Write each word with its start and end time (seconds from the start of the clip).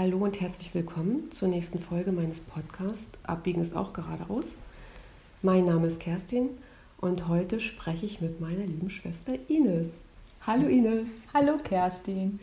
Hallo 0.00 0.18
und 0.18 0.40
herzlich 0.40 0.72
willkommen 0.74 1.28
zur 1.32 1.48
nächsten 1.48 1.80
Folge 1.80 2.12
meines 2.12 2.40
Podcasts 2.40 3.10
Abbiegen 3.24 3.60
ist 3.60 3.76
auch 3.76 3.92
geradeaus. 3.92 4.54
Mein 5.42 5.64
Name 5.64 5.88
ist 5.88 5.98
Kerstin 5.98 6.50
und 7.00 7.26
heute 7.26 7.58
spreche 7.58 8.06
ich 8.06 8.20
mit 8.20 8.40
meiner 8.40 8.64
lieben 8.64 8.90
Schwester 8.90 9.32
Ines. 9.48 10.04
Hallo 10.46 10.68
Ines. 10.68 11.24
Hallo 11.34 11.58
Kerstin. 11.58 12.38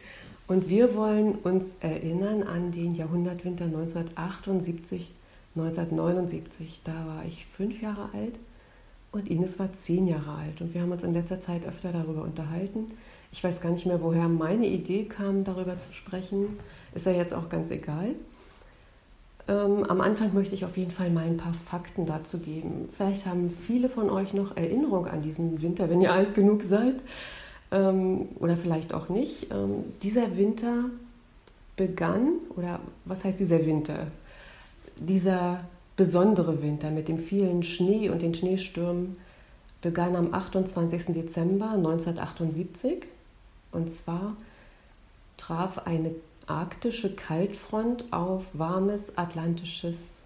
Und 0.47 0.67
wir 0.67 0.95
wollen 0.95 1.35
uns 1.35 1.71
erinnern 1.79 2.43
an 2.43 2.73
den 2.73 2.93
Jahrhundertwinter 2.93 3.63
1978, 3.63 5.13
1979. 5.55 6.81
Da 6.83 7.07
war 7.07 7.23
ich 7.23 7.45
fünf 7.45 7.81
Jahre 7.81 8.09
alt 8.11 8.37
und 9.13 9.29
Ines 9.29 9.59
war 9.59 9.71
zehn 9.71 10.07
Jahre 10.07 10.33
alt. 10.33 10.59
Und 10.59 10.73
wir 10.73 10.81
haben 10.81 10.91
uns 10.91 11.03
in 11.03 11.13
letzter 11.13 11.39
Zeit 11.39 11.65
öfter 11.65 11.93
darüber 11.93 12.23
unterhalten. 12.23 12.87
Ich 13.35 13.43
weiß 13.43 13.59
gar 13.59 13.69
nicht 13.69 13.85
mehr, 13.85 14.01
woher 14.01 14.29
meine 14.29 14.65
Idee 14.65 15.03
kam, 15.03 15.43
darüber 15.43 15.77
zu 15.77 15.91
sprechen. 15.91 16.57
Ist 16.93 17.05
ja 17.05 17.11
jetzt 17.11 17.33
auch 17.33 17.49
ganz 17.49 17.69
egal. 17.69 18.15
Ähm, 19.49 19.83
am 19.83 19.99
Anfang 19.99 20.33
möchte 20.33 20.55
ich 20.55 20.63
auf 20.63 20.77
jeden 20.77 20.89
Fall 20.89 21.09
mal 21.09 21.25
ein 21.25 21.35
paar 21.35 21.53
Fakten 21.53 22.05
dazu 22.05 22.39
geben. 22.39 22.87
Vielleicht 22.93 23.25
haben 23.25 23.49
viele 23.49 23.89
von 23.89 24.09
euch 24.09 24.33
noch 24.33 24.55
Erinnerung 24.55 25.07
an 25.07 25.19
diesen 25.19 25.61
Winter, 25.61 25.89
wenn 25.89 25.99
ihr 25.99 26.13
alt 26.13 26.33
genug 26.33 26.63
seid. 26.63 26.95
Ähm, 27.71 28.29
oder 28.39 28.55
vielleicht 28.55 28.93
auch 28.93 29.09
nicht. 29.09 29.51
Ähm, 29.51 29.83
dieser 30.01 30.37
Winter 30.37 30.85
begann, 31.75 32.35
oder 32.55 32.79
was 33.03 33.25
heißt 33.25 33.41
dieser 33.41 33.65
Winter? 33.65 34.07
Dieser 34.97 35.59
besondere 35.97 36.61
Winter 36.61 36.89
mit 36.89 37.09
dem 37.09 37.19
vielen 37.19 37.63
Schnee 37.63 38.09
und 38.09 38.21
den 38.21 38.33
Schneestürmen 38.33 39.17
begann 39.81 40.15
am 40.15 40.33
28. 40.33 41.07
Dezember 41.07 41.71
1978. 41.71 43.07
Und 43.75 43.91
zwar 43.91 44.37
traf 45.35 45.79
eine 45.79 46.15
arktische 46.47 47.13
Kaltfront 47.13 48.05
auf 48.13 48.57
warmes 48.57 49.17
atlantisches 49.17 50.21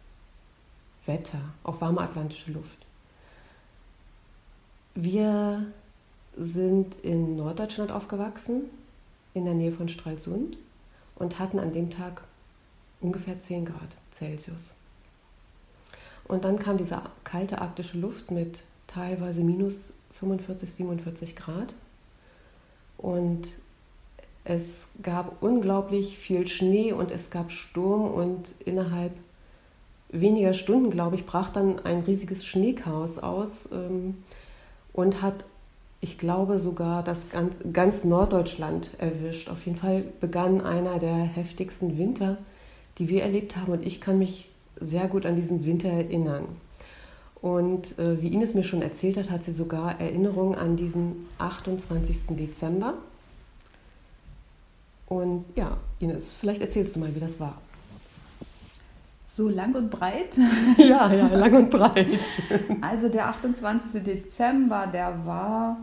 Wetter, 1.08 1.42
auf 1.64 1.82
warme 1.82 2.02
atlantische 2.02 2.52
Luft. 2.52 2.78
Wir 4.94 5.66
sind 6.38 6.94
in 7.02 7.38
Norddeutschland 7.38 7.92
aufgewachsen, 7.92 8.66
in 9.34 9.46
der 9.46 9.56
Nähe 9.56 9.72
von 9.72 9.90
Stralsund 9.90 10.58
und 11.16 11.40
hatten 11.40 11.58
an 11.58 11.74
dem 11.74 11.90
Tag 11.90 12.24
ungefähr 13.02 13.40
10 13.40 13.66
Grad 13.66 13.96
Celsius. 14.12 14.74
Und 16.26 16.44
dann 16.46 16.60
kam 16.60 16.78
diese 16.78 17.02
kalte 17.24 17.62
arktische 17.62 17.98
Luft 17.98 18.30
mit 18.30 18.62
teilweise 18.86 19.42
minus 19.42 19.94
45, 20.12 20.72
47 20.72 21.36
Grad. 21.36 21.74
Und 23.00 23.56
es 24.44 24.90
gab 25.02 25.42
unglaublich 25.42 26.18
viel 26.18 26.48
Schnee 26.48 26.92
und 26.92 27.12
es 27.12 27.30
gab 27.30 27.52
Sturm 27.52 28.12
und 28.12 28.54
innerhalb 28.66 29.14
weniger 30.12 30.54
Stunden, 30.54 30.90
glaube 30.90 31.16
ich, 31.16 31.26
brach 31.26 31.50
dann 31.50 31.80
ein 31.86 32.02
riesiges 32.02 32.46
Schneechaos 32.46 33.20
aus 33.20 33.70
ähm, 33.72 34.24
und 34.92 35.22
hat, 35.22 35.46
ich 36.02 36.18
glaube, 36.18 36.60
sogar 36.60 37.04
das 37.04 37.30
ganz, 37.30 37.54
ganz 37.72 38.04
Norddeutschland 38.04 38.90
erwischt. 38.98 39.50
Auf 39.50 39.66
jeden 39.66 39.78
Fall 39.78 40.04
begann 40.20 40.62
einer 40.62 41.00
der 41.00 41.16
heftigsten 41.16 41.98
Winter, 41.98 42.38
die 42.98 43.08
wir 43.08 43.24
erlebt 43.24 43.56
haben 43.56 43.72
und 43.72 43.86
ich 43.86 44.02
kann 44.02 44.18
mich 44.18 44.50
sehr 44.80 45.08
gut 45.08 45.26
an 45.26 45.36
diesen 45.36 45.66
Winter 45.66 45.90
erinnern. 45.90 46.46
Und 47.42 47.98
äh, 47.98 48.22
wie 48.22 48.28
Ines 48.34 48.54
mir 48.54 48.64
schon 48.64 48.82
erzählt 48.82 49.18
hat, 49.18 49.30
hat 49.30 49.44
sie 49.44 49.54
sogar 49.54 50.00
Erinnerungen 50.00 50.56
an 50.56 50.76
diesen 50.76 51.28
28. 51.38 52.36
Dezember. 52.38 52.96
Und 55.08 55.46
ja, 55.56 55.78
Ines, 56.00 56.34
vielleicht 56.34 56.62
erzählst 56.62 56.96
du 56.96 57.00
mal, 57.00 57.16
wie 57.16 57.20
das 57.20 57.40
war. 57.40 57.58
So 59.26 59.48
lang 59.48 59.74
und 59.74 59.90
breit? 59.90 60.38
ja, 60.78 61.12
ja, 61.14 61.28
lang 61.28 61.54
und 61.56 61.70
breit. 61.70 62.08
Also 62.82 63.08
der 63.08 63.28
28. 63.30 64.04
Dezember, 64.04 64.88
der 64.88 65.26
war 65.26 65.78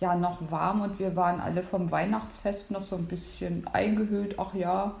ja 0.00 0.16
noch 0.16 0.50
warm 0.50 0.80
und 0.80 0.98
wir 0.98 1.14
waren 1.14 1.40
alle 1.40 1.62
vom 1.62 1.90
Weihnachtsfest 1.90 2.70
noch 2.70 2.82
so 2.82 2.96
ein 2.96 3.04
bisschen 3.04 3.66
eingehüllt. 3.72 4.38
Ach 4.38 4.54
ja, 4.54 4.94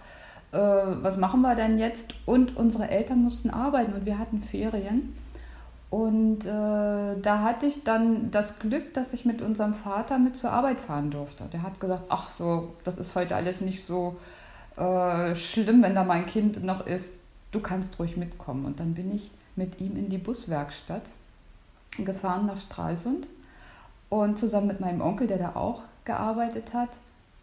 äh, 0.52 0.58
was 0.58 1.16
machen 1.16 1.40
wir 1.40 1.54
denn 1.54 1.78
jetzt? 1.78 2.14
Und 2.26 2.56
unsere 2.56 2.90
Eltern 2.90 3.22
mussten 3.22 3.50
arbeiten 3.50 3.94
und 3.94 4.04
wir 4.04 4.18
hatten 4.18 4.40
Ferien. 4.40 5.16
Und 5.94 6.44
äh, 6.44 6.48
da 7.22 7.42
hatte 7.42 7.66
ich 7.66 7.84
dann 7.84 8.32
das 8.32 8.58
Glück, 8.58 8.92
dass 8.94 9.12
ich 9.12 9.24
mit 9.24 9.40
unserem 9.40 9.74
Vater 9.74 10.18
mit 10.18 10.36
zur 10.36 10.50
Arbeit 10.50 10.80
fahren 10.80 11.12
durfte. 11.12 11.44
Der 11.52 11.62
hat 11.62 11.78
gesagt, 11.78 12.02
ach 12.08 12.32
so, 12.32 12.74
das 12.82 12.96
ist 12.96 13.14
heute 13.14 13.36
alles 13.36 13.60
nicht 13.60 13.84
so 13.84 14.16
äh, 14.76 15.36
schlimm, 15.36 15.84
wenn 15.84 15.94
da 15.94 16.02
mein 16.02 16.26
Kind 16.26 16.64
noch 16.64 16.84
ist. 16.84 17.12
Du 17.52 17.60
kannst 17.60 17.96
ruhig 18.00 18.16
mitkommen. 18.16 18.64
Und 18.64 18.80
dann 18.80 18.94
bin 18.94 19.14
ich 19.14 19.30
mit 19.54 19.80
ihm 19.80 19.96
in 19.96 20.08
die 20.08 20.18
Buswerkstatt 20.18 21.04
gefahren 21.98 22.46
nach 22.46 22.56
Stralsund 22.56 23.28
und 24.08 24.36
zusammen 24.36 24.66
mit 24.66 24.80
meinem 24.80 25.00
Onkel, 25.00 25.28
der 25.28 25.38
da 25.38 25.54
auch 25.54 25.82
gearbeitet 26.04 26.74
hat, 26.74 26.90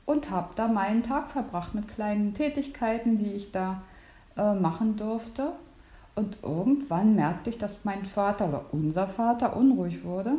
und 0.06 0.30
habe 0.30 0.50
da 0.58 0.68
meinen 0.68 1.04
Tag 1.04 1.30
verbracht 1.30 1.74
mit 1.74 1.88
kleinen 1.88 2.34
Tätigkeiten, 2.34 3.18
die 3.18 3.32
ich 3.32 3.54
da 3.54 3.82
äh, 4.36 4.54
machen 4.54 4.98
durfte. 4.98 5.54
Und 6.16 6.38
irgendwann 6.44 7.16
merkte 7.16 7.50
ich, 7.50 7.58
dass 7.58 7.80
mein 7.84 8.06
Vater 8.06 8.50
oder 8.50 8.66
unser 8.72 9.08
Vater 9.08 9.56
unruhig 9.56 10.04
wurde 10.04 10.36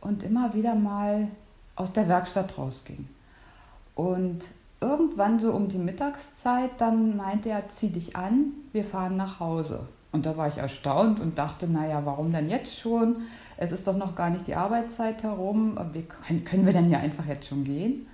und 0.00 0.22
immer 0.22 0.52
wieder 0.54 0.74
mal 0.74 1.28
aus 1.76 1.92
der 1.92 2.08
Werkstatt 2.08 2.58
rausging. 2.58 3.08
Und 3.94 4.40
irgendwann 4.80 5.38
so 5.38 5.52
um 5.52 5.68
die 5.68 5.78
Mittagszeit, 5.78 6.70
dann 6.78 7.16
meinte 7.16 7.48
er, 7.48 7.68
zieh 7.68 7.90
dich 7.90 8.16
an, 8.16 8.52
wir 8.72 8.84
fahren 8.84 9.16
nach 9.16 9.40
Hause. 9.40 9.86
Und 10.12 10.26
da 10.26 10.36
war 10.36 10.48
ich 10.48 10.56
erstaunt 10.56 11.20
und 11.20 11.38
dachte, 11.38 11.66
naja, 11.66 12.02
warum 12.04 12.32
denn 12.32 12.48
jetzt 12.48 12.78
schon? 12.78 13.16
Es 13.56 13.72
ist 13.72 13.86
doch 13.86 13.96
noch 13.96 14.14
gar 14.14 14.30
nicht 14.30 14.46
die 14.46 14.54
Arbeitszeit 14.54 15.22
herum. 15.22 15.78
Wie 15.92 16.02
können, 16.02 16.44
können 16.44 16.66
wir 16.66 16.72
denn 16.72 16.90
ja 16.90 16.98
einfach 16.98 17.26
jetzt 17.26 17.46
schon 17.46 17.64
gehen? 17.64 18.06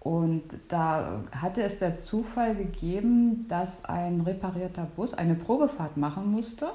Und 0.00 0.44
da 0.68 1.22
hatte 1.32 1.62
es 1.62 1.78
der 1.78 1.98
Zufall 1.98 2.54
gegeben, 2.54 3.46
dass 3.48 3.84
ein 3.84 4.20
reparierter 4.20 4.86
Bus 4.96 5.12
eine 5.12 5.34
Probefahrt 5.34 5.96
machen 5.96 6.30
musste. 6.30 6.70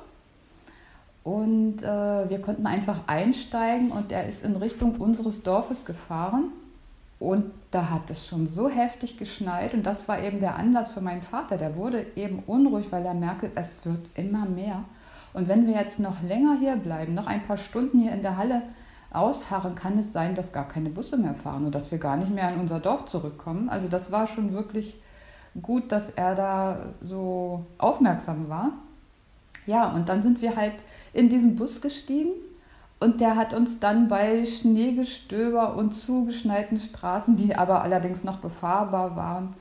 Und 1.24 1.82
äh, 1.82 2.30
wir 2.30 2.42
konnten 2.42 2.68
einfach 2.68 3.08
einsteigen 3.08 3.92
und 3.92 4.12
er 4.12 4.28
ist 4.28 4.44
in 4.44 4.58
Richtung 4.58 4.96
unseres 4.98 5.42
Dorfes 5.42 5.86
gefahren. 5.86 6.52
Und 7.20 7.46
da 7.72 7.90
hat 7.90 8.10
es 8.10 8.28
schon 8.28 8.48
so 8.48 8.68
heftig 8.68 9.18
geschneit 9.18 9.74
und 9.74 9.86
das 9.86 10.10
war 10.10 10.22
eben 10.22 10.42
der 10.42 10.58
Anlass 10.58 10.92
für 10.92 11.00
meinen 11.00 11.22
Vater. 11.22 11.56
Der 11.58 11.78
wurde 11.78 12.06
eben 12.18 12.44
unruhig, 12.46 12.88
weil 12.90 13.06
er 13.06 13.14
merkte, 13.14 13.50
es 13.56 13.86
wird 13.86 14.06
immer 14.16 14.46
mehr. 14.46 14.84
Und 15.34 15.48
wenn 15.48 15.66
wir 15.66 15.76
jetzt 15.76 16.02
noch 16.02 16.22
länger 16.22 16.58
hier 16.60 16.76
bleiben, 16.76 17.14
noch 17.14 17.28
ein 17.28 17.44
paar 17.46 17.56
Stunden 17.56 18.02
hier 18.02 18.12
in 18.12 18.22
der 18.22 18.36
Halle 18.36 18.62
ausharren, 19.14 19.76
kann 19.76 19.98
es 20.00 20.12
sein, 20.12 20.36
dass 20.36 20.52
gar 20.52 20.68
keine 20.68 20.90
Busse 20.90 21.18
mehr 21.18 21.36
fahren 21.36 21.66
und 21.66 21.76
dass 21.76 21.92
wir 21.92 21.98
gar 21.98 22.18
nicht 22.18 22.34
mehr 22.34 22.52
in 22.52 22.60
unser 22.60 22.80
Dorf 22.80 23.06
zurückkommen. 23.06 23.70
Also 23.70 23.88
das 23.88 24.12
war 24.12 24.28
schon 24.28 24.54
wirklich 24.54 25.00
gut, 25.62 25.92
dass 25.92 26.10
er 26.10 26.36
da 26.36 26.78
so 27.02 27.66
aufmerksam 27.78 28.50
war. 28.50 28.72
Ja, 29.66 29.92
und 29.92 30.10
dann 30.10 30.22
sind 30.22 30.42
wir 30.42 30.56
halt 30.56 30.74
in 31.14 31.30
diesen 31.30 31.56
Bus 31.56 31.80
gestiegen 31.80 32.32
und 33.00 33.22
der 33.22 33.36
hat 33.36 33.54
uns 33.54 33.80
dann 33.80 34.08
bei 34.08 34.46
Schneegestöber 34.46 35.76
und 35.76 35.94
zugeschneiten 35.94 36.78
Straßen, 36.78 37.38
die 37.38 37.56
aber 37.56 37.82
allerdings 37.82 38.24
noch 38.24 38.38
befahrbar 38.38 39.16
waren, 39.16 39.54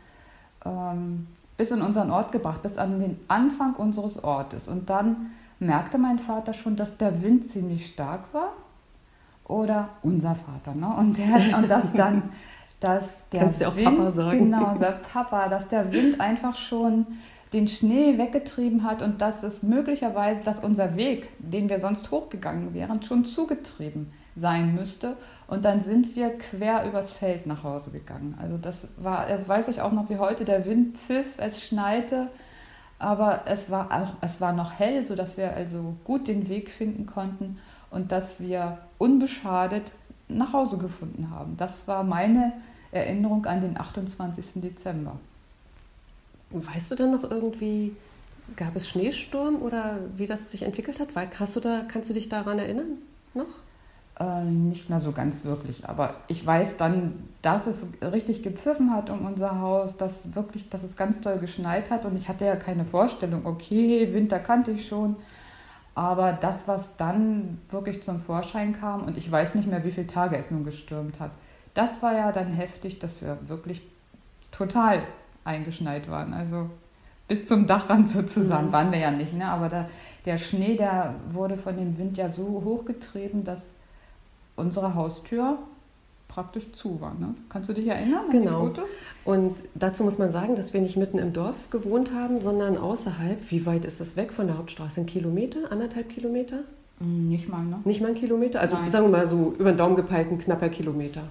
ähm, 0.64 1.26
bis 1.56 1.70
in 1.70 1.82
unseren 1.82 2.10
Ort 2.10 2.32
gebracht, 2.32 2.62
bis 2.62 2.78
an 2.78 2.98
den 2.98 3.20
Anfang 3.28 3.74
unseres 3.76 4.24
Ortes. 4.24 4.66
Und 4.66 4.90
dann 4.90 5.30
merkte 5.60 5.98
mein 5.98 6.18
Vater 6.18 6.52
schon, 6.54 6.74
dass 6.74 6.96
der 6.96 7.22
Wind 7.22 7.46
ziemlich 7.46 7.86
stark 7.86 8.32
war 8.32 8.52
oder 9.46 9.90
unser 10.02 10.34
Vater. 10.34 10.74
Ne? 10.74 10.88
Und, 10.96 11.18
der, 11.18 11.58
und 11.58 11.70
das 11.70 11.92
dann, 11.92 12.22
dass 12.80 13.28
der 13.30 13.40
Kannst 13.40 13.60
du 13.60 13.68
auch 13.68 13.76
Wind, 13.76 13.96
Papa 13.96 14.10
sagen. 14.10 14.38
genau, 14.38 14.74
der 14.74 15.00
Papa, 15.12 15.48
dass 15.48 15.68
der 15.68 15.92
Wind 15.92 16.20
einfach 16.20 16.54
schon 16.54 17.06
den 17.52 17.68
Schnee 17.68 18.16
weggetrieben 18.16 18.82
hat 18.82 19.02
und 19.02 19.20
dass 19.20 19.42
es 19.42 19.62
möglicherweise, 19.62 20.42
dass 20.42 20.60
unser 20.60 20.96
Weg, 20.96 21.28
den 21.38 21.68
wir 21.68 21.80
sonst 21.80 22.10
hochgegangen 22.10 22.72
wären, 22.72 23.02
schon 23.02 23.24
zugetrieben 23.24 24.12
sein 24.34 24.74
müsste. 24.74 25.16
Und 25.46 25.66
dann 25.66 25.82
sind 25.82 26.16
wir 26.16 26.38
quer 26.38 26.86
übers 26.86 27.12
Feld 27.12 27.46
nach 27.46 27.62
Hause 27.62 27.90
gegangen. 27.90 28.36
Also 28.40 28.56
das 28.56 28.88
war, 28.96 29.26
das 29.26 29.46
weiß 29.46 29.68
ich 29.68 29.82
auch 29.82 29.92
noch 29.92 30.08
wie 30.08 30.16
heute, 30.16 30.46
der 30.46 30.64
Wind 30.64 30.96
pfiff, 30.96 31.34
es 31.36 31.62
schneite, 31.62 32.28
aber 32.98 33.42
es 33.44 33.70
war 33.70 33.90
auch, 33.92 34.14
es 34.22 34.40
war 34.40 34.54
noch 34.54 34.72
hell, 34.78 35.04
sodass 35.04 35.36
wir 35.36 35.52
also 35.52 35.94
gut 36.04 36.28
den 36.28 36.48
Weg 36.48 36.70
finden 36.70 37.04
konnten 37.04 37.58
und 37.92 38.10
dass 38.10 38.40
wir 38.40 38.78
unbeschadet 38.98 39.92
nach 40.28 40.52
Hause 40.52 40.78
gefunden 40.78 41.30
haben. 41.30 41.56
Das 41.56 41.86
war 41.86 42.02
meine 42.02 42.52
Erinnerung 42.90 43.44
an 43.46 43.60
den 43.60 43.78
28. 43.78 44.46
Dezember. 44.56 45.18
Weißt 46.50 46.90
du 46.90 46.94
dann 46.96 47.12
noch 47.12 47.30
irgendwie, 47.30 47.94
gab 48.56 48.76
es 48.76 48.88
Schneesturm 48.88 49.62
oder 49.62 50.00
wie 50.16 50.26
das 50.26 50.50
sich 50.50 50.62
entwickelt 50.62 51.00
hat? 51.00 51.08
Hast 51.38 51.56
du 51.56 51.60
da, 51.60 51.84
kannst 51.86 52.08
du 52.10 52.14
dich 52.14 52.28
daran 52.28 52.58
erinnern 52.58 52.98
noch? 53.34 53.46
Äh, 54.20 54.44
nicht 54.44 54.90
mehr 54.90 55.00
so 55.00 55.12
ganz 55.12 55.44
wirklich. 55.44 55.88
Aber 55.88 56.14
ich 56.28 56.44
weiß 56.44 56.76
dann, 56.76 57.28
dass 57.40 57.66
es 57.66 57.86
richtig 58.02 58.42
gepfiffen 58.42 58.92
hat 58.94 59.08
um 59.08 59.24
unser 59.24 59.60
Haus, 59.60 59.96
dass 59.96 60.34
wirklich, 60.34 60.68
dass 60.68 60.82
es 60.82 60.96
ganz 60.96 61.20
doll 61.20 61.38
geschneit 61.38 61.90
hat. 61.90 62.04
Und 62.04 62.16
ich 62.16 62.28
hatte 62.28 62.44
ja 62.44 62.56
keine 62.56 62.84
Vorstellung, 62.84 63.46
okay, 63.46 64.12
Winter 64.12 64.38
kannte 64.38 64.72
ich 64.72 64.86
schon. 64.86 65.16
Aber 65.94 66.32
das, 66.32 66.66
was 66.68 66.96
dann 66.96 67.58
wirklich 67.68 68.02
zum 68.02 68.18
Vorschein 68.18 68.72
kam, 68.72 69.02
und 69.02 69.18
ich 69.18 69.30
weiß 69.30 69.54
nicht 69.54 69.68
mehr, 69.68 69.84
wie 69.84 69.90
viele 69.90 70.06
Tage 70.06 70.36
es 70.36 70.50
nun 70.50 70.64
gestürmt 70.64 71.20
hat, 71.20 71.30
das 71.74 72.02
war 72.02 72.14
ja 72.14 72.32
dann 72.32 72.52
heftig, 72.52 72.98
dass 72.98 73.20
wir 73.20 73.38
wirklich 73.46 73.82
total 74.50 75.02
eingeschneit 75.44 76.10
waren. 76.10 76.32
Also 76.32 76.70
bis 77.28 77.46
zum 77.46 77.66
Dachrand 77.66 78.08
sozusagen 78.10 78.68
mhm. 78.68 78.72
waren 78.72 78.92
wir 78.92 78.98
ja 78.98 79.10
nicht. 79.10 79.34
Ne? 79.34 79.46
Aber 79.46 79.68
da, 79.68 79.88
der 80.24 80.38
Schnee, 80.38 80.76
der 80.76 81.14
wurde 81.28 81.56
von 81.56 81.76
dem 81.76 81.96
Wind 81.98 82.16
ja 82.16 82.30
so 82.30 82.62
hochgetrieben, 82.64 83.44
dass 83.44 83.68
unsere 84.56 84.94
Haustür 84.94 85.58
praktisch 86.32 86.72
zu 86.72 87.00
war. 87.00 87.14
Ne? 87.18 87.34
Kannst 87.48 87.68
du 87.68 87.74
dich 87.74 87.86
erinnern 87.86 88.08
genau. 88.08 88.24
an 88.24 88.30
die 88.30 88.38
genau. 88.38 88.60
Fotos? 88.60 88.90
Und 89.24 89.56
dazu 89.74 90.02
muss 90.02 90.18
man 90.18 90.32
sagen, 90.32 90.56
dass 90.56 90.72
wir 90.72 90.80
nicht 90.80 90.96
mitten 90.96 91.18
im 91.18 91.32
Dorf 91.32 91.70
gewohnt 91.70 92.12
haben, 92.12 92.38
sondern 92.38 92.76
außerhalb. 92.76 93.38
Wie 93.50 93.66
weit 93.66 93.84
ist 93.84 94.00
das 94.00 94.16
weg 94.16 94.32
von 94.32 94.46
der 94.46 94.58
Hauptstraße? 94.58 95.00
Ein 95.00 95.06
Kilometer? 95.06 95.70
Anderthalb 95.70 96.08
Kilometer? 96.08 96.60
Mm, 97.00 97.28
nicht 97.28 97.48
mal, 97.48 97.64
ne? 97.64 97.80
Nicht 97.84 98.00
mal 98.00 98.08
ein 98.08 98.14
Kilometer? 98.14 98.60
Also 98.60 98.76
Nein. 98.76 98.88
sagen 98.88 99.06
wir 99.06 99.18
mal 99.18 99.26
so 99.26 99.54
über 99.58 99.72
den 99.72 99.76
Daumen 99.76 99.96
gepeilt 99.96 100.30
ein 100.30 100.38
knapper 100.38 100.70
Kilometer. 100.70 101.24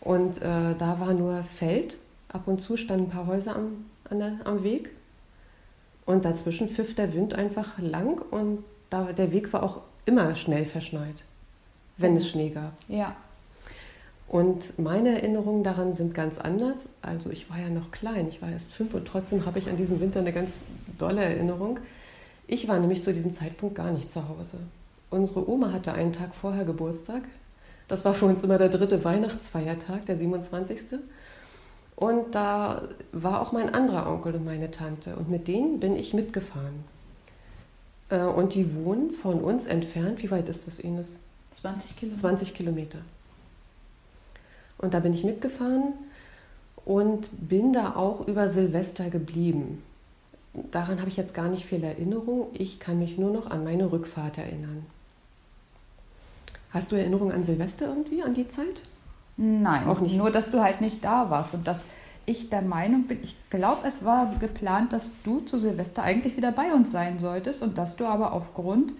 Und 0.00 0.38
äh, 0.38 0.74
da 0.78 1.00
war 1.00 1.14
nur 1.14 1.42
Feld. 1.42 1.96
Ab 2.30 2.42
und 2.46 2.60
zu 2.60 2.76
standen 2.76 3.04
ein 3.04 3.10
paar 3.10 3.26
Häuser 3.26 3.56
am, 3.56 3.86
der, 4.10 4.36
am 4.44 4.62
Weg. 4.62 4.90
Und 6.04 6.26
dazwischen 6.26 6.68
pfiff 6.68 6.94
der 6.94 7.14
Wind 7.14 7.34
einfach 7.34 7.78
lang 7.78 8.20
und 8.30 8.64
da, 8.90 9.12
der 9.12 9.32
Weg 9.32 9.52
war 9.52 9.62
auch 9.62 9.80
immer 10.06 10.34
schnell 10.34 10.64
verschneit 10.64 11.22
wenn 11.98 12.16
es 12.16 12.28
Schnee 12.28 12.50
gab. 12.50 12.72
Ja. 12.88 13.14
Und 14.28 14.78
meine 14.78 15.22
Erinnerungen 15.22 15.64
daran 15.64 15.94
sind 15.94 16.14
ganz 16.14 16.38
anders. 16.38 16.90
Also 17.00 17.30
ich 17.30 17.48
war 17.48 17.58
ja 17.58 17.70
noch 17.70 17.90
klein, 17.90 18.28
ich 18.28 18.42
war 18.42 18.50
erst 18.50 18.72
fünf 18.72 18.92
und 18.92 19.06
trotzdem 19.06 19.46
habe 19.46 19.58
ich 19.58 19.68
an 19.68 19.76
diesen 19.76 20.00
Winter 20.00 20.20
eine 20.20 20.32
ganz 20.32 20.64
dolle 20.98 21.22
Erinnerung. 21.22 21.80
Ich 22.46 22.68
war 22.68 22.78
nämlich 22.78 23.02
zu 23.02 23.12
diesem 23.12 23.32
Zeitpunkt 23.32 23.74
gar 23.74 23.90
nicht 23.90 24.12
zu 24.12 24.28
Hause. 24.28 24.58
Unsere 25.10 25.48
Oma 25.48 25.72
hatte 25.72 25.92
einen 25.92 26.12
Tag 26.12 26.34
vorher 26.34 26.64
Geburtstag. 26.64 27.22
Das 27.88 28.04
war 28.04 28.12
für 28.12 28.26
uns 28.26 28.42
immer 28.42 28.58
der 28.58 28.68
dritte 28.68 29.02
Weihnachtsfeiertag, 29.02 30.04
der 30.04 30.18
27. 30.18 30.98
Und 31.96 32.34
da 32.34 32.82
war 33.12 33.40
auch 33.40 33.52
mein 33.52 33.74
anderer 33.74 34.10
Onkel 34.10 34.34
und 34.34 34.44
meine 34.44 34.70
Tante. 34.70 35.16
Und 35.16 35.30
mit 35.30 35.48
denen 35.48 35.80
bin 35.80 35.96
ich 35.96 36.12
mitgefahren. 36.12 36.84
Äh, 38.10 38.24
und 38.24 38.54
die 38.54 38.76
wohnen 38.76 39.10
von 39.10 39.40
uns 39.40 39.66
entfernt. 39.66 40.22
Wie 40.22 40.30
weit 40.30 40.50
ist 40.50 40.66
das, 40.66 40.78
Ines? 40.78 41.16
20 41.60 41.96
Kilometer. 41.96 42.20
20 42.20 42.54
Kilometer. 42.54 42.98
Und 44.78 44.94
da 44.94 45.00
bin 45.00 45.12
ich 45.12 45.24
mitgefahren 45.24 45.92
und 46.84 47.28
bin 47.48 47.72
da 47.72 47.96
auch 47.96 48.26
über 48.26 48.48
Silvester 48.48 49.10
geblieben. 49.10 49.82
Daran 50.70 50.98
habe 51.00 51.08
ich 51.08 51.16
jetzt 51.16 51.34
gar 51.34 51.48
nicht 51.48 51.66
viel 51.66 51.84
Erinnerung. 51.84 52.48
Ich 52.54 52.80
kann 52.80 52.98
mich 52.98 53.18
nur 53.18 53.32
noch 53.32 53.50
an 53.50 53.64
meine 53.64 53.92
Rückfahrt 53.92 54.38
erinnern. 54.38 54.86
Hast 56.70 56.92
du 56.92 56.96
Erinnerung 56.96 57.32
an 57.32 57.44
Silvester 57.44 57.88
irgendwie, 57.88 58.22
an 58.22 58.34
die 58.34 58.48
Zeit? 58.48 58.80
Nein, 59.36 59.86
auch 59.86 60.00
nicht. 60.00 60.16
Nur, 60.16 60.30
dass 60.30 60.50
du 60.50 60.60
halt 60.60 60.80
nicht 60.80 61.04
da 61.04 61.30
warst 61.30 61.54
und 61.54 61.66
dass 61.66 61.82
ich 62.26 62.50
der 62.50 62.62
Meinung 62.62 63.04
bin, 63.04 63.18
ich 63.22 63.34
glaube, 63.48 63.86
es 63.86 64.04
war 64.04 64.34
geplant, 64.38 64.92
dass 64.92 65.10
du 65.24 65.40
zu 65.40 65.58
Silvester 65.58 66.02
eigentlich 66.02 66.36
wieder 66.36 66.52
bei 66.52 66.72
uns 66.72 66.92
sein 66.92 67.18
solltest 67.18 67.62
und 67.62 67.78
dass 67.78 67.96
du 67.96 68.04
aber 68.04 68.32
aufgrund 68.32 68.92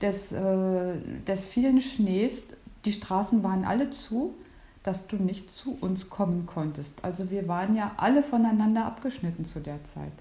des, 0.00 0.32
äh, 0.32 0.94
des 1.26 1.44
vielen 1.44 1.80
Schnees, 1.80 2.42
die 2.86 2.92
Straßen 2.92 3.42
waren 3.42 3.64
alle 3.64 3.90
zu, 3.90 4.34
dass 4.82 5.06
du 5.06 5.16
nicht 5.16 5.50
zu 5.50 5.76
uns 5.80 6.08
kommen 6.08 6.46
konntest. 6.46 6.94
Also 7.02 7.30
wir 7.30 7.48
waren 7.48 7.76
ja 7.76 7.92
alle 7.96 8.22
voneinander 8.22 8.86
abgeschnitten 8.86 9.44
zu 9.44 9.60
der 9.60 9.82
Zeit. 9.84 10.12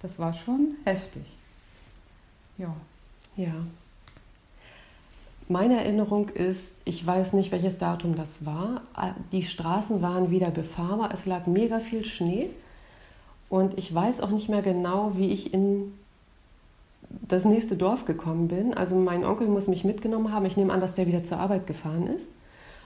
Das 0.00 0.18
war 0.18 0.32
schon 0.32 0.76
heftig. 0.84 1.36
Ja. 2.56 2.74
Ja. 3.36 3.52
Meine 5.48 5.76
Erinnerung 5.76 6.30
ist, 6.30 6.74
ich 6.84 7.06
weiß 7.06 7.34
nicht, 7.34 7.52
welches 7.52 7.78
Datum 7.78 8.16
das 8.16 8.46
war. 8.46 8.80
Die 9.32 9.42
Straßen 9.42 10.02
waren 10.02 10.30
wieder 10.30 10.50
befahrbar. 10.50 11.10
Es 11.12 11.26
lag 11.26 11.46
mega 11.46 11.78
viel 11.78 12.04
Schnee. 12.04 12.50
Und 13.48 13.78
ich 13.78 13.94
weiß 13.94 14.22
auch 14.22 14.30
nicht 14.30 14.48
mehr 14.48 14.62
genau, 14.62 15.12
wie 15.16 15.28
ich 15.28 15.54
in 15.54 15.92
das 17.08 17.44
nächste 17.44 17.76
Dorf 17.76 18.06
gekommen 18.06 18.48
bin. 18.48 18.74
Also 18.74 18.96
mein 18.96 19.24
Onkel 19.24 19.46
muss 19.46 19.68
mich 19.68 19.84
mitgenommen 19.84 20.32
haben. 20.32 20.46
Ich 20.46 20.56
nehme 20.56 20.72
an, 20.72 20.80
dass 20.80 20.94
der 20.94 21.06
wieder 21.06 21.22
zur 21.22 21.38
Arbeit 21.38 21.66
gefahren 21.66 22.08
ist 22.08 22.30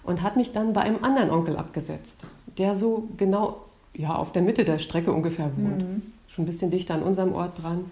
und 0.02 0.22
hat 0.22 0.36
mich 0.36 0.52
dann 0.52 0.72
bei 0.72 0.80
einem 0.82 1.04
anderen 1.04 1.30
Onkel 1.30 1.56
abgesetzt, 1.56 2.24
der 2.58 2.76
so 2.76 3.08
genau 3.16 3.62
ja, 3.94 4.14
auf 4.14 4.32
der 4.32 4.42
Mitte 4.42 4.64
der 4.64 4.78
Strecke 4.78 5.12
ungefähr 5.12 5.56
wohnt. 5.56 5.82
Mhm. 5.82 6.02
Schon 6.28 6.44
ein 6.44 6.46
bisschen 6.46 6.70
dichter 6.70 6.94
an 6.94 7.02
unserem 7.02 7.34
Ort 7.34 7.62
dran. 7.62 7.90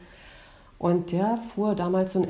Und 0.78 1.10
der 1.10 1.38
fuhr 1.38 1.74
damals 1.74 2.12
so 2.12 2.22
einen 2.22 2.28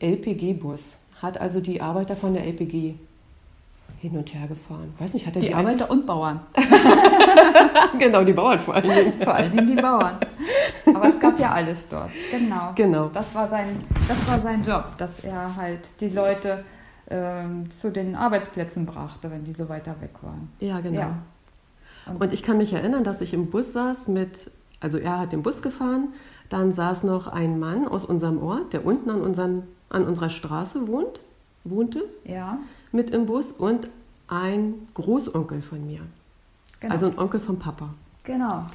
LPG-Bus, 0.00 0.98
hat 1.20 1.38
also 1.38 1.60
die 1.60 1.82
Arbeiter 1.82 2.16
von 2.16 2.32
der 2.32 2.46
LPG 2.46 2.94
hin 4.00 4.16
und 4.16 4.32
her 4.32 4.48
gefahren. 4.48 4.94
Weiß 4.98 5.12
nicht, 5.12 5.26
hat 5.26 5.36
er 5.36 5.42
die, 5.42 5.48
die 5.48 5.54
Arbeiter 5.54 5.90
und 5.90 6.06
Bauern. 6.06 6.40
genau, 7.98 8.24
die 8.24 8.32
Bauern 8.32 8.58
vor 8.58 8.74
allen 8.74 8.88
Dingen. 8.88 9.12
Vor 9.20 9.34
allen 9.34 9.54
Dingen 9.54 9.66
die 9.66 9.82
Bauern. 9.82 10.16
Aber 10.86 11.08
es 11.08 11.20
gab 11.20 11.38
ja 11.38 11.52
alles 11.52 11.86
dort. 11.86 12.10
Genau. 12.30 12.72
Genau. 12.74 13.08
Das 13.08 13.34
war 13.34 13.46
sein, 13.46 13.76
das 14.08 14.26
war 14.26 14.40
sein 14.40 14.64
Job, 14.64 14.84
dass 14.96 15.22
er 15.22 15.54
halt 15.54 15.80
die 16.00 16.08
Leute 16.08 16.64
ähm, 17.10 17.70
zu 17.70 17.90
den 17.90 18.14
Arbeitsplätzen 18.14 18.86
brachte, 18.86 19.30
wenn 19.30 19.44
die 19.44 19.54
so 19.54 19.68
weiter 19.68 20.00
weg 20.00 20.14
waren. 20.22 20.48
Ja, 20.60 20.80
genau. 20.80 21.00
Ja. 21.00 21.18
Und, 22.06 22.20
und 22.20 22.32
ich 22.32 22.42
kann 22.42 22.56
mich 22.56 22.72
erinnern, 22.72 23.04
dass 23.04 23.20
ich 23.20 23.34
im 23.34 23.50
Bus 23.50 23.72
saß 23.72 24.08
mit, 24.08 24.50
also 24.80 24.98
er 24.98 25.18
hat 25.18 25.32
den 25.32 25.42
Bus 25.42 25.62
gefahren, 25.62 26.08
dann 26.48 26.72
saß 26.72 27.04
noch 27.04 27.28
ein 27.28 27.58
Mann 27.58 27.86
aus 27.86 28.04
unserem 28.04 28.42
Ort, 28.42 28.72
der 28.72 28.84
unten 28.84 29.10
an, 29.10 29.20
unserem, 29.20 29.64
an 29.88 30.04
unserer 30.04 30.30
Straße 30.30 30.88
wohnt, 30.88 31.20
wohnte. 31.64 32.04
Ja 32.24 32.58
mit 32.92 33.10
im 33.10 33.26
Bus 33.26 33.52
und 33.52 33.88
ein 34.28 34.88
Großonkel 34.94 35.62
von 35.62 35.86
mir. 35.86 36.00
Genau. 36.80 36.92
Also 36.92 37.06
ein 37.06 37.18
Onkel 37.18 37.40
vom 37.40 37.58
Papa. 37.58 37.90
Genau. 38.24 38.66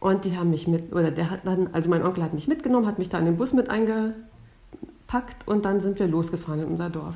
Und 0.00 0.24
die 0.24 0.36
haben 0.36 0.50
mich 0.50 0.68
mit, 0.68 0.92
oder 0.92 1.10
der 1.10 1.30
hat 1.30 1.46
dann, 1.46 1.68
also 1.72 1.88
mein 1.88 2.02
Onkel 2.02 2.22
hat 2.22 2.34
mich 2.34 2.48
mitgenommen, 2.48 2.86
hat 2.86 2.98
mich 2.98 3.08
da 3.08 3.18
in 3.18 3.24
den 3.24 3.36
Bus 3.36 3.52
mit 3.52 3.70
eingepackt 3.70 5.46
und 5.46 5.64
dann 5.64 5.80
sind 5.80 5.98
wir 5.98 6.06
losgefahren 6.06 6.62
in 6.62 6.68
unser 6.68 6.90
Dorf. 6.90 7.14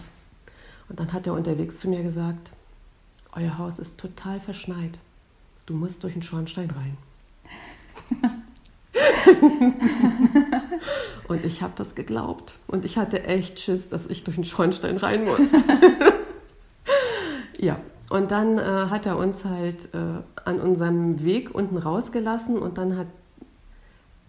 Und 0.88 0.98
dann 0.98 1.12
hat 1.12 1.26
er 1.26 1.34
unterwegs 1.34 1.80
zu 1.80 1.88
mir 1.88 2.02
gesagt, 2.02 2.50
euer 3.32 3.58
Haus 3.58 3.78
ist 3.78 3.98
total 3.98 4.40
verschneit. 4.40 4.98
Du 5.66 5.74
musst 5.74 6.02
durch 6.02 6.14
den 6.14 6.22
Schornstein 6.22 6.70
rein. 6.70 6.96
und 11.28 11.44
ich 11.44 11.60
habe 11.62 11.74
das 11.76 11.94
geglaubt. 11.94 12.54
Und 12.66 12.84
ich 12.84 12.96
hatte 12.96 13.24
echt 13.24 13.60
Schiss, 13.60 13.88
dass 13.88 14.06
ich 14.06 14.24
durch 14.24 14.36
den 14.36 14.44
Schornstein 14.44 14.96
rein 14.96 15.24
muss. 15.24 15.50
ja, 17.58 17.78
und 18.08 18.30
dann 18.30 18.58
äh, 18.58 18.62
hat 18.62 19.04
er 19.04 19.18
uns 19.18 19.44
halt 19.44 19.92
äh, 19.94 20.22
an 20.44 20.60
unserem 20.60 21.22
Weg 21.22 21.54
unten 21.54 21.76
rausgelassen 21.76 22.58
und 22.58 22.78
dann 22.78 22.96
hat 22.96 23.08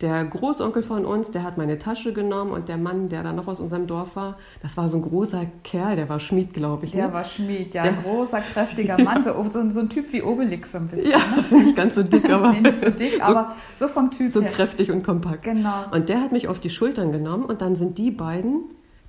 der 0.01 0.23
Großonkel 0.23 0.81
von 0.81 1.05
uns, 1.05 1.31
der 1.31 1.43
hat 1.43 1.57
meine 1.57 1.77
Tasche 1.77 2.13
genommen 2.13 2.51
und 2.51 2.69
der 2.69 2.77
Mann, 2.77 3.09
der 3.09 3.21
da 3.21 3.33
noch 3.33 3.47
aus 3.47 3.59
unserem 3.59 3.85
Dorf 3.85 4.15
war, 4.15 4.37
das 4.61 4.77
war 4.77 4.87
so 4.87 4.97
ein 4.97 5.03
großer 5.03 5.45
Kerl, 5.63 5.97
der 5.97 6.07
war 6.07 6.19
Schmied, 6.19 6.53
glaube 6.53 6.85
ich. 6.85 6.93
Der 6.93 7.07
ne? 7.07 7.13
war 7.13 7.23
Schmied, 7.25 7.73
ja, 7.73 7.83
der, 7.83 7.97
ein 7.97 8.03
großer, 8.03 8.39
kräftiger 8.53 9.01
Mann, 9.01 9.23
so, 9.25 9.31
so, 9.43 9.69
so, 9.69 9.79
ein 9.81 9.89
Typ 9.89 10.13
wie 10.13 10.21
Obelix 10.21 10.71
so 10.71 10.77
ein 10.77 10.87
bisschen. 10.87 11.11
Ja, 11.11 11.17
ne? 11.17 11.63
nicht 11.63 11.75
ganz 11.75 11.95
so 11.95 12.03
dick, 12.03 12.29
aber, 12.29 12.53
nee, 12.53 12.61
nicht 12.61 12.81
so, 12.81 12.89
dick, 12.89 13.15
so, 13.15 13.21
aber 13.23 13.55
so 13.75 13.87
vom 13.89 14.09
Typ 14.11 14.31
So 14.31 14.41
her. 14.41 14.49
kräftig 14.49 14.89
und 14.89 15.03
kompakt. 15.03 15.43
Genau. 15.43 15.83
Und 15.91 16.07
der 16.07 16.21
hat 16.21 16.31
mich 16.31 16.47
auf 16.47 16.59
die 16.59 16.69
Schultern 16.69 17.11
genommen 17.11 17.43
und 17.43 17.61
dann 17.61 17.75
sind 17.75 17.97
die 17.97 18.11
beiden 18.11 18.61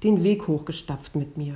den 0.03 0.25
Weg 0.25 0.49
hochgestapft 0.49 1.15
mit 1.15 1.37
mir. 1.37 1.55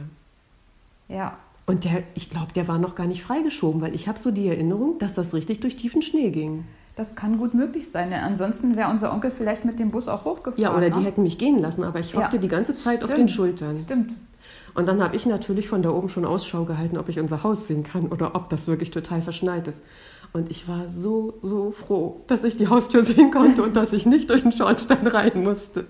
Ja. 1.09 1.39
Und 1.67 1.85
der, 1.85 2.03
ich 2.15 2.31
glaube, 2.31 2.53
der 2.55 2.69
war 2.69 2.79
noch 2.79 2.95
gar 2.95 3.07
nicht 3.07 3.23
freigeschoben, 3.23 3.81
weil 3.81 3.95
ich 3.95 4.07
habe 4.07 4.19
so 4.19 4.31
die 4.31 4.47
Erinnerung, 4.47 4.99
dass 4.99 5.15
das 5.15 5.35
richtig 5.35 5.61
durch 5.61 5.77
tiefen 5.77 6.03
Schnee 6.03 6.31
ging. 6.31 6.65
Das 6.97 7.17
kann 7.17 7.39
gut 7.39 7.55
möglich 7.55 7.91
sein, 7.91 8.11
denn 8.11 8.21
ansonsten 8.21 8.77
wäre 8.77 8.91
unser 8.91 9.13
Onkel 9.13 9.33
vielleicht 9.33 9.65
mit 9.65 9.81
dem 9.81 9.91
Bus 9.91 10.07
auch 10.07 10.25
hochgefahren. 10.25 10.63
Ja, 10.63 10.77
oder 10.77 10.91
die 10.91 11.01
ne? 11.01 11.07
hätten 11.07 11.25
mich 11.25 11.39
gehen 11.39 11.59
lassen, 11.59 11.83
aber 11.83 11.99
ich 11.99 12.15
hockte 12.15 12.37
ja. 12.37 12.43
die 12.43 12.49
ganze 12.49 12.73
Zeit 12.73 12.99
Stimmt. 12.99 13.11
auf 13.11 13.17
den 13.17 13.29
Schultern. 13.29 13.77
Stimmt. 13.77 14.13
Und 14.75 14.89
dann 14.89 15.03
habe 15.03 15.17
ich 15.17 15.27
natürlich 15.27 15.69
von 15.69 15.83
da 15.83 15.91
oben 15.91 16.09
schon 16.09 16.25
Ausschau 16.25 16.65
gehalten, 16.65 16.97
ob 16.97 17.09
ich 17.09 17.19
unser 17.19 17.43
Haus 17.43 17.67
sehen 17.67 17.85
kann 17.85 18.09
oder 18.09 18.35
ob 18.35 18.49
das 18.49 18.69
wirklich 18.69 18.91
total 18.91 19.23
verschneit 19.23 19.67
ist. 19.67 19.81
Und 20.33 20.51
ich 20.51 20.67
war 20.67 20.91
so, 20.91 21.35
so 21.43 21.71
froh, 21.71 22.23
dass 22.27 22.43
ich 22.43 22.57
die 22.57 22.69
Haustür 22.69 23.05
sehen 23.05 23.31
konnte 23.31 23.63
und 23.63 23.77
dass 23.77 23.93
ich 23.93 24.07
nicht 24.07 24.31
durch 24.31 24.43
den 24.43 24.53
Schornstein 24.53 25.07
rein 25.07 25.43
musste. 25.43 25.87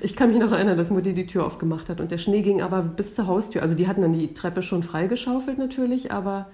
Ich 0.00 0.16
kann 0.16 0.30
mich 0.30 0.38
noch 0.38 0.52
erinnern, 0.52 0.76
dass 0.76 0.90
Mutti 0.90 1.14
die 1.14 1.26
Tür 1.26 1.46
aufgemacht 1.46 1.88
hat 1.88 2.00
und 2.00 2.10
der 2.10 2.18
Schnee 2.18 2.42
ging 2.42 2.60
aber 2.60 2.82
bis 2.82 3.14
zur 3.14 3.26
Haustür. 3.26 3.62
Also 3.62 3.74
die 3.74 3.86
hatten 3.86 4.02
dann 4.02 4.12
die 4.12 4.34
Treppe 4.34 4.60
schon 4.60 4.82
freigeschaufelt 4.82 5.56
natürlich, 5.56 6.12
aber 6.12 6.48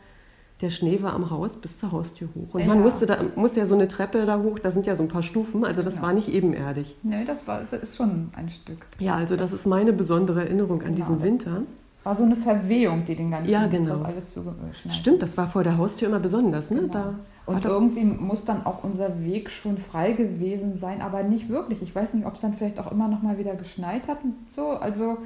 der 0.60 0.70
Schnee 0.70 1.02
war 1.02 1.14
am 1.14 1.30
Haus 1.30 1.56
bis 1.56 1.78
zur 1.78 1.92
Haustür 1.92 2.28
hoch. 2.34 2.54
Und 2.54 2.60
ja. 2.60 2.66
man 2.66 2.82
musste 2.82 3.06
da, 3.06 3.18
muss 3.34 3.56
ja 3.56 3.66
so 3.66 3.74
eine 3.74 3.88
Treppe 3.88 4.26
da 4.26 4.38
hoch, 4.40 4.58
da 4.58 4.70
sind 4.70 4.86
ja 4.86 4.94
so 4.94 5.02
ein 5.02 5.08
paar 5.08 5.22
Stufen, 5.22 5.64
also 5.64 5.82
das 5.82 5.96
ja. 5.96 6.02
war 6.02 6.12
nicht 6.12 6.28
ebenerdig. 6.28 6.96
Nee, 7.02 7.24
das 7.24 7.46
war, 7.46 7.62
ist 7.62 7.96
schon 7.96 8.30
ein 8.36 8.50
Stück. 8.50 8.78
Ja, 8.98 9.16
also 9.16 9.36
das, 9.36 9.50
das 9.50 9.60
ist 9.60 9.66
meine 9.66 9.92
besondere 9.92 10.42
Erinnerung 10.42 10.82
an 10.82 10.94
diesen 10.94 11.22
Winter. 11.22 11.62
War 12.02 12.16
so 12.16 12.24
eine 12.24 12.36
Verwehung, 12.36 13.04
die 13.04 13.14
den 13.14 13.30
ganzen 13.30 13.50
Ja, 13.50 13.66
genau. 13.66 14.02
alles 14.02 14.32
zugeschneit. 14.32 14.94
Stimmt, 14.94 15.22
das 15.22 15.36
war 15.36 15.46
vor 15.46 15.64
der 15.64 15.76
Haustür 15.76 16.08
immer 16.08 16.18
besonders, 16.18 16.70
ne? 16.70 16.80
Genau. 16.80 16.92
Da 16.92 17.14
Und 17.44 17.64
irgendwie 17.64 18.04
muss 18.04 18.44
dann 18.44 18.64
auch 18.64 18.84
unser 18.84 19.22
Weg 19.22 19.50
schon 19.50 19.76
frei 19.76 20.12
gewesen 20.12 20.78
sein, 20.78 21.02
aber 21.02 21.22
nicht 21.22 21.50
wirklich. 21.50 21.82
Ich 21.82 21.94
weiß 21.94 22.14
nicht, 22.14 22.26
ob 22.26 22.36
es 22.36 22.40
dann 22.40 22.54
vielleicht 22.54 22.78
auch 22.78 22.90
immer 22.90 23.08
noch 23.08 23.20
mal 23.20 23.36
wieder 23.36 23.54
geschneit 23.54 24.08
hat 24.08 24.24
und 24.24 24.34
so. 24.56 24.68
Also 24.68 25.18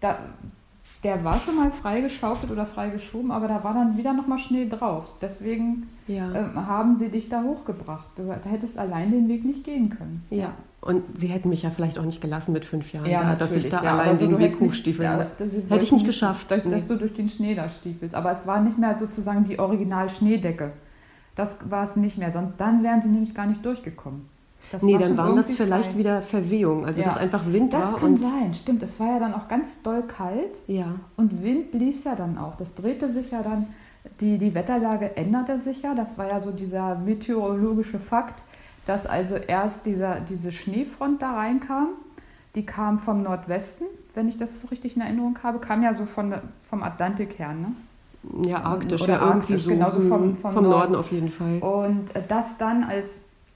da, 0.00 0.18
der 1.04 1.24
war 1.24 1.40
schon 1.40 1.56
mal 1.56 1.70
freigeschaufelt 1.72 2.52
oder 2.52 2.64
freigeschoben, 2.64 3.30
aber 3.32 3.48
da 3.48 3.64
war 3.64 3.74
dann 3.74 3.96
wieder 3.96 4.12
noch 4.12 4.26
mal 4.28 4.38
Schnee 4.38 4.68
drauf. 4.68 5.06
Deswegen 5.20 5.88
ja. 6.06 6.32
ähm, 6.32 6.66
haben 6.66 6.96
sie 6.96 7.08
dich 7.08 7.28
da 7.28 7.42
hochgebracht. 7.42 8.06
Du 8.16 8.22
da 8.26 8.48
hättest 8.48 8.78
allein 8.78 9.10
den 9.10 9.28
Weg 9.28 9.44
nicht 9.44 9.64
gehen 9.64 9.90
können. 9.90 10.22
ja. 10.30 10.52
Und 10.84 11.04
sie 11.16 11.28
hätten 11.28 11.48
mich 11.48 11.62
ja 11.62 11.70
vielleicht 11.70 11.96
auch 11.96 12.04
nicht 12.04 12.20
gelassen 12.20 12.52
mit 12.52 12.64
fünf 12.64 12.92
Jahren, 12.92 13.08
Ja, 13.08 13.22
da, 13.22 13.34
dass 13.36 13.54
ich 13.54 13.68
da 13.68 13.84
ja, 13.84 13.92
allein 13.96 14.18
so, 14.18 14.26
den 14.26 14.36
Weg 14.40 14.58
hochstiefeln 14.58 15.08
ja, 15.12 15.16
das- 15.16 15.30
sie 15.38 15.62
Hätte 15.68 15.84
ich 15.84 15.92
nicht 15.92 16.04
geschafft. 16.06 16.50
Dass, 16.50 16.64
Nee. 16.64 16.70
dass 16.72 16.88
du 16.88 16.96
durch 16.96 17.14
den 17.14 17.28
Schnee 17.28 17.54
da 17.54 17.68
stiefelst. 17.68 18.16
Aber 18.16 18.32
es 18.32 18.48
war 18.48 18.60
nicht 18.60 18.78
mehr 18.78 18.98
sozusagen 18.98 19.44
die 19.44 19.60
Original-Schneedecke. 19.60 20.72
Das 21.36 21.70
war 21.70 21.84
es 21.84 21.94
nicht 21.94 22.18
mehr. 22.18 22.32
Sonst, 22.32 22.54
dann 22.58 22.82
wären 22.82 23.00
sie 23.00 23.10
nämlich 23.10 23.32
gar 23.32 23.46
nicht 23.46 23.64
durchgekommen. 23.64 24.28
Das 24.72 24.82
Nee, 24.82 24.94
war 24.94 25.00
dann 25.00 25.16
waren 25.18 25.36
das 25.36 25.52
vielleicht 25.52 25.90
frei. 25.92 25.98
wieder 25.98 26.22
Verwehungen, 26.22 26.84
also 26.86 27.00
Ja. 27.00 27.08
dass 27.08 27.16
einfach 27.18 27.44
Wind 27.46 27.72
Das 27.72 27.92
war 27.92 28.00
kann 28.00 28.08
und 28.10 28.16
sein, 28.16 28.54
stimmt. 28.54 28.82
Es 28.82 28.98
war 28.98 29.06
ja 29.08 29.18
dann 29.20 29.34
auch 29.34 29.46
ganz 29.46 29.68
doll 29.82 30.02
kalt 30.02 30.58
ja, 30.66 30.86
und 31.16 31.42
Wind 31.42 31.70
blies 31.70 32.02
ja 32.04 32.14
dann 32.16 32.38
auch. 32.38 32.56
Das 32.56 32.74
drehte 32.74 33.08
sich 33.08 33.30
ja 33.30 33.42
dann, 33.42 33.66
die, 34.20 34.38
die 34.38 34.54
Wetterlage 34.54 35.16
änderte 35.16 35.60
sich 35.60 35.82
ja. 35.82 35.94
Das 35.94 36.16
war 36.18 36.26
ja 36.28 36.40
so 36.40 36.50
dieser 36.50 36.94
meteorologische 36.96 37.98
Fakt, 37.98 38.42
dass 38.86 39.06
also 39.06 39.36
erst 39.36 39.86
dieser, 39.86 40.16
diese 40.20 40.50
Schneefront 40.50 41.22
da 41.22 41.32
reinkam. 41.34 41.88
Die 42.54 42.66
kam 42.66 42.98
vom 42.98 43.22
Nordwesten, 43.22 43.86
wenn 44.14 44.28
ich 44.28 44.36
das 44.36 44.60
so 44.60 44.66
richtig 44.68 44.96
in 44.96 45.02
Erinnerung 45.02 45.38
habe, 45.42 45.58
kam 45.58 45.82
ja 45.82 45.94
so 45.94 46.04
von, 46.04 46.34
vom 46.68 46.82
Atlantik 46.82 47.38
her. 47.38 47.52
Ne? 47.54 47.72
ja 48.46 48.62
arktisch, 48.62 49.02
Oder 49.02 49.14
ja, 49.14 49.18
irgendwie 49.26 49.52
arktisch, 49.54 49.62
so 49.62 49.70
genauso 49.70 50.00
vom- 50.02 50.22
hm, 50.22 50.36
vom 50.36 50.52
vom 50.52 50.62
Norden 50.64 50.92
Norden. 50.92 50.94
auf 50.94 51.10
jeden 51.10 51.28
Fall. 51.28 51.58
Und 51.60 52.04
das 52.28 52.56
dann, 52.58 52.84
als, 52.84 53.08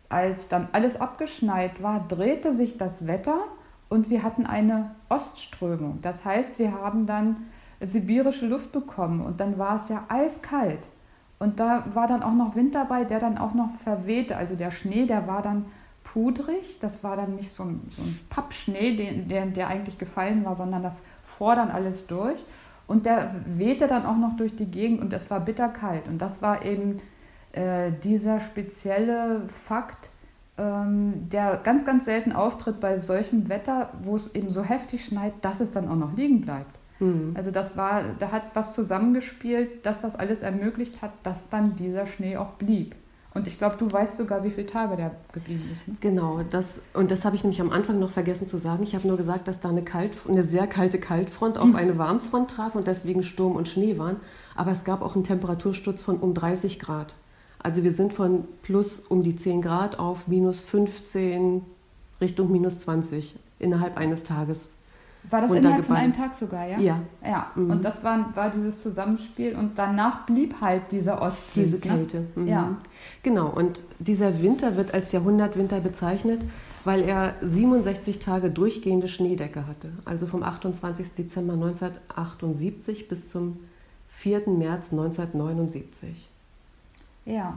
als 0.09 0.49
dann 0.49 0.69
alles 0.73 1.01
abgeschneit 1.01 1.83
war, 1.83 2.07
drehte 2.07 2.53
sich 2.53 2.77
das 2.77 3.07
Wetter 3.07 3.39
und 3.89 4.11
wir 4.11 4.23
hatten 4.23 4.47
eine 4.47 4.95
Ostströmung. 5.09 6.01
Das 6.03 6.25
heißt, 6.25 6.59
wir 6.59 6.73
haben 6.73 7.07
dann 7.07 7.37
sibirische 7.81 8.47
Luft 8.47 8.73
bekommen 8.73 9.21
und 9.21 9.41
dann 9.41 9.59
war 9.59 9.77
es 9.77 9.89
ja 9.89 10.05
eiskalt. 10.09 10.89
Und 11.39 11.61
da 11.61 11.85
war 11.93 12.07
dann 12.07 12.23
auch 12.23 12.33
noch 12.33 12.57
Wind 12.57 12.75
dabei, 12.75 13.05
der 13.05 13.21
dann 13.21 13.37
auch 13.37 13.53
noch 13.53 13.71
verwehte. 13.85 14.37
Also 14.37 14.57
der 14.57 14.71
Schnee, 14.71 15.07
der 15.07 15.27
war 15.27 15.43
dann 15.43 15.67
pudrig. 16.03 16.79
Das 16.81 17.05
war 17.05 17.17
dann 17.17 17.37
nicht 17.37 17.53
so 17.53 17.65
ein, 17.65 17.81
so 17.91 18.03
ein 18.03 18.19
Pappschnee, 18.31 18.97
den, 18.97 19.29
der, 19.29 19.47
der 19.47 19.69
eigentlich 19.69 19.99
gefallen 19.99 20.45
war, 20.45 20.57
sondern 20.57 20.83
das 20.83 21.03
fuhr 21.23 21.55
dann 21.55 21.71
alles 21.71 22.07
durch. 22.07 22.39
Und 22.87 23.05
der 23.05 23.35
wehte 23.45 23.87
dann 23.87 24.07
auch 24.07 24.17
noch 24.17 24.37
durch 24.37 24.57
die 24.57 24.71
Gegend 24.71 25.01
und 25.01 25.13
es 25.13 25.29
war 25.31 25.41
bitterkalt. 25.41 26.09
Und 26.09 26.19
das 26.19 26.41
war 26.41 26.65
eben 26.65 27.01
äh, 27.57 27.91
dieser 28.05 28.39
spezielle 28.39 29.43
Fakt, 29.49 30.11
ähm, 30.59 31.29
der 31.31 31.61
ganz, 31.63 31.85
ganz 31.85 32.05
selten 32.05 32.33
auftritt 32.33 32.81
bei 32.81 32.99
solchem 32.99 33.49
Wetter, 33.49 33.91
wo 34.03 34.17
es 34.17 34.35
eben 34.35 34.49
so 34.51 34.63
heftig 34.63 35.05
schneit, 35.05 35.33
dass 35.43 35.61
es 35.61 35.71
dann 35.71 35.89
auch 35.89 35.97
noch 35.97 36.17
liegen 36.17 36.43
bleibt. 36.43 36.77
Hm. 36.99 37.33
Also 37.35 37.51
das 37.51 37.77
war, 37.77 38.03
da 38.19 38.31
hat 38.31 38.55
was 38.55 38.75
zusammengespielt, 38.75 39.85
dass 39.85 40.01
das 40.03 40.17
alles 40.17 40.43
ermöglicht 40.43 41.03
hat, 41.03 41.13
dass 41.23 41.49
dann 41.49 41.77
dieser 41.77 42.07
Schnee 42.07 42.37
auch 42.37 42.51
blieb. 42.53 42.95
Und 43.35 43.47
ich 43.47 43.59
glaube, 43.59 43.77
du 43.77 43.91
weißt 43.91 44.17
sogar, 44.17 44.45
wie 44.45 44.51
viele 44.51 44.67
Tage 44.67 44.97
der 44.97 45.11
geblieben 45.33 45.69
ist. 45.71 45.87
Ne? 45.87 45.97
Genau, 46.01 46.41
das, 46.49 46.81
und 46.95 47.11
das 47.11 47.27
habe 47.27 47.37
ich 47.37 47.43
nämlich 47.43 47.61
am 47.61 47.71
Anfang 47.71 47.99
noch 47.99 48.09
vergessen 48.09 48.47
zu 48.47 48.57
sagen. 48.57 48.83
Ich 48.83 48.95
habe 48.95 49.07
nur 49.07 49.19
gesagt, 49.19 49.47
dass 49.47 49.61
da 49.61 49.69
eine, 49.69 49.83
Kalt, 49.83 50.17
eine 50.27 50.43
sehr 50.43 50.67
kalte 50.67 50.99
Kaltfront 50.99 51.59
auf 51.59 51.75
eine 51.75 51.99
Warmfront 51.99 52.51
traf 52.51 52.75
und 52.75 52.87
deswegen 52.87 53.23
Sturm 53.23 53.57
und 53.57 53.69
Schnee 53.69 53.99
waren. 53.99 54.17
Aber 54.55 54.73
es 54.73 54.85
gab 54.85 55.03
auch 55.03 55.15
einen 55.15 55.25
Temperatursturz 55.25 56.03
von 56.03 56.17
um 56.17 56.33
30 56.33 56.79
Grad. 56.79 57.15
Also 57.59 57.83
wir 57.83 57.93
sind 57.93 58.13
von 58.13 58.45
plus 58.63 59.01
um 59.01 59.23
die 59.23 59.37
10 59.37 59.63
Grad 59.63 59.99
auf 59.99 60.29
minus 60.29 60.61
15 60.61 61.63
Richtung 62.21 62.53
minus 62.53 62.81
20 62.81 63.37
innerhalb 63.59 63.97
eines 63.97 64.23
Tages. 64.23 64.73
War 65.29 65.41
das 65.41 65.51
innerhalb 65.53 65.85
von 65.85 65.97
einem 65.97 66.13
Tag 66.13 66.35
sogar, 66.35 66.69
ja? 66.69 66.79
Ja, 66.79 67.01
Ja, 67.25 67.51
Mhm. 67.57 67.71
und 67.73 67.85
das 67.85 68.05
war, 68.05 68.31
war 68.37 68.51
dieses 68.51 68.81
Zusammenspiel 68.81 69.57
und 69.57 69.77
danach 69.77 70.25
blieb 70.25 70.61
halt 70.61 70.83
dieser 70.93 71.21
Ostwind. 71.21 71.67
diese 71.67 71.77
ne? 71.77 71.81
Kälte. 71.83 72.27
Mhm. 72.37 72.47
Ja. 72.49 72.77
Genau, 73.25 73.49
und 73.49 73.83
dieser 73.99 74.41
Winter 74.41 74.77
wird 74.77 74.95
als 74.95 75.11
Jahrhundertwinter 75.11 75.81
bezeichnet, 75.81 76.43
weil 76.85 77.03
er 77.03 77.35
67 77.43 78.21
Tage 78.21 78.51
durchgehende 78.51 79.09
Schneedecke 79.09 79.67
hatte. 79.67 79.91
Also 80.05 80.27
vom 80.29 80.45
28. 80.45 81.15
Dezember 81.15 81.55
1978 81.55 83.09
bis 83.09 83.29
zum 83.29 83.59
4. 84.07 84.49
März 84.51 84.93
1979. 84.93 86.29
Ja. 87.27 87.55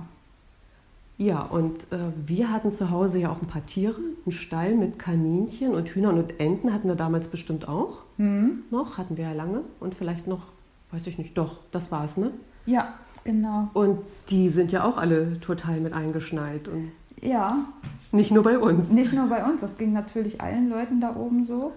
Ja, 1.18 1.42
und 1.42 1.84
äh, 1.92 1.98
wir 2.26 2.50
hatten 2.52 2.72
zu 2.72 2.92
Hause 2.92 3.20
ja 3.20 3.30
auch 3.30 3.42
ein 3.42 3.48
paar 3.48 3.66
Tiere, 3.66 3.98
einen 4.26 4.32
Stall 4.32 4.76
mit 4.76 4.98
Kaninchen 5.00 5.74
und 5.74 5.90
Hühnern 5.90 6.18
und 6.18 6.40
Enten 6.40 6.74
hatten 6.74 6.88
wir 6.88 6.96
damals 6.96 7.28
bestimmt 7.28 7.68
auch 7.68 8.04
Hm? 8.18 8.64
noch, 8.72 8.98
hatten 8.98 9.18
wir 9.18 9.26
ja 9.26 9.34
lange 9.34 9.62
und 9.82 9.96
vielleicht 9.96 10.28
noch, 10.28 10.44
weiß 10.92 11.08
ich 11.08 11.18
nicht, 11.18 11.38
doch, 11.38 11.60
das 11.72 11.92
war's, 11.92 12.16
ne? 12.16 12.32
Ja, 12.66 12.94
genau. 13.26 13.68
Und 13.74 14.00
die 14.30 14.48
sind 14.48 14.72
ja 14.72 14.86
auch 14.86 14.98
alle 14.98 15.40
total 15.42 15.82
mit 15.82 15.92
eingeschneit 15.92 16.70
und 16.70 16.92
Ja, 17.22 17.66
nicht 18.14 18.32
nur 18.32 18.44
bei 18.44 18.58
uns. 18.58 18.90
nicht 18.90 19.12
nur 19.12 19.28
bei 19.28 19.44
uns, 19.44 19.60
das 19.60 19.78
ging 19.78 19.92
natürlich 19.92 20.40
allen 20.40 20.70
Leuten 20.70 21.02
da 21.02 21.16
oben 21.18 21.44
so. 21.44 21.74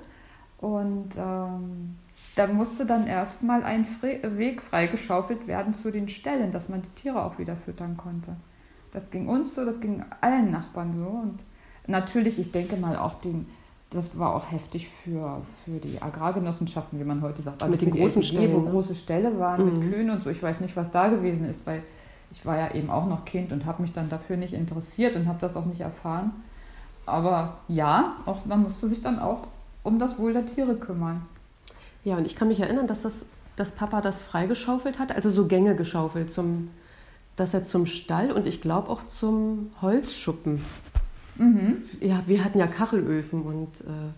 Und 0.61 1.09
ähm, 1.17 1.97
da 2.37 2.47
musste 2.47 2.87
dann 2.87 3.07
erstmal 3.07 3.62
ein 3.62 3.85
Fre 3.85 4.19
Weg 4.39 4.62
freigeschaufelt 4.62 5.47
werden 5.47 5.75
zu 5.75 5.91
den 5.91 6.09
Ställen, 6.09 6.53
dass 6.53 6.69
man 6.69 6.83
die 6.83 7.01
Tiere 7.03 7.23
auch 7.25 7.39
wieder 7.39 7.57
füttern 7.57 7.97
konnte. 7.97 8.37
Das 8.93 9.11
ging 9.11 9.29
uns 9.29 9.55
so, 9.55 9.65
das 9.65 9.81
ging 9.81 10.05
allen 10.21 10.51
Nachbarn 10.51 10.95
so. 10.95 11.05
Und 11.05 11.43
natürlich, 11.87 12.39
ich 12.39 12.53
denke 12.53 12.77
mal 12.77 12.97
auch 12.97 13.15
den, 13.21 13.47
das 13.91 14.19
war 14.19 14.35
auch 14.35 14.51
heftig 14.51 14.89
für, 14.89 15.43
für 15.65 15.79
die 15.79 16.01
Agrargenossenschaften, 16.01 16.99
wie 16.99 17.05
man 17.05 17.21
heute 17.21 17.43
sagt. 17.43 17.69
Mit 17.69 17.81
für 17.81 17.87
den 17.87 17.95
großen 17.95 18.23
Stellen, 18.23 18.53
Wo 18.55 18.61
ne? 18.61 18.71
große 18.71 18.95
Ställe 18.95 19.39
waren 19.39 19.65
Mhm. 19.67 19.79
mit 19.81 19.93
Kühen 19.93 20.11
und 20.11 20.23
so. 20.23 20.31
Ich 20.31 20.43
weiß 20.43 20.61
nicht, 20.61 20.77
was 20.77 20.91
da 20.91 21.09
gewesen 21.09 21.47
ist, 21.49 21.67
weil 21.67 21.83
ich 22.31 22.47
war 22.47 22.57
ja 22.57 22.71
eben 22.73 22.89
auch 22.91 23.07
noch 23.07 23.27
Kind 23.27 23.53
und 23.53 23.67
habe 23.67 23.83
mich 23.83 23.93
dann 23.93 24.09
dafür 24.09 24.39
nicht 24.39 24.55
interessiert 24.55 25.17
und 25.17 25.27
habe 25.27 25.39
das 25.41 25.55
auch 25.57 25.67
nicht 25.67 25.81
erfahren. 25.83 26.31
Aber 27.05 27.59
ja, 27.69 28.17
auch 28.25 28.47
man 28.47 28.62
musste 28.62 28.89
sich 28.89 29.03
dann 29.03 29.19
auch 29.19 29.49
um 29.83 29.99
das 29.99 30.19
Wohl 30.19 30.33
der 30.33 30.47
Tiere 30.47 30.77
kümmern. 30.77 31.23
Ja, 32.05 32.17
und 32.17 32.27
ich 32.27 32.35
kann 32.35 32.49
mich 32.49 32.61
erinnern, 32.61 32.87
dass, 32.87 33.03
das, 33.03 33.27
dass 33.57 33.73
Papa 33.73 34.01
das 34.01 34.21
freigeschaufelt 34.21 34.99
hat, 34.99 35.13
also 35.13 35.31
so 35.31 35.47
Gänge 35.47 35.77
geschaufelt, 35.77 36.33
zum, 36.33 36.71
dass 37.37 37.55
er 37.55 37.65
zum 37.65 37.87
Stall 37.87 38.33
und 38.33 38.47
ich 38.47 38.61
glaube 38.61 38.89
auch 38.91 39.05
zum 39.05 39.71
Holzschuppen. 39.81 40.65
Mhm. 41.37 41.83
Ja, 42.01 42.23
wir 42.27 42.45
hatten 42.45 42.59
ja 42.59 42.67
Kachelöfen 42.67 43.43
und 43.43 43.81
äh, 43.83 44.13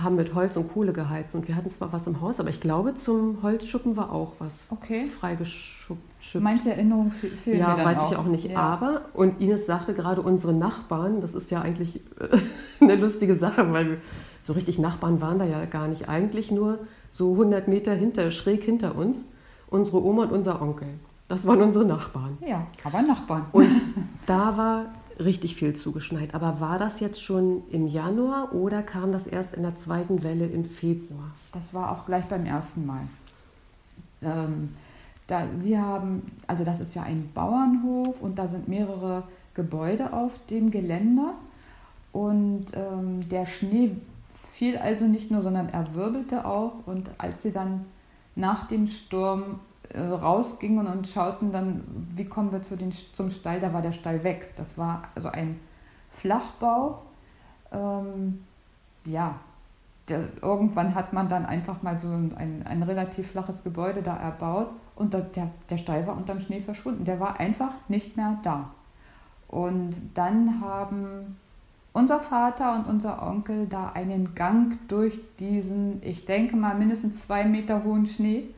haben 0.00 0.16
mit 0.16 0.34
Holz 0.34 0.56
und 0.56 0.72
Kohle 0.72 0.92
geheizt 0.92 1.34
und 1.34 1.48
wir 1.48 1.56
hatten 1.56 1.70
zwar 1.70 1.92
was 1.92 2.06
im 2.06 2.20
Haus, 2.20 2.38
aber 2.38 2.50
ich 2.50 2.60
glaube, 2.60 2.94
zum 2.94 3.38
Holzschuppen 3.42 3.96
war 3.96 4.12
auch 4.12 4.34
was 4.38 4.64
Okay. 4.70 5.06
freigeschuppt. 5.06 6.00
Manche 6.40 6.70
Erinnerungen 6.70 7.10
fe- 7.10 7.28
fehlen 7.28 7.58
Ja, 7.60 7.70
mir 7.70 7.76
dann 7.76 7.84
weiß 7.86 7.98
auch. 8.00 8.12
ich 8.12 8.18
auch 8.18 8.24
nicht. 8.26 8.50
Ja. 8.50 8.58
Aber, 8.58 9.02
und 9.14 9.40
Ines 9.40 9.64
sagte 9.66 9.94
gerade, 9.94 10.20
unsere 10.22 10.52
Nachbarn, 10.52 11.20
das 11.20 11.34
ist 11.34 11.50
ja 11.50 11.62
eigentlich 11.62 12.00
äh, 12.20 12.36
eine 12.84 12.96
lustige 12.96 13.36
Sache, 13.36 13.72
weil 13.72 13.88
wir- 13.90 13.96
so 14.42 14.52
richtig 14.52 14.78
Nachbarn 14.78 15.20
waren 15.20 15.38
da 15.38 15.44
ja 15.44 15.64
gar 15.64 15.88
nicht. 15.88 16.08
Eigentlich 16.08 16.50
nur 16.52 16.78
so 17.08 17.32
100 17.32 17.66
Meter 17.66 17.92
hinter, 17.94 18.30
schräg 18.30 18.62
hinter 18.62 18.94
uns, 18.96 19.28
unsere 19.68 20.04
Oma 20.04 20.24
und 20.24 20.32
unser 20.32 20.60
Onkel. 20.62 20.88
Das 21.26 21.46
waren 21.48 21.60
unsere 21.62 21.84
Nachbarn. 21.84 22.38
Ja, 22.46 22.66
aber 22.84 23.02
Nachbarn. 23.02 23.46
Und 23.52 23.68
da 24.26 24.56
war 24.56 24.84
richtig 25.18 25.56
viel 25.56 25.74
zugeschneit. 25.74 26.34
Aber 26.34 26.60
war 26.60 26.78
das 26.78 27.00
jetzt 27.00 27.22
schon 27.22 27.62
im 27.70 27.86
Januar 27.86 28.54
oder 28.54 28.82
kam 28.82 29.12
das 29.12 29.26
erst 29.26 29.54
in 29.54 29.62
der 29.62 29.76
zweiten 29.76 30.22
Welle 30.22 30.46
im 30.46 30.64
Februar? 30.64 31.30
Das 31.52 31.74
war 31.74 31.90
auch 31.92 32.06
gleich 32.06 32.24
beim 32.26 32.44
ersten 32.44 32.86
Mal. 32.86 33.02
Ähm, 34.22 34.70
da, 35.26 35.46
Sie 35.54 35.78
haben, 35.78 36.22
also 36.46 36.64
das 36.64 36.80
ist 36.80 36.94
ja 36.94 37.02
ein 37.02 37.30
Bauernhof 37.34 38.20
und 38.20 38.38
da 38.38 38.46
sind 38.46 38.68
mehrere 38.68 39.24
Gebäude 39.54 40.12
auf 40.12 40.38
dem 40.50 40.70
Geländer. 40.70 41.34
Und 42.12 42.66
ähm, 42.74 43.28
der 43.28 43.46
Schnee 43.46 43.96
fiel 44.34 44.76
also 44.78 45.06
nicht 45.06 45.30
nur, 45.30 45.42
sondern 45.42 45.68
er 45.68 45.94
wirbelte 45.94 46.46
auch. 46.46 46.86
Und 46.86 47.10
als 47.18 47.42
sie 47.42 47.52
dann 47.52 47.84
nach 48.36 48.68
dem 48.68 48.86
Sturm 48.86 49.60
rausgingen 49.94 50.86
und 50.86 51.06
schauten 51.06 51.52
dann, 51.52 51.84
wie 52.14 52.24
kommen 52.24 52.52
wir 52.52 52.62
zu 52.62 52.76
den, 52.76 52.92
zum 52.92 53.30
Stall, 53.30 53.60
da 53.60 53.72
war 53.72 53.82
der 53.82 53.92
Stall 53.92 54.24
weg. 54.24 54.54
Das 54.56 54.76
war 54.78 55.04
also 55.14 55.28
ein 55.28 55.60
Flachbau. 56.10 57.02
Ähm, 57.72 58.44
ja, 59.04 59.36
der, 60.08 60.28
irgendwann 60.42 60.94
hat 60.94 61.12
man 61.12 61.28
dann 61.28 61.46
einfach 61.46 61.82
mal 61.82 61.98
so 61.98 62.08
ein, 62.08 62.64
ein 62.64 62.82
relativ 62.82 63.30
flaches 63.30 63.62
Gebäude 63.62 64.02
da 64.02 64.16
erbaut 64.16 64.68
und 64.94 65.12
der, 65.12 65.26
der 65.68 65.76
Stall 65.76 66.06
war 66.06 66.16
unterm 66.16 66.40
Schnee 66.40 66.60
verschwunden. 66.60 67.04
Der 67.04 67.20
war 67.20 67.38
einfach 67.40 67.72
nicht 67.88 68.16
mehr 68.16 68.38
da. 68.42 68.70
Und 69.48 69.94
dann 70.14 70.60
haben 70.60 71.36
unser 71.92 72.20
Vater 72.20 72.74
und 72.74 72.86
unser 72.86 73.26
Onkel 73.26 73.66
da 73.66 73.92
einen 73.92 74.34
Gang 74.34 74.78
durch 74.88 75.20
diesen, 75.38 76.02
ich 76.02 76.26
denke 76.26 76.56
mal, 76.56 76.74
mindestens 76.74 77.26
zwei 77.26 77.44
Meter 77.44 77.84
hohen 77.84 78.06
Schnee 78.06 78.38
äh, 78.38 78.54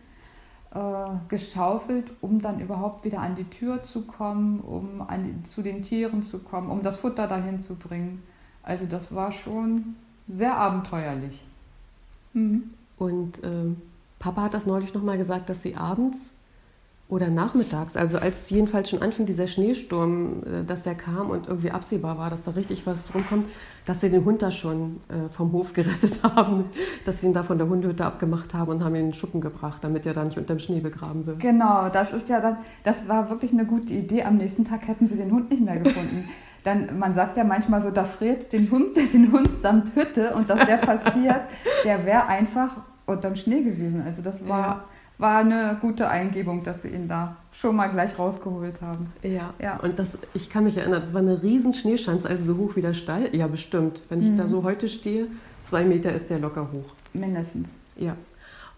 geschaufelt, 1.28 2.10
um 2.20 2.42
dann 2.42 2.60
überhaupt 2.60 3.04
wieder 3.04 3.20
an 3.20 3.34
die 3.34 3.48
Tür 3.48 3.82
zu 3.82 4.02
kommen, 4.02 4.60
um 4.60 5.00
an, 5.00 5.42
zu 5.48 5.62
den 5.62 5.82
Tieren 5.82 6.22
zu 6.22 6.40
kommen, 6.40 6.70
um 6.70 6.82
das 6.82 6.96
Futter 6.96 7.26
dahin 7.26 7.60
zu 7.60 7.74
bringen. 7.74 8.22
Also 8.62 8.84
das 8.84 9.14
war 9.14 9.32
schon 9.32 9.96
sehr 10.28 10.56
abenteuerlich. 10.56 11.42
Mhm. 12.34 12.70
Und 12.98 13.42
äh, 13.42 13.74
Papa 14.18 14.42
hat 14.42 14.54
das 14.54 14.66
neulich 14.66 14.92
nochmal 14.92 15.16
gesagt, 15.16 15.48
dass 15.48 15.62
sie 15.62 15.74
abends 15.74 16.34
oder 17.08 17.30
nachmittags, 17.30 17.96
also 17.96 18.18
als 18.18 18.50
jedenfalls 18.50 18.90
schon 18.90 19.00
anfing 19.00 19.24
dieser 19.24 19.46
Schneesturm, 19.46 20.42
äh, 20.42 20.64
dass 20.64 20.82
der 20.82 20.94
kam 20.94 21.30
und 21.30 21.48
irgendwie 21.48 21.70
absehbar 21.70 22.18
war, 22.18 22.28
dass 22.28 22.44
da 22.44 22.50
richtig 22.50 22.86
was 22.86 23.14
rumkommt, 23.14 23.46
dass 23.86 24.02
sie 24.02 24.10
den 24.10 24.26
Hund 24.26 24.42
da 24.42 24.52
schon 24.52 25.00
äh, 25.08 25.30
vom 25.30 25.52
Hof 25.52 25.72
gerettet 25.74 26.22
haben, 26.22 26.66
dass 27.06 27.20
sie 27.20 27.28
ihn 27.28 27.32
da 27.32 27.42
von 27.42 27.56
der 27.56 27.68
Hundehütte 27.68 28.04
abgemacht 28.04 28.52
haben 28.52 28.70
und 28.70 28.84
haben 28.84 28.94
ihn 28.94 29.00
in 29.00 29.06
den 29.08 29.14
Schuppen 29.14 29.40
gebracht, 29.40 29.82
damit 29.82 30.04
er 30.04 30.12
da 30.12 30.22
nicht 30.22 30.36
unter 30.36 30.54
dem 30.54 30.58
Schnee 30.58 30.80
begraben 30.80 31.24
wird. 31.24 31.40
Genau, 31.40 31.88
das 31.88 32.12
ist 32.12 32.28
ja 32.28 32.40
dann, 32.40 32.58
das 32.84 33.08
war 33.08 33.30
wirklich 33.30 33.52
eine 33.52 33.64
gute 33.64 33.94
Idee. 33.94 34.24
Am 34.24 34.36
nächsten 34.36 34.64
Tag 34.64 34.86
hätten 34.86 35.08
sie 35.08 35.16
den 35.16 35.32
Hund 35.32 35.50
nicht 35.50 35.64
mehr 35.64 35.78
gefunden. 35.78 36.28
Dann, 36.64 36.98
man 36.98 37.14
sagt 37.14 37.36
ja 37.36 37.44
manchmal 37.44 37.80
so, 37.80 37.90
da 37.90 38.04
friert 38.04 38.52
den 38.52 38.68
Hund, 38.70 38.96
den 39.14 39.32
Hund 39.32 39.48
samt 39.62 39.94
Hütte 39.94 40.34
und 40.34 40.50
das 40.50 40.66
wäre 40.66 40.84
passiert, 40.84 41.42
der 41.84 42.04
wäre 42.04 42.26
einfach 42.26 42.76
unterm 43.06 43.36
Schnee 43.36 43.62
gewesen. 43.62 44.02
Also 44.04 44.20
das 44.20 44.46
war... 44.46 44.66
Ja 44.66 44.84
war 45.18 45.38
eine 45.38 45.76
gute 45.80 46.08
Eingebung, 46.08 46.62
dass 46.62 46.82
sie 46.82 46.88
ihn 46.88 47.08
da 47.08 47.36
schon 47.50 47.74
mal 47.74 47.88
gleich 47.88 48.18
rausgeholt 48.18 48.80
haben. 48.80 49.12
Ja, 49.22 49.52
ja. 49.60 49.78
und 49.80 49.98
das, 49.98 50.16
ich 50.32 50.48
kann 50.48 50.64
mich 50.64 50.76
erinnern, 50.76 51.00
das 51.00 51.12
war 51.12 51.20
eine 51.20 51.42
riesen 51.42 51.74
Schneeschanze, 51.74 52.28
also 52.28 52.54
so 52.54 52.58
hoch 52.58 52.76
wie 52.76 52.82
der 52.82 52.94
Stall. 52.94 53.34
Ja, 53.34 53.48
bestimmt. 53.48 54.00
Wenn 54.08 54.22
ich 54.22 54.30
mhm. 54.30 54.36
da 54.36 54.46
so 54.46 54.62
heute 54.62 54.86
stehe, 54.88 55.26
zwei 55.64 55.84
Meter 55.84 56.12
ist 56.12 56.30
der 56.30 56.38
locker 56.38 56.68
hoch. 56.72 56.94
Mindestens. 57.12 57.68
Ja. 57.96 58.16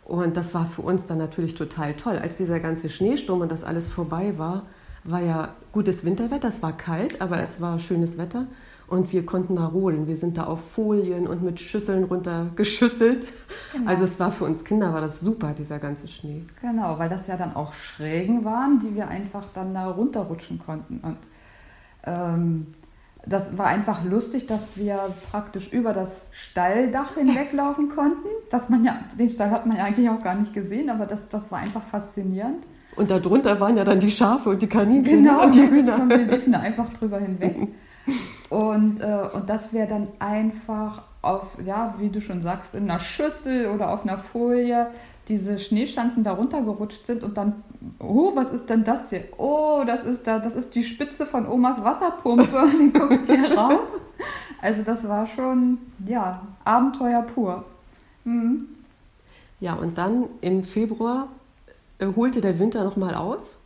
Und 0.04 0.36
das 0.36 0.54
war 0.54 0.64
für 0.64 0.82
uns 0.82 1.06
dann 1.06 1.18
natürlich 1.18 1.54
total 1.54 1.92
toll. 1.94 2.16
Als 2.16 2.38
dieser 2.38 2.58
ganze 2.58 2.88
Schneesturm 2.88 3.42
und 3.42 3.52
das 3.52 3.62
alles 3.62 3.86
vorbei 3.86 4.38
war, 4.38 4.62
war 5.04 5.20
ja 5.20 5.50
gutes 5.72 6.04
Winterwetter, 6.04 6.48
es 6.48 6.62
war 6.62 6.76
kalt, 6.76 7.20
aber 7.20 7.42
es 7.42 7.60
war 7.60 7.78
schönes 7.78 8.18
Wetter. 8.18 8.46
Und 8.90 9.12
wir 9.12 9.24
konnten 9.24 9.54
da 9.54 9.66
rodeln. 9.66 10.08
Wir 10.08 10.16
sind 10.16 10.36
da 10.36 10.44
auf 10.44 10.72
Folien 10.72 11.28
und 11.28 11.44
mit 11.44 11.60
Schüsseln 11.60 12.02
runtergeschüsselt. 12.02 13.28
Genau. 13.72 13.88
Also 13.88 14.02
es 14.02 14.18
war 14.18 14.32
für 14.32 14.44
uns 14.44 14.64
Kinder 14.64 14.92
war 14.92 15.00
das 15.00 15.20
super, 15.20 15.54
dieser 15.56 15.78
ganze 15.78 16.08
Schnee. 16.08 16.42
Genau, 16.60 16.98
weil 16.98 17.08
das 17.08 17.28
ja 17.28 17.36
dann 17.36 17.54
auch 17.54 17.72
Schrägen 17.72 18.44
waren, 18.44 18.80
die 18.80 18.96
wir 18.96 19.06
einfach 19.06 19.44
dann 19.54 19.72
da 19.74 19.88
runterrutschen 19.88 20.58
konnten. 20.58 20.98
Und 21.04 21.18
ähm, 22.04 22.66
das 23.24 23.56
war 23.56 23.66
einfach 23.66 24.04
lustig, 24.04 24.48
dass 24.48 24.76
wir 24.76 24.98
praktisch 25.30 25.72
über 25.72 25.92
das 25.92 26.22
Stalldach 26.32 27.14
hinweglaufen 27.14 27.88
konnten. 27.94 28.26
Dass 28.50 28.68
man 28.70 28.84
ja, 28.84 28.98
den 29.16 29.30
Stall 29.30 29.52
hat 29.52 29.66
man 29.66 29.76
ja 29.76 29.84
eigentlich 29.84 30.10
auch 30.10 30.20
gar 30.20 30.34
nicht 30.34 30.52
gesehen, 30.52 30.90
aber 30.90 31.06
das, 31.06 31.28
das 31.28 31.48
war 31.52 31.60
einfach 31.60 31.84
faszinierend. 31.84 32.66
Und 32.96 33.08
darunter 33.08 33.60
waren 33.60 33.76
ja 33.76 33.84
dann 33.84 34.00
die 34.00 34.10
Schafe 34.10 34.50
und 34.50 34.60
die 34.60 34.66
Kaninchen 34.66 35.22
genau, 35.22 35.44
und 35.44 35.54
die 35.54 35.60
Hühner. 35.70 35.96
Genau, 35.96 36.08
wir 36.08 36.26
liefen 36.26 36.54
einfach 36.56 36.90
drüber 36.90 37.20
hinweg. 37.20 37.68
Und, 38.50 39.00
äh, 39.00 39.28
und 39.32 39.48
dass 39.48 39.72
wir 39.72 39.86
dann 39.86 40.08
einfach 40.18 41.02
auf, 41.22 41.56
ja, 41.64 41.94
wie 41.98 42.08
du 42.08 42.20
schon 42.20 42.42
sagst, 42.42 42.74
in 42.74 42.90
einer 42.90 42.98
Schüssel 42.98 43.68
oder 43.68 43.90
auf 43.92 44.02
einer 44.02 44.18
Folie 44.18 44.88
diese 45.28 45.60
Schneeschanzen 45.60 46.24
darunter 46.24 46.60
gerutscht 46.62 47.06
sind 47.06 47.22
und 47.22 47.36
dann, 47.36 47.62
oh, 48.00 48.32
was 48.34 48.50
ist 48.50 48.68
denn 48.68 48.82
das 48.82 49.10
hier? 49.10 49.24
Oh, 49.38 49.84
das 49.86 50.02
ist 50.02 50.26
da, 50.26 50.40
das 50.40 50.54
ist 50.54 50.74
die 50.74 50.82
Spitze 50.82 51.24
von 51.24 51.46
Omas 51.46 51.82
Wasserpumpe. 51.84 52.68
Die 52.80 52.92
guckt 52.92 53.26
hier 53.26 53.56
raus. 53.56 53.88
Also 54.60 54.82
das 54.82 55.06
war 55.06 55.28
schon, 55.28 55.78
ja, 56.04 56.42
Abenteuer 56.64 57.22
pur. 57.22 57.64
Mhm. 58.24 58.66
Ja, 59.60 59.74
und 59.74 59.96
dann 59.96 60.24
im 60.40 60.64
Februar 60.64 61.28
äh, 61.98 62.08
holte 62.16 62.40
der 62.40 62.58
Winter 62.58 62.82
nochmal 62.82 63.14
aus 63.14 63.58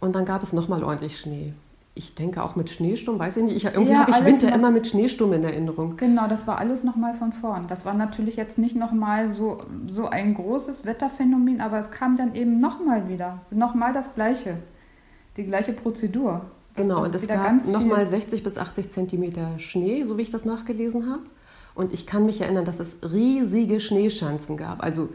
und 0.00 0.14
dann 0.14 0.26
gab 0.26 0.42
es 0.42 0.52
nochmal 0.52 0.84
ordentlich 0.84 1.18
Schnee 1.18 1.54
ich 1.96 2.14
denke 2.14 2.42
auch 2.44 2.56
mit 2.56 2.68
Schneesturm, 2.68 3.18
weiß 3.18 3.38
ich 3.38 3.44
nicht. 3.44 3.56
Ich, 3.56 3.64
irgendwie 3.64 3.92
ja, 3.92 4.00
habe 4.00 4.10
ich 4.10 4.24
Winter 4.24 4.54
immer 4.54 4.70
mit 4.70 4.86
Schneesturm 4.86 5.32
in 5.32 5.42
Erinnerung. 5.42 5.96
Genau, 5.96 6.28
das 6.28 6.46
war 6.46 6.58
alles 6.58 6.84
nochmal 6.84 7.14
von 7.14 7.32
vorn. 7.32 7.68
Das 7.68 7.86
war 7.86 7.94
natürlich 7.94 8.36
jetzt 8.36 8.58
nicht 8.58 8.76
nochmal 8.76 9.32
so, 9.32 9.56
so 9.90 10.06
ein 10.06 10.34
großes 10.34 10.84
Wetterphänomen, 10.84 11.62
aber 11.62 11.78
es 11.78 11.90
kam 11.90 12.18
dann 12.18 12.34
eben 12.34 12.60
nochmal 12.60 13.08
wieder. 13.08 13.40
Nochmal 13.50 13.94
das 13.94 14.14
Gleiche. 14.14 14.58
Die 15.38 15.44
gleiche 15.44 15.72
Prozedur. 15.72 16.42
Genau, 16.74 17.02
und 17.02 17.14
es 17.14 17.26
gab 17.26 17.66
nochmal 17.66 18.06
60 18.06 18.42
bis 18.42 18.58
80 18.58 18.90
Zentimeter 18.90 19.58
Schnee, 19.58 20.04
so 20.04 20.18
wie 20.18 20.22
ich 20.22 20.30
das 20.30 20.44
nachgelesen 20.44 21.08
habe. 21.08 21.22
Und 21.74 21.94
ich 21.94 22.06
kann 22.06 22.26
mich 22.26 22.42
erinnern, 22.42 22.66
dass 22.66 22.78
es 22.78 22.98
riesige 23.10 23.80
Schneeschanzen 23.80 24.58
gab. 24.58 24.82
Also 24.82 25.08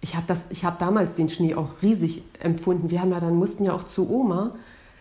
ich 0.00 0.14
habe 0.14 0.32
hab 0.32 0.78
damals 0.78 1.16
den 1.16 1.28
Schnee 1.28 1.56
auch 1.56 1.70
riesig 1.82 2.22
empfunden. 2.38 2.90
Wir 2.90 3.00
haben 3.00 3.10
ja 3.10 3.18
dann 3.18 3.34
mussten 3.34 3.64
ja 3.64 3.72
auch 3.72 3.84
zu 3.84 4.08
Oma 4.08 4.52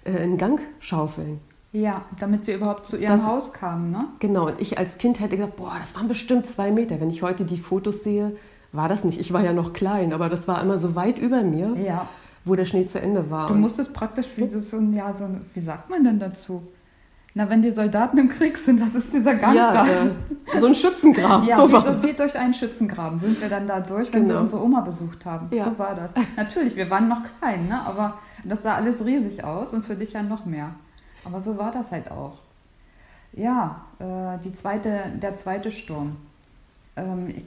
äh, 0.05 0.17
einen 0.17 0.37
Gang 0.37 0.61
schaufeln. 0.79 1.41
Ja, 1.73 2.05
damit 2.19 2.47
wir 2.47 2.55
überhaupt 2.55 2.87
zu 2.87 2.95
ihrem 2.95 3.17
das, 3.17 3.25
Haus 3.25 3.51
kamen, 3.51 3.91
ne? 3.91 4.05
Genau, 4.19 4.47
und 4.47 4.61
ich 4.61 4.77
als 4.77 4.97
Kind 4.97 5.19
hätte 5.19 5.35
gesagt, 5.35 5.57
boah, 5.57 5.73
das 5.77 5.93
waren 5.95 6.07
bestimmt 6.07 6.47
zwei 6.47 6.71
Meter. 6.71 7.01
Wenn 7.01 7.09
ich 7.09 7.21
heute 7.21 7.43
die 7.43 7.57
Fotos 7.57 8.01
sehe, 8.01 8.37
war 8.71 8.87
das 8.87 9.03
nicht. 9.03 9.19
Ich 9.19 9.33
war 9.33 9.43
ja 9.43 9.51
noch 9.51 9.73
klein, 9.73 10.13
aber 10.13 10.29
das 10.29 10.47
war 10.47 10.61
immer 10.61 10.77
so 10.77 10.95
weit 10.95 11.19
über 11.19 11.43
mir, 11.43 11.75
ja. 11.75 12.07
wo 12.45 12.55
der 12.55 12.63
Schnee 12.63 12.85
zu 12.85 13.01
Ende 13.01 13.29
war. 13.29 13.47
Du 13.47 13.55
musstest 13.55 13.93
praktisch 13.93 14.27
wie 14.37 14.47
so 14.47 14.77
ein, 14.77 14.93
ja, 14.93 15.13
so 15.13 15.27
wie 15.53 15.61
sagt 15.61 15.89
man 15.89 16.05
denn 16.05 16.17
dazu? 16.17 16.63
Na, 17.37 17.49
wenn 17.49 17.61
die 17.61 17.71
Soldaten 17.71 18.17
im 18.17 18.29
Krieg 18.29 18.57
sind, 18.57 18.79
was 18.79 18.95
ist 18.95 19.11
dieser 19.11 19.35
Gang 19.35 19.53
ja, 19.53 19.73
da? 19.73 19.85
Äh, 19.85 20.57
so 20.57 20.67
ein 20.67 20.75
Schützengraben. 20.75 21.45
ja, 21.45 21.57
so 21.57 21.69
wie, 21.69 22.03
wie, 22.03 22.13
durch 22.13 22.37
einen 22.37 22.53
Schützengraben 22.53 23.19
sind 23.19 23.41
wir 23.41 23.49
dann 23.49 23.67
da 23.67 23.81
durch, 23.81 24.13
wenn 24.13 24.21
genau. 24.21 24.35
wir 24.35 24.41
unsere 24.41 24.63
Oma 24.63 24.79
besucht 24.79 25.25
haben. 25.25 25.53
Ja. 25.53 25.65
So 25.65 25.77
war 25.77 25.95
das. 25.95 26.11
Natürlich, 26.37 26.77
wir 26.77 26.89
waren 26.89 27.09
noch 27.09 27.23
klein, 27.39 27.67
ne? 27.67 27.81
aber 27.85 28.19
das 28.45 28.63
sah 28.63 28.75
alles 28.75 29.03
riesig 29.03 29.43
aus 29.43 29.73
und 29.73 29.85
für 29.85 29.95
dich 29.95 30.13
ja 30.13 30.23
noch 30.23 30.45
mehr. 30.45 30.71
Aber 31.23 31.41
so 31.41 31.57
war 31.57 31.71
das 31.71 31.91
halt 31.91 32.11
auch. 32.11 32.37
Ja, 33.33 33.81
äh, 33.99 34.41
die 34.43 34.53
zweite, 34.53 35.11
der 35.21 35.35
zweite 35.35 35.71
Sturm. 35.71 36.15
Ähm, 36.95 37.29
ich, 37.35 37.45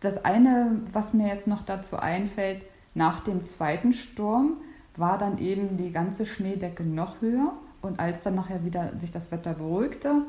das 0.00 0.24
eine, 0.24 0.80
was 0.92 1.12
mir 1.12 1.28
jetzt 1.28 1.46
noch 1.46 1.64
dazu 1.64 1.96
einfällt, 1.96 2.62
nach 2.94 3.20
dem 3.20 3.42
zweiten 3.42 3.92
Sturm 3.92 4.52
war 4.96 5.18
dann 5.18 5.38
eben 5.38 5.76
die 5.76 5.92
ganze 5.92 6.24
Schneedecke 6.24 6.82
noch 6.82 7.20
höher. 7.20 7.52
Und 7.82 8.00
als 8.00 8.22
dann 8.22 8.34
nachher 8.34 8.64
wieder 8.64 8.92
sich 8.98 9.10
das 9.10 9.30
Wetter 9.30 9.54
beruhigte, 9.54 10.22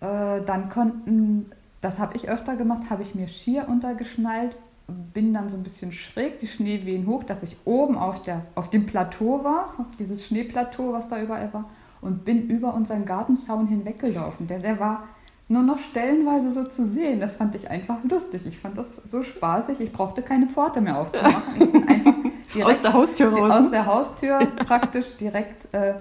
äh, 0.00 0.40
dann 0.44 0.70
konnten, 0.70 1.50
das 1.80 1.98
habe 1.98 2.16
ich 2.16 2.28
öfter 2.28 2.56
gemacht, 2.56 2.90
habe 2.90 3.02
ich 3.02 3.14
mir 3.14 3.28
Skier 3.28 3.68
untergeschnallt 3.68 4.56
bin 4.90 5.34
dann 5.34 5.48
so 5.48 5.56
ein 5.56 5.62
bisschen 5.62 5.92
schräg, 5.92 6.38
die 6.40 6.46
Schneewehen 6.46 7.06
hoch, 7.06 7.24
dass 7.24 7.42
ich 7.42 7.56
oben 7.64 7.96
auf, 7.96 8.22
der, 8.22 8.46
auf 8.54 8.70
dem 8.70 8.86
Plateau 8.86 9.44
war, 9.44 9.74
dieses 9.98 10.26
Schneeplateau, 10.26 10.92
was 10.92 11.08
da 11.08 11.20
überall 11.20 11.52
war, 11.52 11.64
und 12.00 12.24
bin 12.24 12.48
über 12.48 12.74
unseren 12.74 13.04
Gartenzaun 13.04 13.66
hinweggelaufen. 13.68 14.46
Der, 14.46 14.58
der 14.58 14.80
war 14.80 15.04
nur 15.48 15.62
noch 15.62 15.78
stellenweise 15.78 16.52
so 16.52 16.64
zu 16.64 16.86
sehen. 16.86 17.20
Das 17.20 17.34
fand 17.34 17.54
ich 17.56 17.68
einfach 17.68 17.98
lustig. 18.04 18.42
Ich 18.46 18.58
fand 18.58 18.78
das 18.78 18.96
so 19.04 19.22
spaßig. 19.22 19.80
Ich 19.80 19.92
brauchte 19.92 20.22
keine 20.22 20.46
Pforte 20.46 20.80
mehr 20.80 20.96
aufzumachen. 20.96 21.42
Ich 21.58 21.72
bin 21.72 21.88
einfach 21.88 22.14
direkt 22.54 22.70
aus 22.70 22.82
der 22.82 22.92
Haustür 22.92 23.32
raus. 23.32 23.50
Aus 23.50 23.70
der 23.70 23.86
Haustür 23.86 24.38
praktisch 24.64 25.16
direkt 25.16 25.72
äh, 25.74 25.94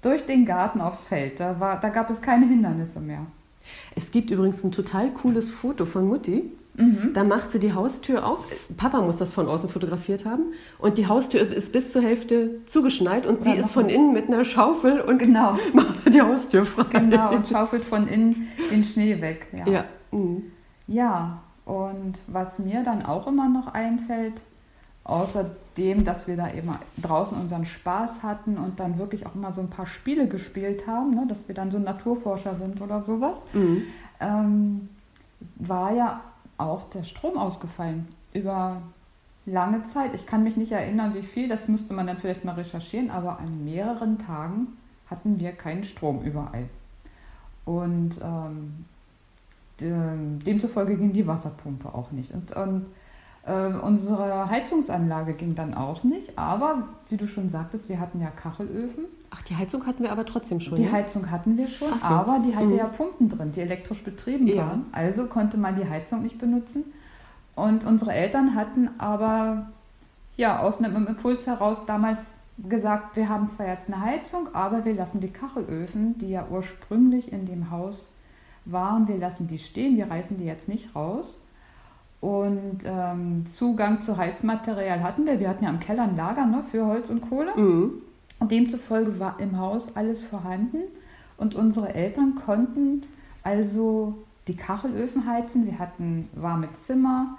durch 0.00 0.24
den 0.26 0.46
Garten 0.46 0.80
aufs 0.80 1.04
Feld. 1.04 1.40
Da, 1.40 1.58
war, 1.58 1.80
da 1.80 1.88
gab 1.88 2.08
es 2.08 2.22
keine 2.22 2.46
Hindernisse 2.46 3.00
mehr. 3.00 3.26
Es 3.96 4.10
gibt 4.10 4.30
übrigens 4.30 4.62
ein 4.62 4.70
total 4.72 5.10
cooles 5.10 5.50
Foto 5.50 5.84
von 5.86 6.06
Mutti. 6.06 6.52
Mhm. 6.76 7.12
Da 7.14 7.24
macht 7.24 7.52
sie 7.52 7.58
die 7.58 7.72
Haustür 7.72 8.26
auf. 8.26 8.40
Papa 8.76 9.00
muss 9.00 9.16
das 9.16 9.32
von 9.32 9.48
außen 9.48 9.68
fotografiert 9.68 10.24
haben. 10.24 10.52
Und 10.78 10.98
die 10.98 11.06
Haustür 11.06 11.40
ist 11.40 11.72
bis 11.72 11.92
zur 11.92 12.02
Hälfte 12.02 12.64
zugeschneit 12.66 13.26
und 13.26 13.42
sie 13.42 13.50
ja, 13.50 13.56
ist 13.56 13.72
von 13.72 13.88
innen 13.88 14.12
mit 14.12 14.26
einer 14.26 14.44
Schaufel 14.44 15.00
und 15.00 15.18
genau. 15.18 15.56
macht 15.72 16.12
die 16.12 16.20
Haustür 16.20 16.64
frei. 16.64 16.84
Genau, 16.92 17.34
und 17.34 17.48
schaufelt 17.48 17.84
von 17.84 18.08
innen 18.08 18.48
den 18.70 18.84
Schnee 18.84 19.20
weg. 19.20 19.46
Ja. 19.52 19.72
Ja. 19.72 19.84
Mhm. 20.10 20.44
ja, 20.86 21.38
und 21.64 22.18
was 22.26 22.58
mir 22.58 22.82
dann 22.82 23.04
auch 23.04 23.26
immer 23.26 23.48
noch 23.48 23.72
einfällt, 23.72 24.34
außerdem, 25.04 26.04
dass 26.04 26.26
wir 26.26 26.36
da 26.36 26.52
eben 26.52 26.74
draußen 27.00 27.38
unseren 27.38 27.64
Spaß 27.64 28.22
hatten 28.22 28.56
und 28.58 28.80
dann 28.80 28.98
wirklich 28.98 29.26
auch 29.26 29.34
immer 29.34 29.52
so 29.52 29.60
ein 29.60 29.70
paar 29.70 29.86
Spiele 29.86 30.28
gespielt 30.28 30.86
haben, 30.86 31.10
ne, 31.14 31.26
dass 31.28 31.46
wir 31.48 31.54
dann 31.54 31.70
so 31.70 31.78
Naturforscher 31.78 32.56
sind 32.56 32.80
oder 32.80 33.02
sowas, 33.02 33.36
mhm. 33.52 33.82
ähm, 34.20 34.88
war 35.56 35.92
ja 35.94 36.20
auch 36.58 36.88
der 36.90 37.04
Strom 37.04 37.36
ausgefallen 37.36 38.08
über 38.32 38.82
lange 39.46 39.84
Zeit. 39.84 40.14
Ich 40.14 40.26
kann 40.26 40.42
mich 40.42 40.56
nicht 40.56 40.72
erinnern, 40.72 41.14
wie 41.14 41.22
viel, 41.22 41.48
das 41.48 41.68
müsste 41.68 41.94
man 41.94 42.06
dann 42.06 42.18
vielleicht 42.18 42.44
mal 42.44 42.54
recherchieren, 42.54 43.10
aber 43.10 43.38
an 43.38 43.64
mehreren 43.64 44.18
Tagen 44.18 44.68
hatten 45.10 45.38
wir 45.38 45.52
keinen 45.52 45.84
Strom 45.84 46.22
überall. 46.22 46.68
Und 47.64 48.12
ähm, 48.22 48.84
demzufolge 49.80 50.96
ging 50.96 51.12
die 51.12 51.26
Wasserpumpe 51.26 51.94
auch 51.94 52.10
nicht. 52.10 52.32
Und, 52.32 52.54
und 52.56 52.86
äh, 53.44 53.66
unsere 53.66 54.48
Heizungsanlage 54.48 55.34
ging 55.34 55.54
dann 55.54 55.74
auch 55.74 56.04
nicht, 56.04 56.38
aber 56.38 56.88
wie 57.08 57.16
du 57.16 57.26
schon 57.26 57.48
sagtest, 57.48 57.88
wir 57.88 58.00
hatten 58.00 58.20
ja 58.20 58.30
Kachelöfen. 58.30 59.04
Ach, 59.34 59.42
die 59.42 59.56
Heizung 59.56 59.84
hatten 59.86 60.02
wir 60.04 60.12
aber 60.12 60.24
trotzdem 60.24 60.60
schon. 60.60 60.76
Die 60.76 60.84
ne? 60.84 60.92
Heizung 60.92 61.30
hatten 61.30 61.56
wir 61.56 61.66
schon, 61.66 61.88
so. 61.98 62.04
aber 62.06 62.38
die 62.46 62.54
hatte 62.54 62.66
Mhm. 62.66 62.76
ja 62.76 62.86
Pumpen 62.86 63.28
drin, 63.28 63.50
die 63.52 63.60
elektrisch 63.60 64.02
betrieben 64.04 64.46
Ja. 64.46 64.58
waren. 64.68 64.86
Also 64.92 65.26
konnte 65.26 65.56
man 65.56 65.74
die 65.76 65.88
Heizung 65.88 66.22
nicht 66.22 66.38
benutzen. 66.38 66.84
Und 67.56 67.84
unsere 67.84 68.12
Eltern 68.12 68.54
hatten 68.54 68.90
aber 68.98 69.66
ja 70.36 70.60
aus 70.60 70.78
einem 70.78 71.06
Impuls 71.06 71.46
heraus 71.46 71.84
damals 71.86 72.18
gesagt, 72.68 73.16
wir 73.16 73.28
haben 73.28 73.48
zwar 73.48 73.66
jetzt 73.66 73.88
eine 73.92 74.00
Heizung, 74.00 74.48
aber 74.54 74.84
wir 74.84 74.94
lassen 74.94 75.20
die 75.20 75.28
Kachelöfen, 75.30 76.16
die 76.18 76.30
ja 76.30 76.46
ursprünglich 76.50 77.32
in 77.32 77.46
dem 77.46 77.70
Haus 77.70 78.08
waren, 78.64 79.08
wir 79.08 79.18
lassen 79.18 79.46
die 79.48 79.58
stehen, 79.58 79.96
wir 79.96 80.10
reißen 80.10 80.38
die 80.38 80.44
jetzt 80.44 80.68
nicht 80.68 80.94
raus. 80.94 81.36
Und 82.20 82.78
ähm, 82.84 83.44
Zugang 83.46 84.00
zu 84.00 84.16
Heizmaterial 84.16 85.02
hatten 85.02 85.26
wir. 85.26 85.40
Wir 85.40 85.48
hatten 85.50 85.64
ja 85.64 85.70
im 85.70 85.80
Keller 85.80 86.04
ein 86.04 86.16
Lager 86.16 86.46
ne, 86.46 86.64
für 86.70 86.86
Holz 86.86 87.10
und 87.10 87.20
Kohle. 87.28 87.52
Mhm. 87.56 87.92
Demzufolge 88.48 89.18
war 89.18 89.40
im 89.40 89.58
Haus 89.58 89.96
alles 89.96 90.22
vorhanden 90.22 90.78
und 91.36 91.54
unsere 91.54 91.94
Eltern 91.94 92.34
konnten 92.34 93.02
also 93.42 94.14
die 94.46 94.56
Kachelöfen 94.56 95.26
heizen. 95.26 95.66
Wir 95.66 95.78
hatten 95.78 96.28
warme 96.34 96.68
Zimmer. 96.82 97.36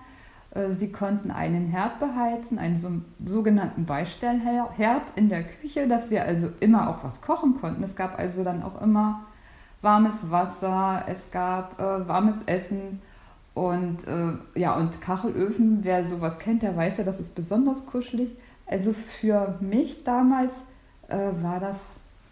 Äh, 0.52 0.72
Sie 0.72 0.92
konnten 0.92 1.32
einen 1.32 1.68
Herd 1.68 2.00
beheizen, 2.00 2.58
einen 2.58 2.78
so, 2.78 2.92
sogenannten 3.24 3.86
Beistellherd 3.86 5.04
in 5.16 5.30
der 5.30 5.44
Küche, 5.44 5.88
dass 5.88 6.10
wir 6.10 6.24
also 6.24 6.50
immer 6.60 6.90
auch 6.90 7.04
was 7.04 7.22
kochen 7.22 7.60
konnten. 7.60 7.84
Es 7.84 7.96
gab 7.96 8.18
also 8.18 8.44
dann 8.44 8.64
auch 8.64 8.82
immer 8.82 9.26
warmes 9.82 10.32
Wasser, 10.32 11.04
es 11.08 11.32
gab 11.32 11.80
äh, 11.80 12.08
warmes 12.08 12.38
Essen 12.48 13.02
und 13.54 14.08
äh, 14.08 14.60
ja 14.60 14.76
und 14.76 15.00
Kachelöfen. 15.02 15.80
Wer 15.84 16.06
sowas 16.06 16.40
kennt, 16.40 16.64
der 16.64 16.76
weiß 16.76 16.98
ja, 16.98 17.04
das 17.04 17.20
ist 17.20 17.36
besonders 17.36 17.86
kuschelig. 17.86 18.36
Also 18.68 18.94
für 18.94 19.58
mich 19.60 20.04
damals 20.04 20.52
äh, 21.08 21.44
war 21.44 21.60
das 21.60 21.78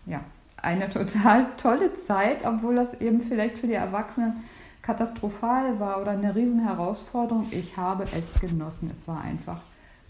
ja 0.05 0.21
eine 0.57 0.89
total 0.89 1.47
tolle 1.57 1.93
Zeit, 1.93 2.45
obwohl 2.45 2.75
das 2.75 2.93
eben 3.01 3.21
vielleicht 3.21 3.57
für 3.57 3.67
die 3.67 3.73
Erwachsenen 3.73 4.43
katastrophal 4.81 5.79
war 5.79 6.01
oder 6.01 6.11
eine 6.11 6.35
riesen 6.35 6.63
Herausforderung. 6.63 7.47
Ich 7.51 7.77
habe 7.77 8.05
es 8.17 8.39
genossen. 8.39 8.91
Es 8.91 9.07
war 9.07 9.21
einfach 9.21 9.59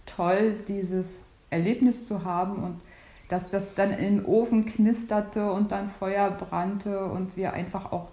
toll, 0.05 0.55
dieses 0.67 1.07
Erlebnis 1.49 2.07
zu 2.07 2.25
haben 2.25 2.63
und 2.63 2.81
dass 3.29 3.49
das 3.49 3.73
dann 3.75 3.91
im 3.91 4.25
Ofen 4.25 4.65
knisterte 4.65 5.51
und 5.51 5.71
dann 5.71 5.89
Feuer 5.89 6.29
brannte 6.31 7.05
und 7.05 7.35
wir 7.37 7.53
einfach 7.53 7.91
auch, 7.91 8.09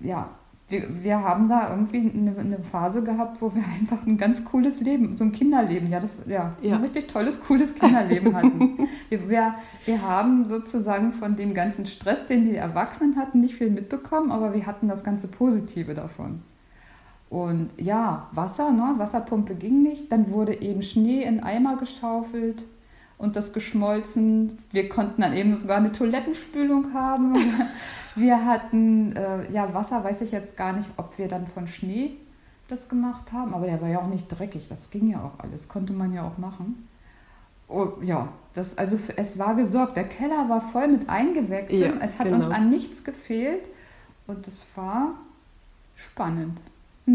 ja, 0.00 0.28
wir, 0.68 1.02
wir 1.02 1.22
haben 1.22 1.48
da 1.48 1.70
irgendwie 1.70 2.10
eine, 2.14 2.36
eine 2.38 2.58
Phase 2.58 3.02
gehabt, 3.02 3.40
wo 3.40 3.54
wir 3.54 3.62
einfach 3.80 4.06
ein 4.06 4.18
ganz 4.18 4.44
cooles 4.44 4.80
Leben, 4.80 5.16
so 5.16 5.24
ein 5.24 5.32
Kinderleben, 5.32 5.90
ja, 5.90 6.00
das, 6.00 6.10
ja, 6.26 6.52
Ja. 6.60 6.76
ein 6.76 6.82
richtig 6.82 7.08
tolles, 7.08 7.40
cooles 7.40 7.74
Kinderleben 7.74 8.34
hatten. 8.36 8.88
wir, 9.08 9.28
wir, 9.28 9.54
wir 9.84 10.02
haben 10.02 10.48
sozusagen 10.48 11.12
von 11.12 11.36
dem 11.36 11.54
ganzen 11.54 11.86
Stress, 11.86 12.26
den 12.26 12.46
die 12.46 12.56
Erwachsenen 12.56 13.16
hatten, 13.16 13.40
nicht 13.40 13.54
viel 13.54 13.70
mitbekommen, 13.70 14.30
aber 14.30 14.52
wir 14.54 14.66
hatten 14.66 14.88
das 14.88 15.02
ganze 15.04 15.26
Positive 15.28 15.94
davon. 15.94 16.42
Und 17.30 17.70
ja, 17.76 18.28
Wasser, 18.32 18.70
ne? 18.72 18.94
Wasserpumpe 18.96 19.54
ging 19.54 19.82
nicht. 19.82 20.10
Dann 20.10 20.30
wurde 20.30 20.62
eben 20.62 20.82
Schnee 20.82 21.22
in 21.24 21.42
Eimer 21.42 21.76
geschaufelt 21.76 22.62
und 23.18 23.36
das 23.36 23.52
geschmolzen. 23.52 24.58
Wir 24.70 24.88
konnten 24.88 25.20
dann 25.20 25.36
eben 25.36 25.60
sogar 25.60 25.76
eine 25.76 25.92
Toilettenspülung 25.92 26.94
haben. 26.94 27.36
Wir 28.14 28.44
hatten, 28.44 29.14
äh, 29.14 29.50
ja, 29.52 29.72
Wasser 29.74 30.02
weiß 30.02 30.22
ich 30.22 30.32
jetzt 30.32 30.56
gar 30.56 30.72
nicht, 30.72 30.88
ob 30.96 31.16
wir 31.18 31.28
dann 31.28 31.46
von 31.46 31.68
Schnee 31.68 32.16
das 32.66 32.88
gemacht 32.88 33.30
haben, 33.32 33.54
aber 33.54 33.66
der 33.66 33.80
war 33.80 33.88
ja 33.88 34.00
auch 34.00 34.08
nicht 34.08 34.26
dreckig. 34.26 34.66
Das 34.68 34.90
ging 34.90 35.08
ja 35.08 35.22
auch 35.22 35.38
alles, 35.38 35.68
konnte 35.68 35.92
man 35.92 36.12
ja 36.12 36.26
auch 36.26 36.36
machen. 36.36 36.88
Oh, 37.68 37.92
ja, 38.02 38.28
das, 38.54 38.76
also 38.76 38.98
es 39.14 39.38
war 39.38 39.54
gesorgt. 39.54 39.96
Der 39.96 40.08
Keller 40.08 40.48
war 40.48 40.60
voll 40.60 40.88
mit 40.88 41.08
Eingewecktem. 41.08 41.80
Ja, 41.80 41.92
es 42.00 42.18
hat 42.18 42.26
genau. 42.26 42.44
uns 42.44 42.52
an 42.52 42.70
nichts 42.70 43.04
gefehlt 43.04 43.66
und 44.26 44.48
es 44.48 44.66
war 44.74 45.14
spannend. 45.94 46.58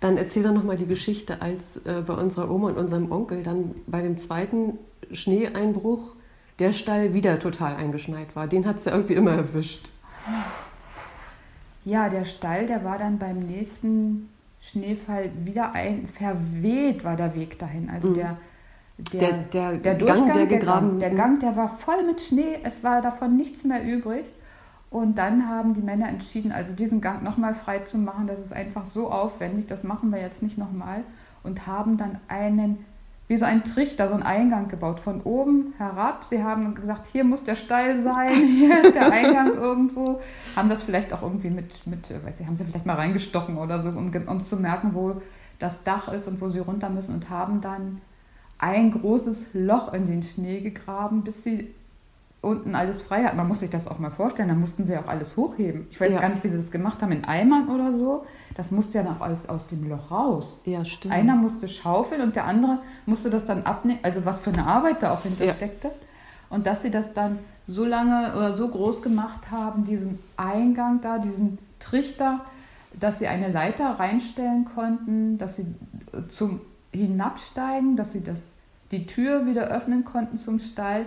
Dann 0.00 0.16
erzähl 0.16 0.42
doch 0.42 0.52
nochmal 0.52 0.76
die 0.76 0.86
Geschichte, 0.86 1.40
als 1.40 1.78
äh, 1.86 2.02
bei 2.06 2.14
unserer 2.14 2.50
Oma 2.50 2.68
und 2.68 2.76
unserem 2.78 3.10
Onkel 3.10 3.42
dann 3.42 3.74
bei 3.86 4.02
dem 4.02 4.18
zweiten 4.18 4.78
Schneeeinbruch 5.10 6.14
der 6.58 6.72
Stall 6.72 7.14
wieder 7.14 7.38
total 7.38 7.76
eingeschneit 7.76 8.34
war. 8.34 8.46
Den 8.46 8.66
hat 8.66 8.76
es 8.76 8.84
ja 8.86 8.92
irgendwie 8.92 9.14
immer 9.14 9.32
erwischt. 9.32 9.90
Ja, 11.84 12.08
der 12.08 12.24
Stall, 12.24 12.66
der 12.66 12.84
war 12.84 12.98
dann 12.98 13.18
beim 13.18 13.38
nächsten 13.40 14.28
Schneefall 14.60 15.30
wieder 15.44 15.72
ein 15.72 16.08
verweht 16.08 17.04
war 17.04 17.16
der 17.16 17.34
Weg 17.34 17.58
dahin. 17.58 17.88
Also 17.90 18.08
Mhm. 18.08 18.14
der, 18.14 18.36
Der, 19.12 19.32
der, 19.32 19.72
der 19.78 19.94
Gang, 19.94 19.98
Durchgang, 19.98 20.32
der 20.32 20.46
der, 20.46 20.58
gegraben 20.58 20.88
Gang, 20.88 21.00
der 21.00 21.10
Gang, 21.10 21.40
der 21.40 21.56
war 21.56 21.68
voll 21.78 22.02
mit 22.04 22.20
Schnee. 22.20 22.58
Es 22.64 22.82
war 22.82 23.02
davon 23.02 23.36
nichts 23.36 23.62
mehr 23.64 23.84
übrig. 23.84 24.24
Und 24.96 25.18
dann 25.18 25.46
haben 25.46 25.74
die 25.74 25.82
Männer 25.82 26.08
entschieden, 26.08 26.52
also 26.52 26.72
diesen 26.72 27.02
Gang 27.02 27.22
nochmal 27.22 27.52
frei 27.52 27.80
zu 27.80 27.98
machen. 27.98 28.26
Das 28.26 28.40
ist 28.40 28.54
einfach 28.54 28.86
so 28.86 29.12
aufwendig, 29.12 29.66
das 29.66 29.84
machen 29.84 30.10
wir 30.10 30.18
jetzt 30.18 30.42
nicht 30.42 30.56
nochmal. 30.56 31.02
Und 31.42 31.66
haben 31.66 31.98
dann 31.98 32.18
einen, 32.28 32.78
wie 33.28 33.36
so 33.36 33.44
einen 33.44 33.62
Trichter, 33.62 34.08
so 34.08 34.14
einen 34.14 34.22
Eingang 34.22 34.68
gebaut, 34.68 34.98
von 34.98 35.20
oben 35.20 35.74
herab. 35.76 36.24
Sie 36.30 36.42
haben 36.42 36.74
gesagt, 36.74 37.04
hier 37.12 37.24
muss 37.24 37.44
der 37.44 37.56
Stall 37.56 38.00
sein, 38.00 38.36
hier 38.56 38.84
ist 38.84 38.94
der 38.94 39.12
Eingang 39.12 39.52
irgendwo. 39.52 40.18
Haben 40.56 40.70
das 40.70 40.82
vielleicht 40.82 41.12
auch 41.12 41.20
irgendwie 41.20 41.50
mit, 41.50 41.86
mit 41.86 42.10
äh, 42.10 42.24
weiß 42.24 42.40
ich, 42.40 42.46
haben 42.46 42.56
sie 42.56 42.64
vielleicht 42.64 42.86
mal 42.86 42.96
reingestochen 42.96 43.58
oder 43.58 43.82
so, 43.82 43.90
um, 43.90 44.10
um 44.28 44.44
zu 44.44 44.56
merken, 44.56 44.94
wo 44.94 45.20
das 45.58 45.84
Dach 45.84 46.10
ist 46.10 46.26
und 46.26 46.40
wo 46.40 46.48
sie 46.48 46.60
runter 46.60 46.88
müssen. 46.88 47.14
Und 47.14 47.28
haben 47.28 47.60
dann 47.60 48.00
ein 48.58 48.92
großes 48.92 49.48
Loch 49.52 49.92
in 49.92 50.06
den 50.06 50.22
Schnee 50.22 50.62
gegraben, 50.62 51.22
bis 51.22 51.42
sie 51.44 51.74
unten 52.42 52.74
alles 52.74 53.02
frei 53.02 53.24
hatten. 53.24 53.36
Man 53.36 53.48
muss 53.48 53.60
sich 53.60 53.70
das 53.70 53.88
auch 53.88 53.98
mal 53.98 54.10
vorstellen, 54.10 54.48
da 54.48 54.54
mussten 54.54 54.84
sie 54.86 54.96
auch 54.96 55.08
alles 55.08 55.36
hochheben. 55.36 55.86
Ich 55.90 56.00
weiß 56.00 56.12
Ja. 56.12 56.20
gar 56.20 56.28
nicht, 56.28 56.44
wie 56.44 56.48
sie 56.48 56.56
das 56.56 56.70
gemacht 56.70 57.02
haben, 57.02 57.12
in 57.12 57.24
Eimern 57.24 57.68
oder 57.68 57.92
so. 57.92 58.24
Das 58.54 58.70
musste 58.70 58.98
ja 58.98 59.04
noch 59.04 59.20
alles 59.20 59.48
aus 59.48 59.66
dem 59.66 59.88
Loch 59.88 60.10
raus. 60.10 60.60
Ja, 60.64 60.84
stimmt. 60.84 61.12
Einer 61.14 61.34
musste 61.34 61.66
schaufeln 61.68 62.20
und 62.20 62.36
der 62.36 62.44
andere 62.44 62.78
musste 63.04 63.30
das 63.30 63.44
dann 63.46 63.64
abnehmen, 63.64 63.98
also 64.02 64.24
was 64.24 64.40
für 64.40 64.50
eine 64.50 64.64
Arbeit 64.66 65.02
da 65.02 65.12
auch 65.12 65.22
hinter 65.22 65.44
Ja. 65.44 65.54
Und 66.48 66.66
dass 66.66 66.82
sie 66.82 66.90
das 66.90 67.12
dann 67.12 67.40
so 67.66 67.84
lange 67.84 68.32
oder 68.36 68.52
so 68.52 68.68
groß 68.68 69.02
gemacht 69.02 69.50
haben, 69.50 69.84
diesen 69.84 70.20
Eingang 70.36 71.00
da, 71.00 71.18
diesen 71.18 71.58
Trichter, 71.80 72.42
dass 72.98 73.18
sie 73.18 73.26
eine 73.26 73.50
Leiter 73.50 73.98
reinstellen 73.98 74.66
konnten, 74.74 75.38
dass 75.38 75.56
sie 75.56 75.62
äh, 76.12 76.28
zum 76.28 76.60
Hinabsteigen, 76.92 77.96
dass 77.96 78.12
sie 78.12 78.22
das, 78.22 78.52
die 78.92 79.06
Tür 79.06 79.46
wieder 79.46 79.64
öffnen 79.64 80.04
konnten 80.04 80.38
zum 80.38 80.60
Stall 80.60 81.06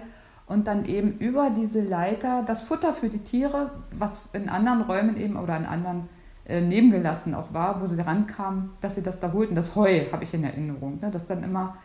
und 0.50 0.68
dann 0.68 0.86
eben 0.86 1.18
über 1.20 1.52
diese 1.52 1.82
Leiter 1.82 2.44
das 2.46 2.64
Futter 2.64 2.92
für 2.92 3.08
die 3.08 3.20
Tiere, 3.20 3.72
was 3.92 4.20
in 4.34 4.50
anderen 4.50 4.82
Räumen 4.82 5.16
eben 5.16 5.38
oder 5.38 5.56
in 5.56 5.66
anderen 5.66 6.10
äh, 6.46 6.60
nebengelassen 6.60 7.36
auch 7.36 7.54
war, 7.54 7.80
wo 7.82 7.86
sie 7.86 8.02
rankamen, 8.02 8.72
dass 8.82 8.96
sie 8.96 9.04
das 9.04 9.20
da 9.20 9.32
holten. 9.32 9.56
Das 9.56 9.76
Heu 9.76 10.12
habe 10.12 10.24
ich 10.24 10.34
in 10.34 10.44
Erinnerung, 10.44 11.00
ne? 11.00 11.12
dass 11.12 11.28
dann 11.28 11.44
immer 11.44 11.78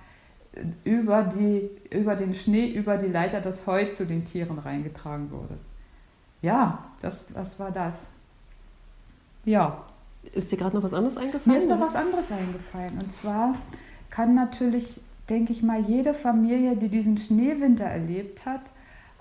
äh, 0.55 0.65
über, 0.89 1.23
die, 1.23 1.69
über 1.91 2.17
den 2.17 2.35
Schnee, 2.35 2.73
über 2.73 2.97
die 2.97 3.09
Leiter 3.09 3.43
das 3.43 3.67
Heu 3.67 3.91
zu 3.91 4.07
den 4.07 4.25
Tieren 4.25 4.59
reingetragen 4.59 5.31
wurde. 5.31 5.59
Ja, 6.41 6.85
das, 7.03 7.27
das 7.35 7.59
war 7.59 7.71
das. 7.71 8.07
Ja, 9.45 9.83
Ist 10.33 10.51
dir 10.53 10.57
gerade 10.57 10.75
noch 10.77 10.83
was 10.83 10.95
anderes 10.95 11.19
eingefallen? 11.19 11.59
mir 11.59 11.63
ist 11.63 11.69
noch 11.69 11.81
was 11.81 11.95
anderes 11.95 12.33
eingefallen. 12.33 12.99
Und 12.99 13.13
zwar 13.13 13.55
kann 14.09 14.35
natürlich, 14.35 15.01
denke 15.29 15.53
ich 15.53 15.63
mal, 15.63 15.81
jede 15.81 16.15
Familie, 16.15 16.77
die 16.77 16.89
diesen 16.89 17.17
Schneewinter 17.17 17.85
erlebt 17.85 18.45
hat, 18.45 18.63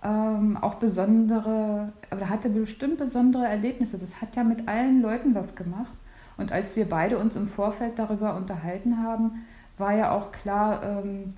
ähm, 0.04 0.58
auch 0.58 0.76
besondere, 0.76 1.94
oder 2.12 2.30
hatte 2.30 2.50
bestimmt 2.50 2.98
besondere 2.98 3.48
Erlebnisse. 3.48 3.98
Das 3.98 4.22
hat 4.22 4.36
ja 4.36 4.44
mit 4.44 4.68
allen 4.68 5.02
Leuten 5.02 5.34
was 5.34 5.56
gemacht. 5.56 5.94
Und 6.38 6.52
als 6.52 6.76
wir 6.76 6.90
beide 6.90 7.18
uns 7.18 7.36
im 7.36 7.48
Vorfeld 7.48 7.98
darüber 7.98 8.36
unterhalten 8.36 9.02
haben, 9.02 9.46
war 9.78 9.96
ja 9.96 10.12
auch 10.12 10.32
klar, 10.32 10.84
ähm, 10.84 11.34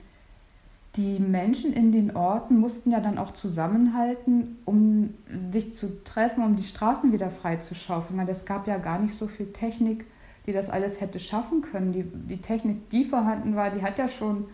die 0.95 1.19
Menschen 1.19 1.73
in 1.73 1.91
den 1.91 2.15
Orten 2.15 2.58
mussten 2.58 2.91
ja 2.91 3.01
dann 3.01 3.17
auch 3.17 3.32
zusammenhalten, 3.32 4.58
um 4.63 5.13
sich 5.51 5.73
zu 5.73 6.04
treffen, 6.04 6.43
um 6.43 6.56
die 6.56 6.63
Straßen 6.63 7.12
wieder 7.12 7.30
frei 7.30 7.58
zu 7.58 7.75
schaufeln. 7.75 8.25
Es 8.30 8.45
gab 8.45 8.65
ja 8.65 8.78
gar 8.78 8.99
nicht 8.99 9.15
so 9.15 9.28
viel 9.28 9.47
Technik, 9.47 10.06
die 10.45 10.53
das 10.53 10.69
alles 10.69 11.01
hätte 11.01 11.19
schaffen 11.19 11.62
können. 11.62 11.91
Die, 11.91 12.03
die 12.03 12.41
Technik, 12.41 12.89
die 12.89 13.05
vorhanden 13.05 13.55
war, 13.55 13.69
die 13.71 13.81
hat 13.81 13.97
ja 13.97 14.08
schon, 14.08 14.45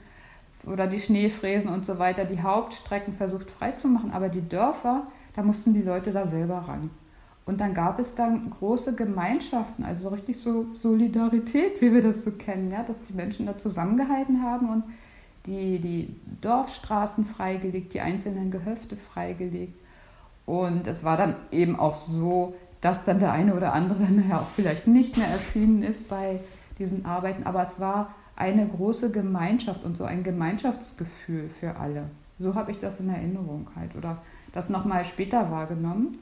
oder 0.65 0.88
die 0.88 0.99
Schneefräsen 0.99 1.69
und 1.69 1.86
so 1.86 1.99
weiter, 1.99 2.25
die 2.25 2.41
Hauptstrecken 2.41 3.13
versucht 3.13 3.49
freizumachen. 3.49 4.12
Aber 4.12 4.30
die 4.30 4.47
Dörfer, 4.47 5.08
da 5.36 5.43
mussten 5.43 5.73
die 5.73 5.82
Leute 5.82 6.12
da 6.12 6.25
selber 6.25 6.60
ran. 6.67 6.89
Und 7.45 7.60
dann 7.60 7.73
gab 7.73 7.99
es 7.99 8.15
dann 8.15 8.49
große 8.51 8.95
Gemeinschaften, 8.95 9.84
also 9.84 10.04
so 10.04 10.10
richtig 10.10 10.38
so 10.39 10.67
Solidarität, 10.73 11.82
wie 11.82 11.91
wir 11.91 12.01
das 12.01 12.23
so 12.23 12.32
kennen, 12.32 12.71
ja, 12.71 12.84
dass 12.84 13.01
die 13.10 13.13
Menschen 13.13 13.47
da 13.47 13.58
zusammengehalten 13.58 14.43
haben 14.43 14.69
und 14.69 14.84
die, 15.47 15.80
die 15.80 16.15
Dorfstraßen 16.41 17.25
freigelegt, 17.25 17.93
die 17.93 18.01
einzelnen 18.01 18.51
Gehöfte 18.51 18.95
freigelegt. 18.95 19.73
Und 20.45 20.86
es 20.88 21.04
war 21.04 21.17
dann 21.17 21.36
eben 21.51 21.77
auch 21.77 21.95
so, 21.95 22.54
dass 22.81 23.05
dann 23.05 23.19
der 23.19 23.31
eine 23.31 23.55
oder 23.55 23.73
andere 23.73 23.99
dann 24.03 24.17
nachher 24.17 24.41
auch 24.41 24.49
vielleicht 24.55 24.87
nicht 24.87 25.17
mehr 25.17 25.27
erschienen 25.27 25.83
ist 25.83 26.09
bei 26.09 26.39
diesen 26.79 27.05
Arbeiten. 27.05 27.43
Aber 27.45 27.61
es 27.61 27.79
war 27.79 28.13
eine 28.35 28.67
große 28.67 29.11
Gemeinschaft 29.11 29.83
und 29.83 29.95
so 29.95 30.03
ein 30.03 30.23
Gemeinschaftsgefühl 30.23 31.49
für 31.49 31.75
alle. 31.77 32.05
So 32.39 32.55
habe 32.55 32.71
ich 32.71 32.79
das 32.79 32.99
in 32.99 33.09
Erinnerung 33.09 33.67
halt 33.75 33.95
oder 33.95 34.17
das 34.51 34.69
nochmal 34.69 35.05
später 35.05 35.51
wahrgenommen. 35.51 36.17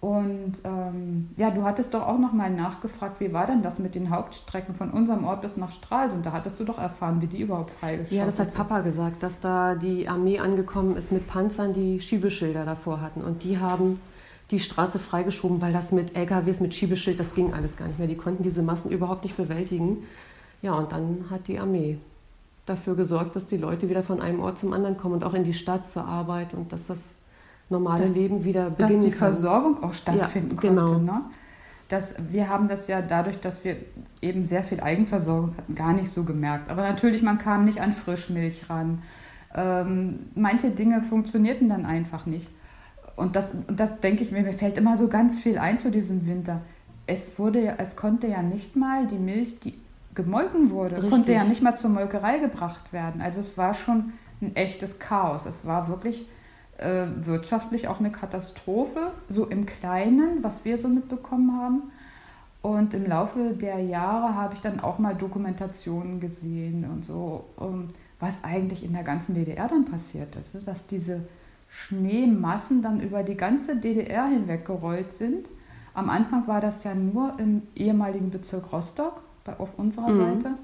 Und 0.00 0.54
ähm, 0.64 1.28
ja, 1.36 1.52
du 1.52 1.62
hattest 1.62 1.94
doch 1.94 2.02
auch 2.02 2.18
nochmal 2.18 2.50
nachgefragt, 2.50 3.20
wie 3.20 3.32
war 3.32 3.46
denn 3.46 3.62
das 3.62 3.78
mit 3.78 3.94
den 3.94 4.10
Hauptstrecken 4.10 4.74
von 4.74 4.90
unserem 4.90 5.24
Ort 5.24 5.42
bis 5.42 5.56
nach 5.56 5.70
Stralsund? 5.70 6.26
Da 6.26 6.32
hattest 6.32 6.58
du 6.58 6.64
doch 6.64 6.78
erfahren, 6.78 7.20
wie 7.20 7.28
die 7.28 7.40
überhaupt 7.40 7.70
freigeschaltet 7.70 8.18
Ja, 8.18 8.24
das 8.24 8.40
hat 8.40 8.52
Papa 8.52 8.80
gesagt, 8.80 9.22
dass 9.22 9.38
da 9.38 9.76
die 9.76 10.08
Armee 10.08 10.40
angekommen 10.40 10.96
ist 10.96 11.12
mit 11.12 11.28
Panzern, 11.28 11.72
die 11.72 12.00
Schiebeschilder 12.00 12.64
davor 12.64 13.00
hatten. 13.00 13.20
Und 13.20 13.44
die 13.44 13.58
haben 13.58 14.00
die 14.52 14.60
Straße 14.60 14.98
freigeschoben, 14.98 15.60
weil 15.60 15.72
das 15.72 15.90
mit 15.90 16.16
LKWs, 16.16 16.60
mit 16.60 16.74
Schiebeschild, 16.74 17.18
das 17.18 17.34
ging 17.34 17.52
alles 17.52 17.76
gar 17.76 17.88
nicht 17.88 17.98
mehr. 17.98 18.08
Die 18.08 18.16
konnten 18.16 18.42
diese 18.42 18.62
Massen 18.62 18.90
überhaupt 18.90 19.24
nicht 19.24 19.36
bewältigen. 19.36 20.04
Ja, 20.60 20.74
und 20.74 20.92
dann 20.92 21.26
hat 21.30 21.48
die 21.48 21.58
Armee 21.58 21.98
dafür 22.66 22.94
gesorgt, 22.94 23.34
dass 23.34 23.46
die 23.46 23.56
Leute 23.56 23.88
wieder 23.88 24.02
von 24.02 24.20
einem 24.20 24.40
Ort 24.40 24.58
zum 24.58 24.72
anderen 24.72 24.96
kommen 24.96 25.14
und 25.14 25.24
auch 25.24 25.34
in 25.34 25.44
die 25.44 25.54
Stadt 25.54 25.88
zur 25.88 26.04
Arbeit 26.04 26.54
und 26.54 26.72
dass 26.72 26.86
das 26.86 27.14
normale 27.70 28.02
dass, 28.04 28.14
Leben 28.14 28.44
wieder 28.44 28.70
beginnen 28.70 29.00
Dass 29.00 29.04
die 29.04 29.10
kann. 29.10 29.32
Versorgung 29.32 29.82
auch 29.82 29.94
stattfinden 29.94 30.54
ja, 30.54 30.60
genau. 30.60 30.92
konnte. 30.92 31.04
Ne? 31.04 31.22
Das, 31.88 32.14
wir 32.30 32.48
haben 32.48 32.68
das 32.68 32.86
ja 32.86 33.02
dadurch, 33.02 33.40
dass 33.40 33.64
wir 33.64 33.76
eben 34.20 34.44
sehr 34.44 34.62
viel 34.62 34.80
Eigenversorgung 34.80 35.56
hatten, 35.56 35.74
gar 35.74 35.92
nicht 35.92 36.10
so 36.10 36.22
gemerkt. 36.24 36.70
Aber 36.70 36.82
natürlich, 36.82 37.22
man 37.22 37.38
kam 37.38 37.64
nicht 37.64 37.80
an 37.80 37.92
Frischmilch 37.92 38.70
ran. 38.70 39.02
Ähm, 39.54 40.20
manche 40.34 40.70
Dinge 40.70 41.02
funktionierten 41.02 41.68
dann 41.68 41.84
einfach 41.84 42.24
nicht. 42.24 42.46
Und 43.16 43.36
das, 43.36 43.50
und 43.66 43.78
das 43.78 44.00
denke 44.00 44.22
ich 44.22 44.32
mir, 44.32 44.42
mir 44.42 44.52
fällt 44.52 44.78
immer 44.78 44.96
so 44.96 45.08
ganz 45.08 45.40
viel 45.40 45.58
ein 45.58 45.78
zu 45.78 45.90
diesem 45.90 46.26
Winter. 46.26 46.60
Es 47.06 47.38
wurde 47.38 47.62
ja, 47.62 47.74
es 47.78 47.96
konnte 47.96 48.26
ja 48.26 48.42
nicht 48.42 48.76
mal 48.76 49.06
die 49.06 49.18
Milch, 49.18 49.58
die 49.60 49.74
gemolken 50.14 50.70
wurde, 50.70 50.96
Richtig. 50.96 51.10
konnte 51.10 51.32
ja 51.32 51.44
nicht 51.44 51.62
mal 51.62 51.76
zur 51.76 51.90
Molkerei 51.90 52.38
gebracht 52.38 52.92
werden. 52.92 53.20
Also 53.20 53.40
es 53.40 53.56
war 53.56 53.74
schon 53.74 54.12
ein 54.40 54.56
echtes 54.56 54.98
Chaos. 54.98 55.46
Es 55.46 55.64
war 55.64 55.88
wirklich 55.88 56.26
äh, 56.78 57.06
wirtschaftlich 57.22 57.88
auch 57.88 58.00
eine 58.00 58.10
Katastrophe, 58.10 59.12
so 59.28 59.46
im 59.46 59.66
Kleinen, 59.66 60.42
was 60.42 60.64
wir 60.64 60.78
so 60.78 60.88
mitbekommen 60.88 61.58
haben. 61.60 61.82
Und 62.60 62.94
im 62.94 63.06
Laufe 63.06 63.54
der 63.54 63.80
Jahre 63.80 64.36
habe 64.36 64.54
ich 64.54 64.60
dann 64.60 64.80
auch 64.80 64.98
mal 64.98 65.14
Dokumentationen 65.14 66.20
gesehen 66.20 66.84
und 66.84 67.04
so, 67.04 67.44
um, 67.56 67.88
was 68.20 68.44
eigentlich 68.44 68.84
in 68.84 68.92
der 68.92 69.02
ganzen 69.02 69.34
DDR 69.34 69.66
dann 69.66 69.84
passiert 69.84 70.36
ist. 70.36 70.54
Ne? 70.54 70.60
Dass 70.64 70.86
diese 70.86 71.22
Schneemassen 71.72 72.82
dann 72.82 73.00
über 73.00 73.22
die 73.22 73.36
ganze 73.36 73.76
DDR 73.76 74.26
hinweg 74.26 74.66
gerollt 74.66 75.12
sind. 75.12 75.48
Am 75.94 76.10
Anfang 76.10 76.46
war 76.46 76.60
das 76.60 76.84
ja 76.84 76.94
nur 76.94 77.34
im 77.38 77.62
ehemaligen 77.74 78.30
Bezirk 78.30 78.72
Rostock, 78.72 79.22
bei, 79.44 79.58
auf 79.58 79.78
unserer 79.78 80.10
mhm. 80.10 80.42
Seite. 80.42 80.54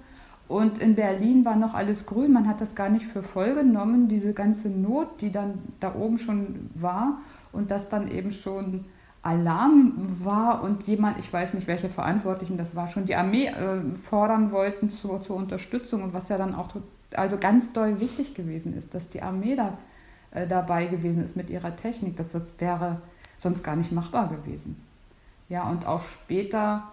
Und 0.48 0.78
in 0.78 0.94
Berlin 0.94 1.44
war 1.44 1.56
noch 1.56 1.74
alles 1.74 2.06
grün, 2.06 2.32
man 2.32 2.48
hat 2.48 2.60
das 2.60 2.74
gar 2.74 2.88
nicht 2.88 3.04
für 3.04 3.22
voll 3.22 3.54
genommen, 3.54 4.08
diese 4.08 4.32
ganze 4.32 4.68
Not, 4.68 5.20
die 5.20 5.30
dann 5.30 5.58
da 5.80 5.94
oben 5.94 6.18
schon 6.18 6.70
war 6.74 7.20
und 7.52 7.70
das 7.70 7.88
dann 7.90 8.10
eben 8.10 8.30
schon 8.30 8.86
Alarm 9.20 9.92
war 10.24 10.62
und 10.62 10.84
jemand, 10.84 11.18
ich 11.18 11.30
weiß 11.30 11.52
nicht 11.52 11.66
welche 11.66 11.90
Verantwortlichen 11.90 12.56
das 12.56 12.74
war, 12.74 12.88
schon 12.88 13.04
die 13.04 13.14
Armee 13.14 13.46
äh, 13.46 13.80
fordern 13.94 14.52
wollten 14.52 14.88
zur, 14.88 15.20
zur 15.20 15.36
Unterstützung 15.36 16.02
und 16.02 16.14
was 16.14 16.30
ja 16.30 16.38
dann 16.38 16.54
auch 16.54 16.68
also 17.14 17.36
ganz 17.36 17.72
doll 17.72 18.00
wichtig 18.00 18.34
gewesen 18.34 18.74
ist, 18.76 18.94
dass 18.94 19.10
die 19.10 19.20
Armee 19.20 19.54
da 19.54 19.76
äh, 20.30 20.46
dabei 20.46 20.86
gewesen 20.86 21.24
ist 21.24 21.36
mit 21.36 21.50
ihrer 21.50 21.76
Technik, 21.76 22.16
dass 22.16 22.32
das 22.32 22.54
wäre 22.58 23.00
sonst 23.38 23.62
gar 23.62 23.76
nicht 23.76 23.92
machbar 23.92 24.28
gewesen. 24.28 24.76
Ja, 25.48 25.68
und 25.68 25.86
auch 25.86 26.02
später 26.02 26.84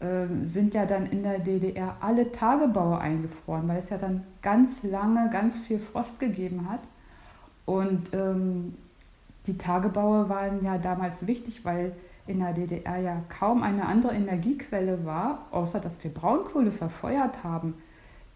ähm, 0.00 0.48
sind 0.48 0.74
ja 0.74 0.86
dann 0.86 1.06
in 1.06 1.22
der 1.22 1.38
DDR 1.38 1.96
alle 2.00 2.32
Tagebaue 2.32 2.98
eingefroren, 2.98 3.68
weil 3.68 3.78
es 3.78 3.90
ja 3.90 3.98
dann 3.98 4.24
ganz 4.42 4.82
lange 4.82 5.30
ganz 5.30 5.58
viel 5.58 5.78
Frost 5.78 6.18
gegeben 6.18 6.68
hat. 6.70 6.80
Und 7.66 8.12
ähm, 8.14 8.74
die 9.46 9.58
Tagebaue 9.58 10.28
waren 10.28 10.64
ja 10.64 10.78
damals 10.78 11.26
wichtig, 11.26 11.64
weil 11.64 11.92
in 12.26 12.40
der 12.40 12.52
DDR 12.52 12.98
ja 12.98 13.22
kaum 13.28 13.62
eine 13.62 13.86
andere 13.86 14.14
Energiequelle 14.14 15.04
war, 15.04 15.46
außer 15.50 15.80
dass 15.80 16.02
wir 16.02 16.12
Braunkohle 16.12 16.70
verfeuert 16.70 17.44
haben 17.44 17.74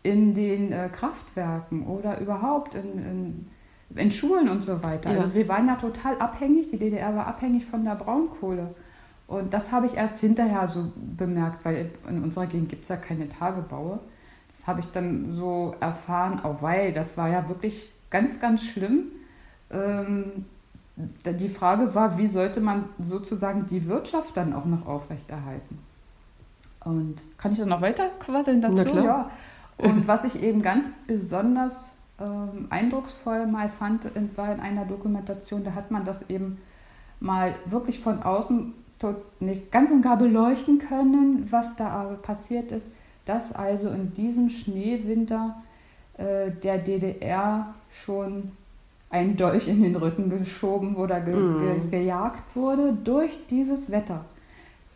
in 0.02 0.34
den 0.34 0.70
äh, 0.72 0.88
Kraftwerken 0.92 1.86
oder 1.86 2.20
überhaupt 2.20 2.74
in, 2.74 2.98
in, 2.98 3.50
in, 3.94 4.10
Schulen 4.10 4.48
und 4.48 4.62
so 4.62 4.82
weiter. 4.82 5.12
Ja. 5.12 5.20
Also 5.20 5.34
wir 5.34 5.48
waren 5.48 5.66
ja 5.66 5.76
total 5.76 6.18
abhängig, 6.18 6.68
die 6.68 6.78
DDR 6.78 7.14
war 7.14 7.26
abhängig 7.26 7.64
von 7.66 7.84
der 7.84 7.94
Braunkohle. 7.94 8.74
Und 9.26 9.54
das 9.54 9.72
habe 9.72 9.86
ich 9.86 9.94
erst 9.94 10.18
hinterher 10.18 10.68
so 10.68 10.92
bemerkt, 11.16 11.64
weil 11.64 11.90
in 12.08 12.22
unserer 12.22 12.46
Gegend 12.46 12.68
gibt 12.68 12.84
es 12.84 12.88
ja 12.88 12.96
keine 12.96 13.28
Tagebaue. 13.28 13.98
Das 14.56 14.66
habe 14.66 14.80
ich 14.80 14.86
dann 14.92 15.30
so 15.30 15.74
erfahren, 15.80 16.40
auch 16.42 16.62
weil 16.62 16.92
das 16.92 17.16
war 17.16 17.28
ja 17.28 17.48
wirklich 17.48 17.90
ganz, 18.10 18.38
ganz 18.40 18.62
schlimm. 18.62 19.06
Ähm, 19.70 20.44
die 20.96 21.48
Frage 21.48 21.94
war, 21.94 22.18
wie 22.18 22.28
sollte 22.28 22.60
man 22.60 22.84
sozusagen 23.00 23.66
die 23.66 23.86
Wirtschaft 23.86 24.36
dann 24.36 24.52
auch 24.52 24.64
noch 24.64 24.86
aufrechterhalten? 24.86 25.78
Und 26.84 27.16
kann 27.38 27.52
ich 27.52 27.58
dann 27.58 27.70
noch 27.70 27.80
weiter 27.80 28.10
quasseln 28.20 28.60
dazu? 28.60 28.98
Ja. 28.98 29.30
Und 29.78 30.06
was 30.06 30.22
ich 30.24 30.40
eben 30.42 30.62
ganz 30.62 30.90
besonders 31.06 31.74
ähm, 32.20 32.66
eindrucksvoll 32.70 33.46
mal 33.46 33.68
fand, 33.68 34.04
war 34.36 34.52
in 34.52 34.60
einer 34.60 34.84
Dokumentation, 34.84 35.64
da 35.64 35.74
hat 35.74 35.90
man 35.90 36.04
das 36.04 36.28
eben 36.28 36.58
mal 37.20 37.54
wirklich 37.66 37.98
von 37.98 38.22
außen 38.22 38.74
nicht 39.40 39.70
ganz 39.70 39.90
und 39.90 40.00
gar 40.00 40.16
beleuchten 40.16 40.78
können, 40.78 41.46
was 41.50 41.76
da 41.76 41.88
aber 41.88 42.14
passiert 42.14 42.70
ist, 42.70 42.86
dass 43.26 43.52
also 43.52 43.90
in 43.90 44.14
diesem 44.14 44.48
Schneewinter 44.48 45.56
äh, 46.16 46.50
der 46.62 46.78
DDR 46.78 47.74
schon 47.90 48.52
ein 49.10 49.36
Dolch 49.36 49.68
in 49.68 49.82
den 49.82 49.96
Rücken 49.96 50.30
geschoben 50.30 50.96
oder 50.96 51.20
ge 51.20 51.34
mm. 51.34 51.90
ge 51.90 52.00
gejagt 52.00 52.56
wurde. 52.56 52.96
Durch 53.04 53.46
dieses 53.48 53.90
Wetter 53.90 54.24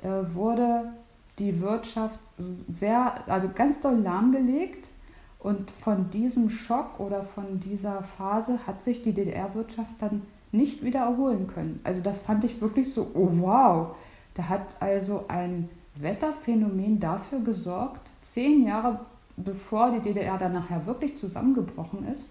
äh, 0.02 0.08
wurde 0.32 0.92
die 1.38 1.60
Wirtschaft 1.60 2.18
sehr, 2.36 3.14
also 3.28 3.48
ganz 3.54 3.80
doll 3.80 3.98
lahmgelegt. 3.98 4.87
Und 5.48 5.70
von 5.70 6.10
diesem 6.10 6.50
Schock 6.50 7.00
oder 7.00 7.22
von 7.22 7.58
dieser 7.60 8.02
Phase 8.02 8.58
hat 8.66 8.82
sich 8.82 9.02
die 9.02 9.14
DDR-Wirtschaft 9.14 9.92
dann 9.98 10.20
nicht 10.52 10.84
wieder 10.84 11.00
erholen 11.00 11.46
können. 11.46 11.80
Also 11.84 12.02
das 12.02 12.18
fand 12.18 12.44
ich 12.44 12.60
wirklich 12.60 12.92
so, 12.92 13.10
oh 13.14 13.30
wow, 13.40 13.96
da 14.34 14.46
hat 14.46 14.66
also 14.78 15.24
ein 15.28 15.70
Wetterphänomen 15.94 17.00
dafür 17.00 17.40
gesorgt, 17.40 18.02
zehn 18.20 18.66
Jahre 18.66 19.00
bevor 19.38 19.90
die 19.90 20.00
DDR 20.00 20.36
dann 20.36 20.52
nachher 20.52 20.84
wirklich 20.84 21.16
zusammengebrochen 21.16 22.06
ist. 22.12 22.24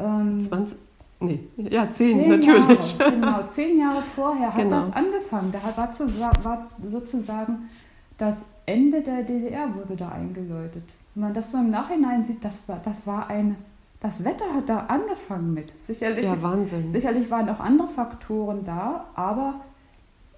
Ähm, 0.00 0.40
20, 0.40 0.76
nee, 1.20 1.38
ja, 1.58 1.88
zehn, 1.88 2.18
zehn 2.18 2.28
natürlich. 2.28 2.98
Jahre, 2.98 3.12
genau, 3.20 3.42
zehn 3.52 3.78
Jahre 3.78 4.02
vorher 4.02 4.48
hat 4.48 4.56
genau. 4.56 4.80
das 4.80 4.92
angefangen. 4.96 5.52
Da 5.52 5.76
war, 5.76 5.92
zu, 5.92 6.18
war 6.18 6.68
sozusagen 6.90 7.70
das 8.18 8.46
Ende 8.66 9.00
der 9.00 9.22
DDR 9.22 9.72
wurde 9.76 9.94
da 9.94 10.08
eingeläutet. 10.08 10.82
Wenn 11.14 11.24
man 11.24 11.34
das 11.34 11.50
so 11.50 11.58
im 11.58 11.70
Nachhinein 11.70 12.24
sieht, 12.24 12.44
das 12.44 12.66
war, 12.66 12.80
das 12.84 13.06
war 13.06 13.28
ein 13.28 13.56
das 14.02 14.24
Wetter 14.24 14.52
hat 14.52 14.68
da 14.68 14.86
angefangen 14.86 15.54
mit. 15.54 15.72
Sicherlich, 15.86 16.24
ja, 16.24 16.42
Wahnsinn. 16.42 16.90
Sicherlich 16.90 17.30
waren 17.30 17.48
auch 17.48 17.60
andere 17.60 17.86
Faktoren 17.86 18.64
da, 18.64 19.06
aber 19.14 19.60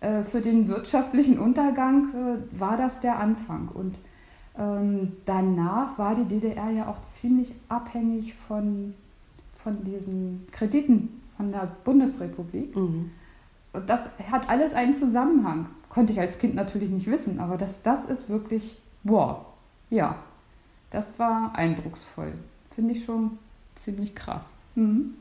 äh, 0.00 0.22
für 0.22 0.42
den 0.42 0.68
wirtschaftlichen 0.68 1.38
Untergang 1.38 2.10
äh, 2.10 2.60
war 2.60 2.76
das 2.76 3.00
der 3.00 3.18
Anfang. 3.18 3.68
Und 3.72 3.94
ähm, 4.58 5.12
danach 5.24 5.96
war 5.96 6.14
die 6.14 6.26
DDR 6.26 6.70
ja 6.70 6.88
auch 6.88 7.02
ziemlich 7.10 7.52
abhängig 7.70 8.34
von, 8.34 8.92
von 9.56 9.82
diesen 9.82 10.46
Krediten 10.52 11.22
von 11.38 11.50
der 11.50 11.68
Bundesrepublik. 11.84 12.76
Mhm. 12.76 13.12
Und 13.72 13.88
das 13.88 14.00
hat 14.30 14.50
alles 14.50 14.74
einen 14.74 14.92
Zusammenhang. 14.92 15.66
Konnte 15.88 16.12
ich 16.12 16.20
als 16.20 16.38
Kind 16.38 16.54
natürlich 16.54 16.90
nicht 16.90 17.06
wissen, 17.06 17.40
aber 17.40 17.56
das, 17.56 17.80
das 17.82 18.04
ist 18.04 18.28
wirklich, 18.28 18.76
boah, 19.04 19.46
ja, 19.88 20.16
das 20.94 21.18
war 21.18 21.52
eindrucksvoll. 21.54 22.32
Finde 22.74 22.94
ich 22.94 23.04
schon 23.04 23.38
ziemlich 23.74 24.14
krass. 24.14 24.46
Mhm. 24.76 25.14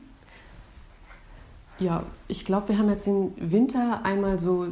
Ja, 1.80 2.04
ich 2.28 2.44
glaube, 2.44 2.68
wir 2.68 2.78
haben 2.78 2.88
jetzt 2.88 3.06
den 3.06 3.32
Winter 3.36 4.04
einmal 4.04 4.38
so 4.38 4.68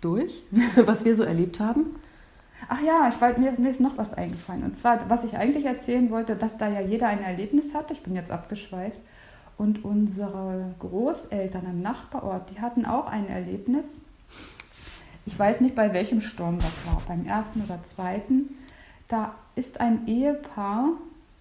durch, 0.00 0.42
was 0.76 1.04
wir 1.04 1.16
so 1.16 1.24
erlebt 1.24 1.58
haben. 1.58 1.86
Ach 2.68 2.80
ja, 2.80 3.08
ich 3.08 3.20
wollte, 3.20 3.40
mir, 3.40 3.52
mir 3.58 3.70
ist 3.70 3.80
noch 3.80 3.98
was 3.98 4.14
eingefallen. 4.14 4.62
Und 4.62 4.76
zwar, 4.76 5.10
was 5.10 5.24
ich 5.24 5.36
eigentlich 5.36 5.64
erzählen 5.64 6.10
wollte, 6.10 6.36
dass 6.36 6.56
da 6.56 6.68
ja 6.68 6.80
jeder 6.80 7.08
ein 7.08 7.22
Erlebnis 7.22 7.74
hatte. 7.74 7.92
Ich 7.92 8.02
bin 8.02 8.14
jetzt 8.14 8.30
abgeschweift. 8.30 9.00
Und 9.58 9.84
unsere 9.84 10.74
Großeltern 10.78 11.66
im 11.66 11.82
Nachbarort, 11.82 12.50
die 12.50 12.60
hatten 12.60 12.86
auch 12.86 13.06
ein 13.06 13.28
Erlebnis. 13.28 13.86
Ich 15.26 15.36
weiß 15.36 15.60
nicht, 15.60 15.74
bei 15.74 15.92
welchem 15.92 16.20
Sturm 16.20 16.58
das 16.60 16.86
war, 16.86 17.02
beim 17.08 17.26
ersten 17.26 17.62
oder 17.62 17.80
zweiten. 17.84 18.56
Da 19.10 19.34
ist 19.56 19.80
ein 19.80 20.06
Ehepaar 20.06 20.92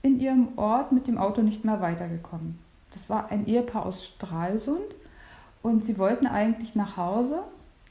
in 0.01 0.19
ihrem 0.19 0.57
Ort 0.57 0.91
mit 0.91 1.05
dem 1.07 1.19
Auto 1.19 1.41
nicht 1.41 1.63
mehr 1.63 1.79
weitergekommen. 1.79 2.57
Das 2.93 3.09
war 3.09 3.31
ein 3.31 3.45
Ehepaar 3.45 3.85
aus 3.85 4.05
Stralsund 4.05 4.95
und 5.61 5.83
sie 5.83 5.99
wollten 5.99 6.25
eigentlich 6.25 6.75
nach 6.75 6.97
Hause, 6.97 7.43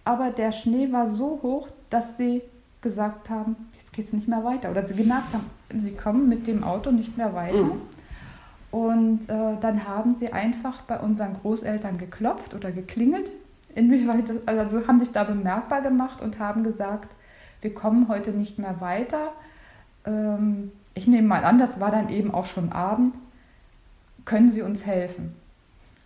aber 0.05 0.31
der 0.31 0.51
Schnee 0.51 0.91
war 0.91 1.09
so 1.09 1.38
hoch, 1.43 1.69
dass 1.91 2.17
sie 2.17 2.43
gesagt 2.81 3.31
haben, 3.31 3.55
jetzt 3.79 3.93
geht 3.93 4.07
es 4.07 4.12
nicht 4.12 4.27
mehr 4.27 4.45
weiter. 4.45 4.71
Oder 4.71 4.85
sie 4.85 4.97
gemerkt 4.97 5.33
haben, 5.33 5.47
sie 5.83 5.95
kommen 5.95 6.29
mit 6.29 6.49
dem 6.49 6.64
Auto 6.64 6.91
nicht 6.91 7.17
mehr 7.17 7.35
weiter. 7.35 7.62
Mhm. 7.62 7.83
Und 8.73 9.29
äh, 9.29 9.57
dann 9.61 9.87
haben 9.87 10.14
sie 10.14 10.33
einfach 10.33 10.83
bei 10.83 10.99
unseren 10.99 11.35
Großeltern 11.35 11.99
geklopft 11.99 12.53
oder 12.55 12.73
geklingelt. 12.73 13.31
Inwieweit, 13.75 14.25
also 14.47 14.87
haben 14.88 14.99
sich 14.99 15.12
da 15.12 15.23
bemerkbar 15.23 15.83
gemacht 15.83 16.21
und 16.21 16.41
haben 16.41 16.64
gesagt, 16.64 17.09
wir 17.61 17.73
kommen 17.75 18.09
heute 18.09 18.31
nicht 18.31 18.59
mehr 18.59 18.81
weiter. 18.81 19.33
Ähm, 20.05 20.73
ich 20.95 21.07
nehme 21.07 21.29
mal 21.29 21.45
an, 21.45 21.59
das 21.59 21.81
war 21.81 21.91
dann 21.91 22.09
eben 22.09 22.33
auch 22.33 22.47
schon 22.47 22.73
Abend. 22.73 23.15
Können 24.25 24.53
Sie 24.53 24.63
uns 24.63 24.85
helfen? 24.85 25.35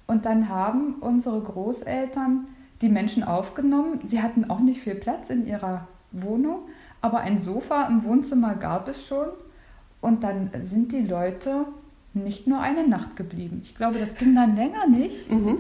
Und 0.07 0.27
dann 0.27 0.49
haben 0.49 0.97
unsere 1.01 1.41
Großeltern 1.41 2.47
die 2.83 2.89
Menschen 2.89 3.23
aufgenommen. 3.23 4.01
Sie 4.07 4.21
hatten 4.21 4.51
auch 4.51 4.61
nicht 4.61 4.83
viel 4.83 4.95
Platz 4.95 5.31
in 5.31 5.47
ihrer 5.47 5.87
Wohnung, 6.11 6.61
aber 7.01 7.21
ein 7.21 7.43
Sofa 7.43 7.87
im 7.87 8.05
Wohnzimmer 8.05 8.55
gab 8.55 8.89
es 8.89 9.07
schon. 9.07 9.29
Und 10.01 10.23
dann 10.23 10.51
sind 10.65 10.93
die 10.93 11.03
Leute 11.03 11.65
nicht 12.13 12.47
nur 12.47 12.61
eine 12.61 12.87
Nacht 12.87 13.17
geblieben. 13.17 13.61
Ich 13.63 13.75
glaube, 13.75 13.99
das 13.99 14.17
ging 14.17 14.35
dann 14.35 14.57
länger 14.57 14.87
nicht. 14.87 15.31
Mhm. 15.31 15.59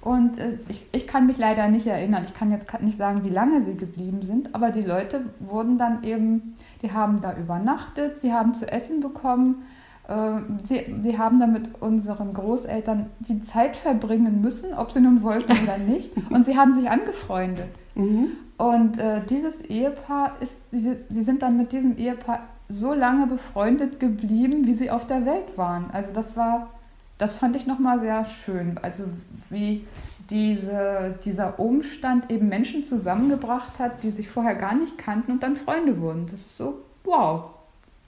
Und 0.00 0.40
äh, 0.40 0.58
ich, 0.68 0.86
ich 0.92 1.06
kann 1.06 1.26
mich 1.26 1.38
leider 1.38 1.68
nicht 1.68 1.86
erinnern. 1.86 2.24
Ich 2.24 2.34
kann 2.34 2.50
jetzt 2.50 2.66
nicht 2.80 2.96
sagen, 2.96 3.24
wie 3.24 3.30
lange 3.30 3.64
sie 3.64 3.74
geblieben 3.74 4.22
sind, 4.22 4.54
aber 4.54 4.70
die 4.70 4.82
Leute 4.82 5.22
wurden 5.40 5.78
dann 5.78 6.02
eben, 6.02 6.51
die 6.82 6.92
haben 6.92 7.20
da 7.20 7.36
übernachtet, 7.36 8.20
sie 8.20 8.32
haben 8.32 8.54
zu 8.54 8.70
essen 8.70 9.00
bekommen, 9.00 9.62
äh, 10.08 10.32
sie, 10.66 10.94
sie 11.02 11.18
haben 11.18 11.38
dann 11.38 11.52
mit 11.52 11.80
unseren 11.80 12.34
Großeltern 12.34 13.06
die 13.20 13.40
Zeit 13.42 13.76
verbringen 13.76 14.40
müssen, 14.40 14.74
ob 14.74 14.90
sie 14.90 15.00
nun 15.00 15.22
wollten 15.22 15.52
oder 15.52 15.78
nicht. 15.86 16.10
Und 16.30 16.44
sie 16.44 16.56
haben 16.56 16.74
sich 16.74 16.90
angefreundet. 16.90 17.68
Mhm. 17.94 18.28
Und 18.58 18.98
äh, 18.98 19.20
dieses 19.28 19.60
Ehepaar 19.62 20.32
ist, 20.40 20.70
sie, 20.70 20.96
sie 21.08 21.22
sind 21.22 21.42
dann 21.42 21.56
mit 21.56 21.72
diesem 21.72 21.96
Ehepaar 21.96 22.40
so 22.68 22.94
lange 22.94 23.26
befreundet 23.26 24.00
geblieben, 24.00 24.66
wie 24.66 24.74
sie 24.74 24.90
auf 24.90 25.06
der 25.06 25.26
Welt 25.26 25.56
waren. 25.56 25.86
Also 25.92 26.10
das 26.12 26.36
war, 26.36 26.70
das 27.18 27.34
fand 27.34 27.56
ich 27.56 27.66
nochmal 27.66 28.00
sehr 28.00 28.24
schön. 28.24 28.78
Also 28.80 29.04
wie 29.50 29.86
diese, 30.32 31.14
dieser 31.24 31.58
Umstand 31.60 32.30
eben 32.30 32.48
Menschen 32.48 32.84
zusammengebracht 32.84 33.78
hat, 33.78 34.02
die 34.02 34.10
sich 34.10 34.28
vorher 34.28 34.54
gar 34.54 34.74
nicht 34.74 34.96
kannten 34.96 35.32
und 35.32 35.42
dann 35.42 35.56
Freunde 35.56 36.00
wurden. 36.00 36.26
Das 36.30 36.40
ist 36.40 36.56
so, 36.56 36.80
wow. 37.04 37.50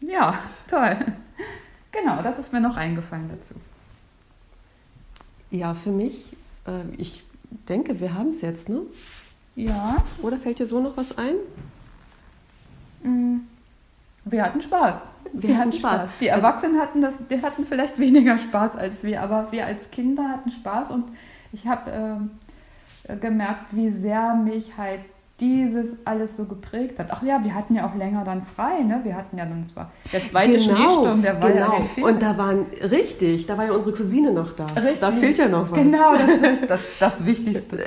Ja, 0.01 0.39
toll. 0.69 0.97
Genau, 1.93 2.23
das 2.23 2.39
ist 2.39 2.53
mir 2.53 2.61
noch 2.61 2.77
eingefallen 2.77 3.29
dazu. 3.29 3.55
Ja, 5.51 5.75
für 5.75 5.91
mich, 5.91 6.37
äh, 6.67 6.83
ich 6.97 7.23
denke, 7.69 8.01
wir 8.01 8.15
haben 8.15 8.31
es 8.31 8.41
jetzt, 8.41 8.69
ne? 8.69 8.81
Ja. 9.55 10.03
Oder 10.23 10.39
fällt 10.39 10.59
dir 10.59 10.67
so 10.67 10.81
noch 10.81 10.97
was 10.97 11.17
ein? 11.17 11.35
Mm. 13.05 13.41
Wir 14.25 14.43
hatten 14.43 14.63
Spaß. 14.63 15.03
Wir, 15.33 15.51
wir 15.51 15.59
hatten 15.59 15.73
Spaß. 15.73 16.01
Spaß. 16.01 16.11
Die 16.21 16.31
also 16.31 16.47
Erwachsenen 16.47 16.81
hatten 16.81 17.01
das, 17.01 17.19
die 17.31 17.43
hatten 17.43 17.67
vielleicht 17.67 17.99
weniger 17.99 18.39
Spaß 18.39 18.77
als 18.77 19.05
wir, 19.05 19.23
aber 19.23 19.53
wir 19.53 19.67
als 19.67 19.91
Kinder 19.91 20.29
hatten 20.29 20.51
Spaß 20.51 20.91
und 20.91 21.05
ich 21.55 21.67
habe 21.67 22.21
äh, 23.09 23.17
gemerkt, 23.17 23.75
wie 23.75 23.91
sehr 23.91 24.35
mich 24.35 24.77
halt 24.77 25.01
dieses 25.41 25.97
alles 26.07 26.37
so 26.37 26.45
geprägt 26.45 27.01
hat. 27.01 27.09
Ach 27.11 27.23
ja, 27.25 27.43
wir 27.43 27.53
hatten 27.55 27.75
ja 27.75 27.89
auch 27.89 27.97
länger 27.97 28.23
dann 28.25 28.43
frei, 28.43 28.83
ne? 28.83 29.01
Wir 29.03 29.17
hatten 29.17 29.37
ja 29.37 29.45
dann 29.45 29.67
zwar 29.67 29.91
der 30.13 30.25
zweite 30.27 30.59
genau, 30.59 30.77
Schneesturm, 30.77 31.23
der 31.23 31.43
war 31.43 31.51
genau. 31.51 31.73
ja 31.73 31.85
der 31.97 32.05
Und 32.05 32.23
da 32.23 32.39
waren 32.39 32.67
richtig, 32.83 33.47
da 33.47 33.59
war 33.59 33.65
ja 33.65 33.73
unsere 33.73 33.97
Cousine 33.97 34.33
noch 34.33 34.53
da. 34.53 34.67
Richtig. 34.67 35.01
Da 35.01 35.11
fehlt 35.11 35.39
ja 35.39 35.49
noch 35.49 35.73
was. 35.73 35.79
Genau, 35.79 36.13
das 36.15 36.53
ist 36.53 36.67
das, 36.71 36.81
das 37.01 37.27
Wichtigste. 37.27 37.81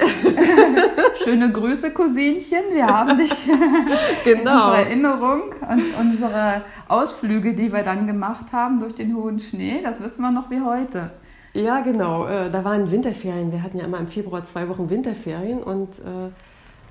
Schöne 1.23 1.49
Grüße, 1.53 1.91
Cousinchen. 1.91 2.63
Wir 2.73 2.85
haben 2.85 3.17
dich 3.17 3.31
genau. 4.25 4.65
unsere 4.67 4.77
Erinnerung 4.83 5.41
und 5.69 5.83
unsere 5.99 6.61
Ausflüge, 6.89 7.53
die 7.53 7.71
wir 7.71 7.83
dann 7.83 8.07
gemacht 8.07 8.51
haben 8.51 8.81
durch 8.81 8.95
den 8.95 9.15
hohen 9.15 9.39
Schnee, 9.39 9.79
das 9.81 10.01
wissen 10.01 10.21
wir 10.21 10.31
noch 10.31 10.49
wie 10.49 10.59
heute. 10.59 11.11
Ja, 11.57 11.79
genau. 11.79 12.27
Äh, 12.27 12.51
da 12.51 12.63
waren 12.63 12.91
Winterferien. 12.91 13.51
Wir 13.51 13.63
hatten 13.63 13.79
ja 13.79 13.85
immer 13.85 13.97
im 13.97 14.07
Februar 14.07 14.45
zwei 14.45 14.69
Wochen 14.69 14.91
Winterferien 14.91 15.63
und 15.63 15.97
äh, 15.97 16.29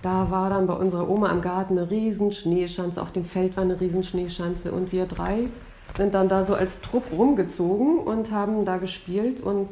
da 0.02 0.30
war 0.32 0.50
dann 0.50 0.66
bei 0.66 0.74
unserer 0.74 1.08
Oma 1.08 1.30
im 1.30 1.40
Garten 1.40 1.78
eine 1.78 1.88
riesen 1.88 2.32
Schneeschanze, 2.32 3.00
auf 3.00 3.12
dem 3.12 3.24
Feld 3.24 3.56
war 3.56 3.62
eine 3.62 3.80
riesen 3.80 4.02
Schneeschanze 4.02 4.72
und 4.72 4.90
wir 4.90 5.06
drei 5.06 5.48
sind 5.96 6.14
dann 6.14 6.28
da 6.28 6.44
so 6.44 6.54
als 6.54 6.80
Trupp 6.80 7.04
rumgezogen 7.16 7.98
und 8.00 8.32
haben 8.32 8.64
da 8.64 8.78
gespielt 8.78 9.40
und 9.40 9.68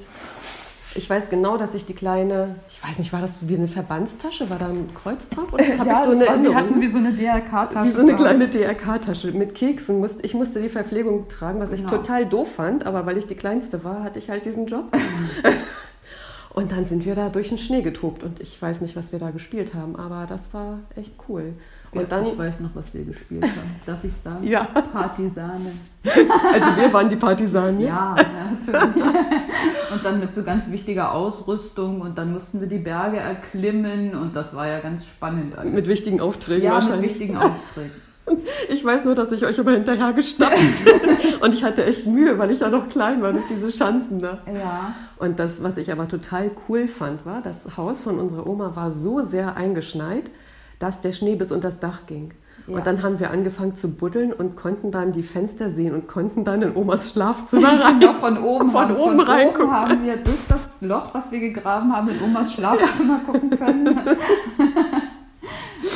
ich 0.94 1.10
weiß 1.10 1.30
genau, 1.30 1.56
dass 1.56 1.74
ich 1.74 1.84
die 1.84 1.94
kleine, 1.94 2.56
ich 2.68 2.82
weiß 2.82 2.98
nicht, 2.98 3.12
war 3.12 3.20
das 3.20 3.48
wie 3.48 3.56
eine 3.56 3.68
Verbandstasche? 3.68 4.48
War 4.50 4.58
da 4.58 4.68
ein 4.68 4.90
Kreuz 4.94 5.28
drauf? 5.28 5.52
Oder 5.52 5.64
habe 5.78 5.88
ja, 5.88 5.94
ich 5.94 5.98
so 6.04 6.10
eine 6.10 6.26
war, 6.26 6.42
Wir 6.42 6.54
hatten 6.54 6.80
wie 6.80 6.86
so 6.86 6.98
eine 6.98 7.12
DRK-Tasche. 7.12 7.88
Wie 7.88 7.92
so 7.92 8.02
eine 8.02 8.14
kleine 8.14 8.48
DRK-Tasche 8.48 9.32
mit 9.32 9.54
Keksen. 9.54 10.04
Ich 10.22 10.34
musste 10.34 10.60
die 10.60 10.68
Verpflegung 10.68 11.28
tragen, 11.28 11.60
was 11.60 11.70
genau. 11.70 11.84
ich 11.84 11.90
total 11.90 12.26
doof 12.26 12.54
fand, 12.54 12.86
aber 12.86 13.06
weil 13.06 13.18
ich 13.18 13.26
die 13.26 13.34
Kleinste 13.34 13.82
war, 13.82 14.04
hatte 14.04 14.18
ich 14.18 14.30
halt 14.30 14.44
diesen 14.44 14.66
Job. 14.66 14.84
Und 16.54 16.70
dann 16.70 16.84
sind 16.84 17.04
wir 17.04 17.16
da 17.16 17.30
durch 17.30 17.48
den 17.48 17.58
Schnee 17.58 17.82
getobt 17.82 18.22
und 18.22 18.38
ich 18.38 18.62
weiß 18.62 18.80
nicht, 18.80 18.94
was 18.94 19.10
wir 19.10 19.18
da 19.18 19.32
gespielt 19.32 19.74
haben, 19.74 19.96
aber 19.96 20.26
das 20.28 20.54
war 20.54 20.78
echt 20.94 21.14
cool. 21.28 21.54
Und 21.94 22.00
ja, 22.00 22.06
dann, 22.08 22.26
ich 22.26 22.36
weiß 22.36 22.60
noch, 22.60 22.70
was 22.74 22.92
wir 22.92 23.04
gespielt 23.04 23.44
haben. 23.44 23.70
Darf 23.86 24.02
ich 24.02 24.12
sagen? 24.22 24.44
Ja. 24.46 24.64
Partisane. 24.64 25.72
Also 26.04 26.66
wir 26.76 26.92
waren 26.92 27.08
die 27.08 27.16
Partisanen. 27.16 27.80
Ja, 27.80 28.16
natürlich. 28.66 29.04
Und 29.92 30.04
dann 30.04 30.20
mit 30.20 30.34
so 30.34 30.42
ganz 30.42 30.70
wichtiger 30.70 31.12
Ausrüstung 31.12 32.00
und 32.00 32.18
dann 32.18 32.32
mussten 32.32 32.60
wir 32.60 32.68
die 32.68 32.78
Berge 32.78 33.18
erklimmen 33.18 34.14
und 34.14 34.34
das 34.34 34.54
war 34.54 34.66
ja 34.68 34.80
ganz 34.80 35.06
spannend. 35.06 35.56
Alles. 35.56 35.72
Mit 35.72 35.88
wichtigen 35.88 36.20
Aufträgen 36.20 36.64
ja, 36.64 36.72
wahrscheinlich. 36.72 37.12
mit 37.12 37.20
wichtigen 37.20 37.36
Aufträgen. 37.36 37.92
Ich 38.70 38.84
weiß 38.84 39.04
nur, 39.04 39.14
dass 39.14 39.32
ich 39.32 39.44
euch 39.44 39.58
immer 39.58 39.72
hinterher 39.72 40.12
gestapft 40.12 40.56
bin. 40.84 41.34
Und 41.40 41.54
ich 41.54 41.62
hatte 41.62 41.84
echt 41.84 42.06
Mühe, 42.06 42.38
weil 42.38 42.50
ich 42.50 42.60
ja 42.60 42.70
noch 42.70 42.86
klein 42.86 43.22
war 43.22 43.32
durch 43.32 43.44
diese 43.48 43.70
Schanzen 43.70 44.18
da. 44.18 44.38
Ja. 44.46 44.94
Und 45.18 45.38
das, 45.38 45.62
was 45.62 45.76
ich 45.76 45.92
aber 45.92 46.08
total 46.08 46.50
cool 46.68 46.88
fand, 46.88 47.26
war, 47.26 47.42
das 47.42 47.76
Haus 47.76 48.02
von 48.02 48.18
unserer 48.18 48.46
Oma 48.46 48.74
war 48.74 48.90
so 48.90 49.22
sehr 49.22 49.56
eingeschneit, 49.56 50.30
dass 50.84 51.00
der 51.00 51.12
Schnee 51.12 51.34
bis 51.34 51.50
unter 51.50 51.68
das 51.68 51.80
Dach 51.80 52.00
ging. 52.06 52.34
Ja. 52.66 52.76
Und 52.76 52.86
dann 52.86 53.02
haben 53.02 53.18
wir 53.18 53.30
angefangen 53.30 53.74
zu 53.74 53.90
buddeln 53.90 54.32
und 54.32 54.54
konnten 54.54 54.90
dann 54.90 55.12
die 55.12 55.22
Fenster 55.22 55.70
sehen 55.70 55.94
und 55.94 56.08
konnten 56.08 56.44
dann 56.44 56.60
in 56.60 56.76
Omas 56.76 57.10
Schlafzimmer 57.10 57.80
rein. 57.84 57.98
Noch 57.98 58.16
von 58.16 58.36
oben, 58.38 58.70
von 58.70 58.82
haben, 58.82 58.96
oben, 58.96 59.18
von 59.20 59.28
oben 59.28 59.70
haben 59.70 60.02
wir 60.04 60.16
durch 60.18 60.46
das 60.46 60.80
Loch, 60.80 61.14
was 61.14 61.32
wir 61.32 61.40
gegraben 61.40 61.94
haben, 61.94 62.08
in 62.10 62.22
Omas 62.22 62.52
Schlafzimmer 62.52 63.20
gucken 63.26 63.50
können. 63.50 63.98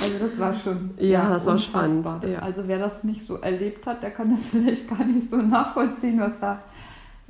Also 0.00 0.26
das 0.26 0.38
war 0.38 0.54
schon. 0.54 0.90
Ja, 0.98 1.06
ja 1.06 1.30
das 1.30 1.46
war 1.46 1.58
spannend. 1.58 2.06
Ja. 2.24 2.40
Also 2.40 2.62
wer 2.66 2.78
das 2.78 3.04
nicht 3.04 3.26
so 3.26 3.36
erlebt 3.36 3.86
hat, 3.86 4.02
der 4.02 4.10
kann 4.10 4.30
das 4.30 4.46
vielleicht 4.50 4.88
gar 4.88 5.04
nicht 5.04 5.28
so 5.30 5.36
nachvollziehen, 5.36 6.20
was 6.20 6.32
da, 6.40 6.60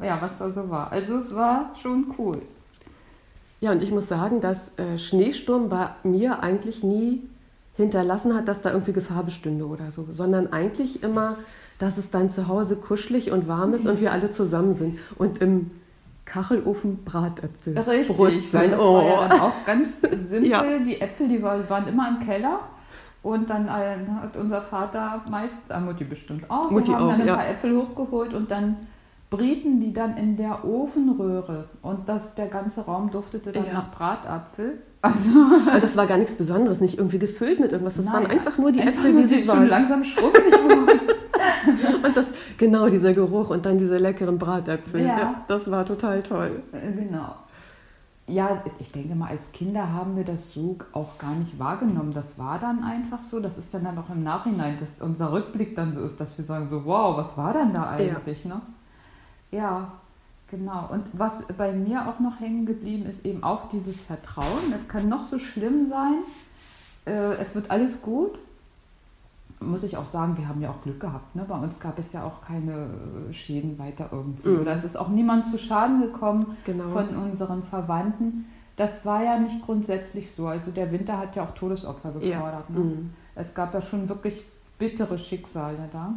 ja, 0.03 0.19
was 0.21 0.39
da 0.39 0.51
so 0.51 0.69
war. 0.69 0.91
Also 0.93 1.17
es 1.17 1.35
war 1.35 1.71
schon 1.81 2.13
cool. 2.19 2.43
Ja, 3.61 3.73
und 3.73 3.83
ich 3.83 3.91
muss 3.91 4.09
sagen, 4.09 4.41
dass 4.41 4.79
äh, 4.79 4.99
Schneesturm 4.99 5.69
bei 5.69 5.91
mir 6.05 6.43
eigentlich 6.43 6.85
nie 6.85 7.23
hinterlassen 7.79 8.35
hat, 8.35 8.49
dass 8.49 8.61
da 8.61 8.73
irgendwie 8.73 8.93
Gefahr 8.93 9.23
bestünde 9.23 9.67
oder 9.67 9.91
so, 9.91 10.07
sondern 10.11 10.53
eigentlich 10.53 11.03
immer, 11.03 11.39
dass 11.79 11.97
es 11.97 12.11
dann 12.11 12.29
zu 12.29 12.49
Hause 12.49 12.77
kuschelig 12.77 13.31
und 13.31 13.49
warm 13.49 13.73
ist 13.73 13.85
mhm. 13.85 13.93
und 13.93 14.01
wir 14.01 14.13
alle 14.13 14.31
zusammen 14.31 14.75
sind. 14.75 14.99
Und 15.17 15.39
im 15.39 15.71
Kachelofen 16.25 17.05
Bratäpfel. 17.05 17.79
Richtig, 17.79 18.17
Brutzeln. 18.17 18.53
weil 18.53 18.71
das 18.71 18.81
oh. 18.81 18.95
war 18.97 19.05
ja 19.05 19.29
dann 19.29 19.41
auch 19.41 19.65
ganz 19.65 20.01
simpel. 20.01 20.47
ja. 20.51 20.79
Die 20.81 21.01
Äpfel, 21.01 21.29
die 21.29 21.43
waren 21.43 21.89
immer 21.89 22.09
im 22.09 22.19
Keller. 22.27 22.61
Und 23.23 23.49
dann 23.49 23.71
hat 23.71 24.37
unser 24.37 24.61
Vater 24.61 25.23
meist, 25.31 25.71
äh, 25.71 25.81
Mutti 25.81 26.05
bestimmt 26.05 26.49
auch, 26.51 26.71
Mutti 26.71 26.89
wir 26.89 26.97
haben 26.97 27.05
auch, 27.05 27.11
dann 27.11 27.21
ein 27.23 27.27
ja. 27.27 27.37
paar 27.37 27.49
Äpfel 27.49 27.77
hochgeholt 27.77 28.33
und 28.33 28.51
dann 28.51 28.77
brieten 29.31 29.81
die 29.81 29.93
dann 29.93 30.17
in 30.17 30.37
der 30.37 30.65
Ofenröhre. 30.65 31.69
Und 31.83 32.09
das, 32.09 32.35
der 32.35 32.47
ganze 32.47 32.83
Raum 32.83 33.11
duftete 33.11 33.53
dann 33.53 33.67
ja. 33.67 33.73
nach 33.73 33.91
Bratapfel. 33.91 34.79
Also, 35.01 35.31
das 35.81 35.97
war 35.97 36.07
gar 36.07 36.19
nichts 36.19 36.35
Besonderes, 36.35 36.81
nicht 36.81 36.99
irgendwie 36.99 37.19
gefüllt 37.19 37.61
mit 37.61 37.71
irgendwas. 37.71 37.97
Das 37.97 38.07
Nein, 38.07 38.15
waren 38.15 38.27
einfach 38.27 38.59
nur 38.59 38.73
die 38.73 38.81
einfach 38.81 39.05
Äpfel, 39.05 39.17
wie 39.17 39.25
sie 39.25 39.47
waren. 39.47 39.59
schon 39.59 39.69
langsam 39.69 40.05
schrumpelig 40.05 40.53
wurden. 40.55 41.01
und 42.05 42.17
das, 42.17 42.27
genau 42.57 42.89
dieser 42.89 43.15
Geruch 43.15 43.51
und 43.51 43.65
dann 43.65 43.79
diese 43.79 43.97
leckeren 43.97 44.39
Bratäpfel. 44.39 45.03
Ja. 45.03 45.19
ja. 45.19 45.45
das 45.47 45.71
war 45.71 45.87
total 45.87 46.23
toll. 46.23 46.63
Äh, 46.73 46.93
genau. 46.93 47.37
Ja, 48.27 48.63
ich 48.79 48.93
denke 48.93 49.15
mal, 49.15 49.29
als 49.29 49.53
Kinder 49.53 49.93
haben 49.93 50.17
wir 50.17 50.25
das 50.25 50.53
so 50.53 50.77
auch 50.93 51.17
gar 51.17 51.35
nicht 51.35 51.59
wahrgenommen. 51.59 52.13
Das 52.13 52.39
war 52.39 52.59
dann 52.59 52.83
einfach 52.83 53.23
so. 53.23 53.41
Das 53.41 53.57
ist 53.57 53.73
dann, 53.73 53.85
dann 53.85 53.97
auch 53.99 54.11
im 54.11 54.23
Nachhinein, 54.23 54.79
dass 54.81 55.01
unser 55.01 55.33
Rückblick 55.33 55.77
dann 55.77 55.95
so 55.95 56.03
ist, 56.03 56.21
dass 56.21 56.37
wir 56.37 56.45
sagen 56.45 56.69
so, 56.69 56.85
wow, 56.85 57.17
was 57.17 57.37
war 57.37 57.55
dann 57.55 57.73
da 57.73 57.89
eigentlich? 57.89 58.45
Ja. 58.45 58.51
Ne? 58.51 58.61
ja, 59.51 59.93
genau. 60.51 60.89
Und 60.91 61.05
was 61.13 61.33
bei 61.57 61.73
mir 61.73 62.09
auch 62.09 62.21
noch 62.21 62.41
hängen 62.41 62.67
geblieben 62.67 63.07
ist, 63.07 63.25
eben 63.25 63.43
auch 63.43 63.69
dieses 63.71 64.01
Vertrauen. 64.01 64.73
Es 64.75 64.89
kann 64.89 65.09
noch 65.09 65.29
so 65.29 65.39
schlimm 65.39 65.89
sein. 65.89 66.23
Äh, 67.07 67.35
es 67.37 67.55
wird 67.55 67.71
alles 67.71 68.03
gut 68.03 68.39
muss 69.61 69.83
ich 69.83 69.97
auch 69.97 70.05
sagen, 70.05 70.37
wir 70.37 70.49
haben 70.49 70.61
ja 70.61 70.71
auch 70.71 70.83
Glück 70.83 71.01
gehabt. 71.01 71.35
Ne? 71.35 71.45
Bei 71.47 71.57
uns 71.57 71.79
gab 71.81 71.99
es 71.99 72.13
ja 72.13 72.25
auch 72.25 72.41
keine 72.43 72.89
äh, 73.29 73.33
Schäden 73.33 73.79
weiter 73.79 74.09
irgendwie. 74.13 74.49
Mhm. 74.49 74.61
Oder 74.61 74.73
es 74.73 74.85
ist 74.85 74.97
auch 74.97 75.09
niemand 75.09 75.47
zu 75.47 75.59
Schaden 75.59 76.01
gekommen 76.01 76.57
genau. 76.65 76.89
von 76.89 77.09
unseren 77.17 77.63
Verwandten. 77.63 78.47
Das 78.77 79.05
war 79.05 79.25
ja 79.25 79.39
nicht 79.39 79.65
grundsätzlich 79.65 80.31
so. 80.33 80.47
Also 80.47 80.71
der 80.71 80.93
Winter 80.93 81.19
hat 81.19 81.35
ja 81.35 81.45
auch 81.45 81.51
Todesopfer 81.53 82.13
gefordert. 82.13 82.65
Ja. 82.69 82.79
Ne? 82.79 82.85
Mhm. 82.85 83.11
Es 83.35 83.55
gab 83.55 83.75
ja 83.75 83.81
schon 83.81 84.09
wirklich 84.09 84.45
bittere 84.79 85.19
Schicksale 85.19 85.89
da. 85.93 86.15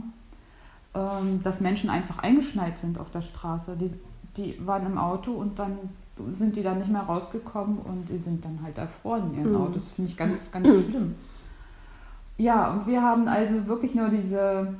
Ähm, 0.94 1.42
dass 1.42 1.62
Menschen 1.62 1.90
einfach 1.90 2.20
eingeschneit 2.20 2.78
sind 2.78 3.00
auf 3.00 3.10
der 3.10 3.22
Straße. 3.22 3.78
Die, 3.78 3.92
die 4.38 4.56
waren 4.66 4.86
im 4.86 4.98
Auto 4.98 5.32
und 5.32 5.58
dann 5.60 5.78
sind 6.38 6.56
die 6.56 6.64
dann 6.64 6.80
nicht 6.80 6.92
mehr 6.92 7.02
rausgekommen 7.02 7.80
und 7.80 8.08
die 8.10 8.18
sind 8.18 8.44
dann 8.46 8.60
halt 8.64 8.78
erfroren 8.78 9.32
in 9.34 9.40
ihren 9.40 9.54
Mhm. 9.54 9.62
Autos. 9.62 9.84
Das 9.86 9.92
finde 9.92 10.12
ich 10.12 10.18
ganz, 10.18 10.52
ganz 10.52 10.68
schlimm. 10.68 11.16
Ja, 12.38 12.72
und 12.72 12.88
wir 12.88 13.02
haben 13.02 13.28
also 13.28 13.68
wirklich 13.68 13.94
nur 13.96 14.10
diese, 14.10 14.76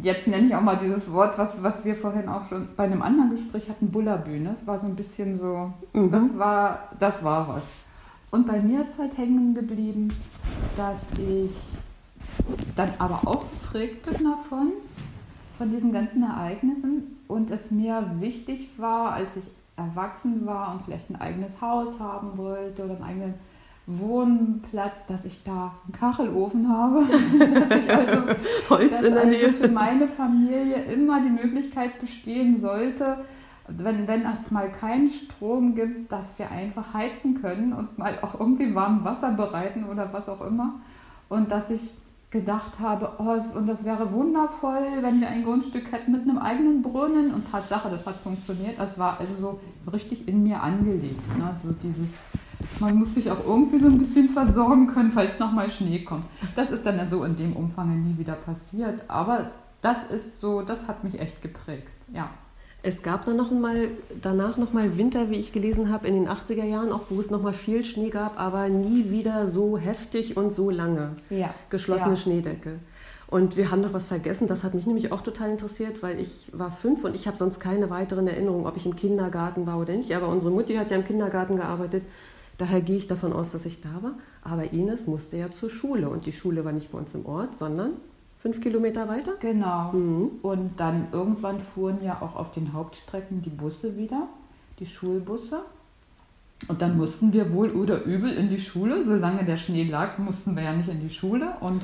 jetzt 0.00 0.26
nenne 0.28 0.46
ich 0.48 0.54
auch 0.54 0.60
mal 0.60 0.76
dieses 0.76 1.10
Wort, 1.12 1.36
was, 1.38 1.62
was 1.62 1.84
wir 1.84 1.96
vorhin 1.96 2.28
auch 2.28 2.48
schon 2.48 2.68
bei 2.76 2.84
einem 2.84 3.02
anderen 3.02 3.30
Gespräch 3.30 3.68
hatten, 3.68 3.90
Bullabühne. 3.90 4.50
Das 4.50 4.66
war 4.66 4.78
so 4.78 4.86
ein 4.86 4.96
bisschen 4.96 5.38
so, 5.38 5.72
Mhm. 5.92 6.10
das 6.10 6.38
war, 6.38 6.78
das 6.98 7.22
war 7.24 7.48
was. 7.48 7.62
Und 8.30 8.46
bei 8.46 8.60
mir 8.60 8.82
ist 8.82 8.96
halt 8.98 9.16
hängen 9.18 9.54
geblieben, 9.54 10.12
dass 10.76 11.06
ich 11.18 11.50
dann 12.76 12.90
aber 12.98 13.20
auch 13.26 13.44
geprägt 13.62 14.04
bin 14.06 14.24
davon, 14.24 14.72
von 15.58 15.70
diesen 15.70 15.92
ganzen 15.92 16.22
Ereignissen 16.22 17.16
und 17.30 17.50
es 17.50 17.70
mir 17.70 18.16
wichtig 18.18 18.70
war, 18.76 19.12
als 19.12 19.36
ich 19.36 19.44
erwachsen 19.76 20.44
war 20.46 20.74
und 20.74 20.82
vielleicht 20.82 21.08
ein 21.10 21.20
eigenes 21.20 21.60
Haus 21.60 21.98
haben 22.00 22.36
wollte 22.36 22.84
oder 22.84 22.94
einen 22.96 23.04
eigenen 23.04 23.34
Wohnplatz, 23.86 25.06
dass 25.06 25.24
ich 25.24 25.42
da 25.42 25.74
einen 25.84 25.92
Kachelofen 25.92 26.68
habe, 26.68 27.00
dass 27.38 27.78
ich 27.78 27.90
also 27.90 28.22
Holz 28.68 28.90
dass 28.90 29.02
in 29.02 29.14
der 29.14 29.22
also 29.24 29.36
Nähe. 29.36 29.52
für 29.52 29.68
meine 29.68 30.08
Familie 30.08 30.82
immer 30.84 31.22
die 31.22 31.30
Möglichkeit 31.30 32.00
bestehen 32.00 32.60
sollte, 32.60 33.24
wenn, 33.68 34.06
wenn 34.08 34.26
es 34.26 34.50
mal 34.50 34.70
keinen 34.70 35.08
Strom 35.08 35.74
gibt, 35.74 36.10
dass 36.10 36.38
wir 36.38 36.50
einfach 36.50 36.92
heizen 36.92 37.40
können 37.40 37.72
und 37.72 37.96
mal 37.96 38.18
auch 38.22 38.38
irgendwie 38.38 38.74
warm 38.74 39.04
Wasser 39.04 39.32
bereiten 39.32 39.84
oder 39.84 40.12
was 40.12 40.28
auch 40.28 40.40
immer. 40.40 40.80
Und 41.28 41.50
dass 41.50 41.70
ich 41.70 41.80
gedacht 42.30 42.78
habe, 42.78 43.12
oh, 43.18 43.58
und 43.58 43.66
das 43.66 43.84
wäre 43.84 44.12
wundervoll, 44.12 44.86
wenn 45.00 45.20
wir 45.20 45.28
ein 45.28 45.42
Grundstück 45.42 45.90
hätten 45.90 46.12
mit 46.12 46.22
einem 46.22 46.38
eigenen 46.38 46.80
Brunnen. 46.80 47.34
Und 47.34 47.50
Tatsache, 47.50 47.90
das 47.90 48.06
hat 48.06 48.16
funktioniert. 48.16 48.78
Das 48.78 48.98
war 48.98 49.18
also 49.18 49.34
so 49.34 49.60
richtig 49.90 50.28
in 50.28 50.44
mir 50.44 50.62
angelegt. 50.62 51.20
Ne? 51.36 51.56
So 51.64 51.72
dieses, 51.82 52.08
man 52.78 52.96
muss 52.96 53.14
sich 53.14 53.30
auch 53.30 53.44
irgendwie 53.44 53.78
so 53.78 53.88
ein 53.88 53.98
bisschen 53.98 54.28
versorgen 54.28 54.86
können, 54.86 55.10
falls 55.10 55.40
nochmal 55.40 55.70
Schnee 55.70 56.04
kommt. 56.04 56.24
Das 56.54 56.70
ist 56.70 56.86
dann 56.86 57.08
so 57.08 57.24
in 57.24 57.36
dem 57.36 57.54
Umfang 57.56 58.00
nie 58.04 58.16
wieder 58.16 58.34
passiert. 58.34 59.00
Aber 59.08 59.50
das 59.82 60.04
ist 60.10 60.40
so, 60.40 60.62
das 60.62 60.86
hat 60.86 61.02
mich 61.02 61.18
echt 61.18 61.42
geprägt. 61.42 61.88
Ja. 62.12 62.30
Es 62.82 63.02
gab 63.02 63.26
dann 63.26 63.36
noch 63.36 63.50
mal, 63.50 63.88
danach 64.22 64.56
noch 64.56 64.72
mal 64.72 64.96
Winter, 64.96 65.30
wie 65.30 65.36
ich 65.36 65.52
gelesen 65.52 65.90
habe, 65.92 66.08
in 66.08 66.14
den 66.14 66.28
80er 66.28 66.64
Jahren, 66.64 66.92
auch 66.92 67.04
wo 67.10 67.20
es 67.20 67.30
noch 67.30 67.42
mal 67.42 67.52
viel 67.52 67.84
Schnee 67.84 68.08
gab, 68.08 68.40
aber 68.40 68.68
nie 68.70 69.10
wieder 69.10 69.46
so 69.46 69.76
heftig 69.76 70.36
und 70.36 70.50
so 70.50 70.70
lange. 70.70 71.12
Ja. 71.28 71.54
Geschlossene 71.68 72.10
Ja. 72.12 72.16
Schneedecke. 72.16 72.78
Und 73.26 73.56
wir 73.56 73.70
haben 73.70 73.82
noch 73.82 73.92
was 73.92 74.08
vergessen, 74.08 74.48
das 74.48 74.64
hat 74.64 74.74
mich 74.74 74.86
nämlich 74.86 75.12
auch 75.12 75.20
total 75.20 75.50
interessiert, 75.50 76.02
weil 76.02 76.18
ich 76.18 76.46
war 76.52 76.72
fünf 76.72 77.04
und 77.04 77.14
ich 77.14 77.28
habe 77.28 77.36
sonst 77.36 77.60
keine 77.60 77.88
weiteren 77.90 78.26
Erinnerungen, 78.26 78.66
ob 78.66 78.76
ich 78.76 78.86
im 78.86 78.96
Kindergarten 78.96 79.66
war 79.66 79.78
oder 79.78 79.94
nicht. 79.94 80.12
Aber 80.16 80.28
unsere 80.28 80.50
Mutti 80.50 80.74
hat 80.74 80.90
ja 80.90 80.96
im 80.96 81.04
Kindergarten 81.04 81.56
gearbeitet, 81.56 82.02
daher 82.58 82.80
gehe 82.80 82.96
ich 82.96 83.06
davon 83.06 83.32
aus, 83.32 83.52
dass 83.52 83.66
ich 83.66 83.80
da 83.80 83.90
war. 84.00 84.14
Aber 84.42 84.72
Ines 84.72 85.06
musste 85.06 85.36
ja 85.36 85.50
zur 85.50 85.70
Schule 85.70 86.08
und 86.08 86.26
die 86.26 86.32
Schule 86.32 86.64
war 86.64 86.72
nicht 86.72 86.90
bei 86.90 86.98
uns 86.98 87.14
im 87.14 87.24
Ort, 87.26 87.54
sondern 87.54 87.92
fünf 88.40 88.60
Kilometer 88.60 89.06
weiter. 89.08 89.32
Genau. 89.40 89.92
Mhm. 89.92 90.30
Und 90.42 90.72
dann 90.80 91.08
irgendwann 91.12 91.60
fuhren 91.60 91.98
ja 92.02 92.16
auch 92.20 92.34
auf 92.36 92.50
den 92.52 92.72
Hauptstrecken 92.72 93.42
die 93.42 93.50
Busse 93.50 93.96
wieder, 93.96 94.22
die 94.80 94.86
Schulbusse. 94.86 95.60
Und 96.68 96.82
dann 96.82 96.96
mussten 96.96 97.32
wir 97.32 97.52
wohl 97.54 97.70
oder 97.70 98.02
übel 98.04 98.32
in 98.32 98.48
die 98.50 98.58
Schule. 98.58 99.04
Solange 99.04 99.44
der 99.44 99.56
Schnee 99.56 99.84
lag, 99.84 100.18
mussten 100.18 100.56
wir 100.56 100.62
ja 100.64 100.72
nicht 100.72 100.88
in 100.88 101.00
die 101.00 101.08
Schule. 101.08 101.52
Und 101.60 101.82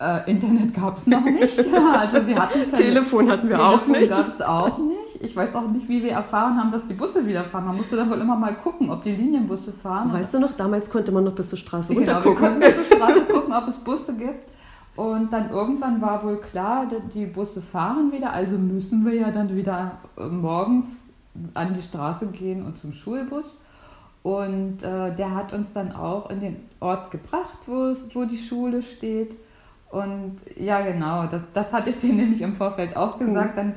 äh, 0.00 0.28
Internet 0.30 0.74
gab 0.74 0.96
es 0.96 1.06
noch 1.06 1.24
nicht. 1.40 1.58
also 1.58 2.26
wir 2.26 2.36
hatten 2.42 2.72
Telefon 2.72 3.30
hatten 3.30 3.48
wir 3.48 3.60
auch 3.60 3.86
nicht. 3.86 4.08
gab 4.10 4.28
es 4.28 4.40
auch 4.40 4.78
nicht. 4.78 5.20
Ich 5.20 5.34
weiß 5.34 5.54
auch 5.56 5.68
nicht, 5.68 5.88
wie 5.88 6.02
wir 6.02 6.12
erfahren 6.12 6.56
haben, 6.56 6.70
dass 6.70 6.86
die 6.86 6.94
Busse 6.94 7.26
wieder 7.26 7.44
fahren. 7.44 7.66
Man 7.66 7.76
musste 7.76 7.96
dann 7.96 8.08
wohl 8.08 8.20
immer 8.20 8.36
mal 8.36 8.54
gucken, 8.54 8.88
ob 8.90 9.02
die 9.02 9.14
Linienbusse 9.16 9.72
fahren. 9.72 10.12
Weißt 10.12 10.34
du 10.34 10.38
noch, 10.40 10.52
damals 10.52 10.88
konnte 10.90 11.10
man 11.10 11.24
noch 11.24 11.34
bis 11.34 11.48
zur 11.50 11.58
Straße 11.58 11.92
Genau, 11.92 12.06
wir 12.06 12.14
runtergucken. 12.14 12.40
konnten 12.44 12.60
bis 12.60 12.88
zur 12.88 12.96
Straße 12.96 13.20
gucken, 13.22 13.52
ob 13.52 13.68
es 13.68 13.76
Busse 13.78 14.14
gibt. 14.14 14.47
Und 14.98 15.32
dann 15.32 15.50
irgendwann 15.50 16.02
war 16.02 16.24
wohl 16.24 16.38
klar, 16.38 16.88
die 17.14 17.26
Busse 17.26 17.62
fahren 17.62 18.10
wieder, 18.10 18.32
also 18.32 18.58
müssen 18.58 19.06
wir 19.06 19.14
ja 19.14 19.30
dann 19.30 19.54
wieder 19.54 19.92
äh, 20.16 20.26
morgens 20.26 20.86
an 21.54 21.72
die 21.72 21.82
Straße 21.82 22.26
gehen 22.26 22.64
und 22.64 22.78
zum 22.78 22.92
Schulbus. 22.92 23.60
Und 24.24 24.82
äh, 24.82 25.14
der 25.14 25.36
hat 25.36 25.52
uns 25.52 25.72
dann 25.72 25.92
auch 25.92 26.28
in 26.30 26.40
den 26.40 26.56
Ort 26.80 27.12
gebracht, 27.12 27.58
wo, 27.66 28.24
die 28.24 28.36
Schule 28.36 28.82
steht. 28.82 29.36
Und 29.88 30.38
ja, 30.56 30.80
genau, 30.80 31.28
das, 31.28 31.42
das 31.54 31.72
hatte 31.72 31.90
ich 31.90 31.98
dir 31.98 32.12
nämlich 32.12 32.42
im 32.42 32.54
Vorfeld 32.54 32.96
auch 32.96 33.20
gesagt. 33.20 33.56
Dann 33.56 33.74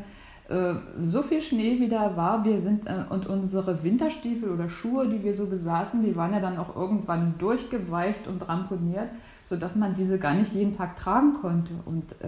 äh, 0.49 0.73
so 1.07 1.21
viel 1.21 1.43
Schnee 1.43 1.79
wieder 1.79 2.17
war, 2.17 2.43
wir 2.43 2.61
sind 2.61 2.87
äh, 2.87 3.03
und 3.11 3.27
unsere 3.27 3.83
Winterstiefel 3.83 4.49
oder 4.49 4.69
Schuhe, 4.69 5.07
die 5.07 5.23
wir 5.23 5.35
so 5.35 5.45
besaßen, 5.45 6.03
die 6.03 6.15
waren 6.15 6.33
ja 6.33 6.39
dann 6.39 6.57
auch 6.57 6.75
irgendwann 6.75 7.35
durchgeweicht 7.37 8.25
und 8.25 8.41
ramponiert, 8.49 9.09
sodass 9.51 9.75
man 9.75 9.93
diese 9.93 10.17
gar 10.17 10.33
nicht 10.33 10.53
jeden 10.53 10.75
Tag 10.75 10.97
tragen 10.97 11.33
konnte. 11.41 11.73
Und 11.85 12.09
äh, 12.21 12.27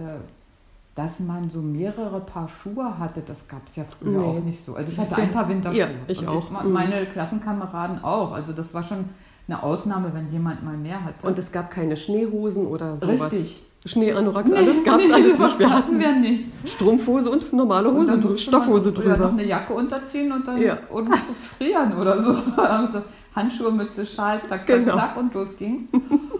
dass 0.94 1.18
man 1.18 1.50
so 1.50 1.60
mehrere 1.60 2.20
Paar 2.20 2.48
Schuhe 2.48 2.98
hatte, 2.98 3.22
das 3.26 3.48
gab 3.48 3.62
es 3.66 3.74
ja 3.76 3.82
früher 3.84 4.20
Nee. 4.20 4.24
auch 4.24 4.44
nicht 4.44 4.64
so. 4.64 4.74
Also 4.76 4.92
ich 4.92 4.98
hatte 4.98 5.16
ein 5.16 5.32
paar 5.32 5.48
Winterschuhe. 5.48 5.80
Ja, 5.80 5.88
ich 6.06 6.20
und 6.20 6.28
auch. 6.28 6.50
ma- 6.50 6.62
Mhm. 6.62 6.72
meine 6.72 7.06
Klassenkameraden 7.06 8.04
auch. 8.04 8.30
Also 8.32 8.52
das 8.52 8.72
war 8.74 8.82
schon 8.84 9.06
eine 9.48 9.62
Ausnahme, 9.62 10.10
wenn 10.14 10.30
jemand 10.30 10.62
mal 10.62 10.76
mehr 10.76 11.02
hatte. 11.04 11.26
Und 11.26 11.36
es 11.38 11.50
gab 11.50 11.70
keine 11.70 11.96
Schneehosen 11.96 12.66
oder 12.66 12.96
sowas. 12.96 13.32
Richtig. 13.32 13.62
Schneeanoraks, 13.86 14.50
alles 14.52 14.82
gab 14.84 14.98
es 15.00 15.06
nee, 15.08 15.12
alles 15.12 15.38
nicht. 15.38 15.58
Wir 15.58 15.70
hatten 15.70 15.98
wir 15.98 16.12
nicht. 16.16 16.44
Strumpfhose 16.64 17.30
und 17.30 17.52
normale 17.52 17.88
Und 17.90 17.96
Hose, 17.96 18.12
drü- 18.12 18.28
musste 18.28 18.28
man 18.28 18.62
Stoffhose 18.62 18.90
Ja, 18.90 18.94
noch 19.08 19.16
drüber. 19.16 19.28
eine 19.30 19.44
Jacke 19.44 19.74
unterziehen 19.74 20.32
und 20.32 20.46
dann 20.46 20.62
Ja. 20.62 20.78
und 20.90 21.14
frieren 21.58 21.94
oder 21.98 22.22
so. 22.22 22.34
Also 22.56 23.02
Handschuhe, 23.34 23.72
Mütze, 23.72 24.06
Schal, 24.06 24.40
zack, 24.42 24.48
zack, 24.48 24.66
Genau. 24.66 24.94
zack 24.96 25.16
und 25.16 25.34
los 25.34 25.48
ging's. 25.58 25.82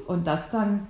Und 0.06 0.26
das 0.26 0.50
dann, 0.50 0.86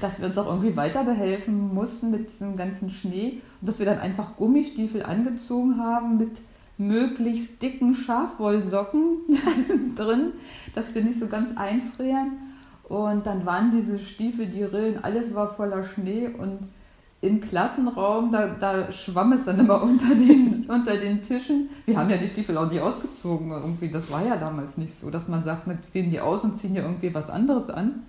dass 0.00 0.18
wir 0.18 0.26
uns 0.26 0.38
auch 0.38 0.46
irgendwie 0.46 0.76
weiter 0.76 1.04
behelfen 1.04 1.74
mussten 1.74 2.10
mit 2.10 2.28
diesem 2.28 2.56
ganzen 2.56 2.90
Schnee 2.90 3.40
und 3.60 3.68
dass 3.68 3.78
wir 3.78 3.86
dann 3.86 3.98
einfach 3.98 4.36
Gummistiefel 4.36 5.02
angezogen 5.02 5.78
haben 5.78 6.18
mit 6.18 6.32
möglichst 6.78 7.60
dicken 7.60 7.94
Schafwollsocken 7.94 9.18
drin, 9.96 10.32
dass 10.74 10.94
wir 10.94 11.02
nicht 11.02 11.18
so 11.18 11.26
ganz 11.26 11.56
einfrieren. 11.56 12.38
Und 12.88 13.26
dann 13.26 13.44
waren 13.44 13.70
diese 13.70 13.98
Stiefel, 13.98 14.46
die 14.46 14.62
Rillen, 14.62 15.02
alles 15.04 15.34
war 15.34 15.54
voller 15.54 15.84
Schnee 15.84 16.28
und 16.28 16.60
im 17.20 17.40
Klassenraum, 17.40 18.30
da, 18.30 18.54
da 18.60 18.92
schwamm 18.92 19.32
es 19.32 19.44
dann 19.44 19.58
immer 19.58 19.82
unter 19.82 20.14
den, 20.14 20.66
unter 20.68 20.96
den 20.96 21.20
Tischen. 21.20 21.68
Wir 21.84 21.98
haben 21.98 22.08
ja 22.08 22.16
die 22.16 22.28
Stiefel 22.28 22.56
auch 22.56 22.70
nie 22.70 22.80
ausgezogen. 22.80 23.50
Irgendwie, 23.50 23.88
das 23.88 24.10
war 24.12 24.24
ja 24.24 24.36
damals 24.36 24.78
nicht 24.78 24.98
so, 24.98 25.10
dass 25.10 25.26
man 25.26 25.42
sagt, 25.42 25.66
wir 25.66 25.82
ziehen 25.82 26.10
die 26.10 26.20
aus 26.20 26.44
und 26.44 26.60
ziehen 26.60 26.70
hier 26.70 26.82
irgendwie 26.82 27.12
was 27.12 27.28
anderes 27.28 27.68
an. 27.70 28.04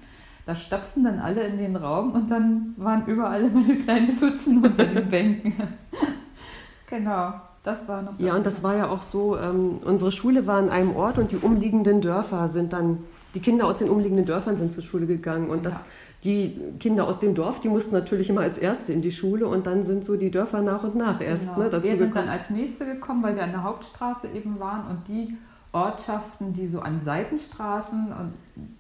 Da 0.49 0.55
stapften 0.55 1.03
dann 1.03 1.19
alle 1.19 1.41
in 1.43 1.59
den 1.59 1.75
Raum 1.75 2.11
und 2.13 2.31
dann 2.31 2.73
waren 2.77 3.05
überall 3.05 3.51
die 3.51 3.75
kleinen 3.83 4.13
Pfützen 4.17 4.65
unter 4.65 4.83
den 4.83 5.07
Bänken. 5.11 5.53
genau, 6.89 7.33
das 7.63 7.87
war 7.87 8.01
noch. 8.01 8.19
Ja, 8.19 8.35
und 8.35 8.43
das 8.45 8.63
war 8.63 8.75
ja 8.75 8.87
auch 8.89 9.03
so, 9.03 9.37
ähm, 9.37 9.77
unsere 9.85 10.11
Schule 10.11 10.47
war 10.47 10.57
an 10.57 10.69
einem 10.69 10.95
Ort 10.95 11.19
und 11.19 11.31
die 11.31 11.37
umliegenden 11.37 12.01
Dörfer 12.01 12.49
sind 12.49 12.73
dann, 12.73 12.97
die 13.35 13.41
Kinder 13.41 13.65
aus 13.67 13.77
den 13.77 13.89
umliegenden 13.89 14.25
Dörfern 14.25 14.57
sind 14.57 14.73
zur 14.73 14.81
Schule 14.81 15.05
gegangen 15.05 15.51
und 15.51 15.67
das, 15.67 15.75
Ja. 15.75 15.81
die 16.23 16.59
Kinder 16.79 17.07
aus 17.07 17.19
dem 17.19 17.35
Dorf, 17.35 17.59
die 17.59 17.69
mussten 17.69 17.93
natürlich 17.93 18.27
immer 18.31 18.41
als 18.41 18.57
Erste 18.57 18.91
in 18.91 19.03
die 19.03 19.11
Schule 19.11 19.47
und 19.47 19.67
dann 19.67 19.85
sind 19.85 20.03
so 20.03 20.15
die 20.15 20.31
Dörfer 20.31 20.61
nach 20.63 20.83
und 20.83 20.95
nach 20.95 21.21
erst 21.21 21.45
Genau. 21.53 21.59
ne, 21.65 21.69
dazu 21.69 21.83
wir 21.83 21.91
sind 21.91 22.07
gekommen. 22.07 22.25
dann 22.25 22.29
als 22.35 22.49
Nächste 22.49 22.85
gekommen, 22.87 23.21
weil 23.21 23.35
wir 23.35 23.43
an 23.43 23.51
der 23.51 23.63
Hauptstraße 23.63 24.29
eben 24.33 24.59
waren 24.59 24.87
und 24.89 25.07
die 25.07 25.37
Ortschaften, 25.71 26.53
die 26.53 26.67
so 26.67 26.79
an 26.79 27.01
Seitenstraßen 27.03 28.11
und 28.11 28.33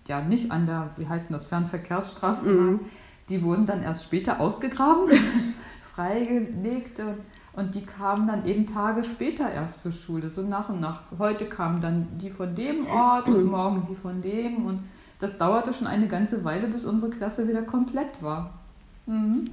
ja 0.07 0.21
nicht 0.21 0.51
an 0.51 0.65
der, 0.65 0.89
wie 0.97 1.07
heißt 1.07 1.29
denn 1.29 1.37
das, 1.37 1.45
Fernverkehrsstraße 1.45 2.45
Mhm. 2.45 2.57
waren, 2.57 2.79
die 3.29 3.43
wurden 3.43 3.65
dann 3.65 3.83
erst 3.83 4.03
später 4.05 4.39
ausgegraben, 4.39 5.07
freigelegt 5.95 6.99
und, 6.99 7.17
und 7.53 7.75
die 7.75 7.85
kamen 7.85 8.27
dann 8.27 8.45
eben 8.45 8.65
Tage 8.65 9.03
später 9.03 9.51
erst 9.51 9.81
zur 9.81 9.91
Schule, 9.91 10.29
so 10.29 10.41
nach 10.41 10.69
und 10.69 10.79
nach. 10.79 11.01
Heute 11.17 11.45
kamen 11.45 11.79
dann 11.81 12.07
die 12.17 12.31
von 12.31 12.55
dem 12.55 12.87
Ort 12.87 13.27
und 13.27 13.45
morgen 13.51 13.85
die 13.89 13.95
von 13.95 14.21
dem 14.21 14.65
und 14.65 14.83
das 15.19 15.37
dauerte 15.37 15.73
schon 15.73 15.87
eine 15.87 16.07
ganze 16.07 16.43
Weile, 16.43 16.67
bis 16.67 16.85
unsere 16.85 17.11
Klasse 17.11 17.47
wieder 17.47 17.61
komplett 17.61 18.21
war. 18.23 18.53
Mhm. 19.05 19.49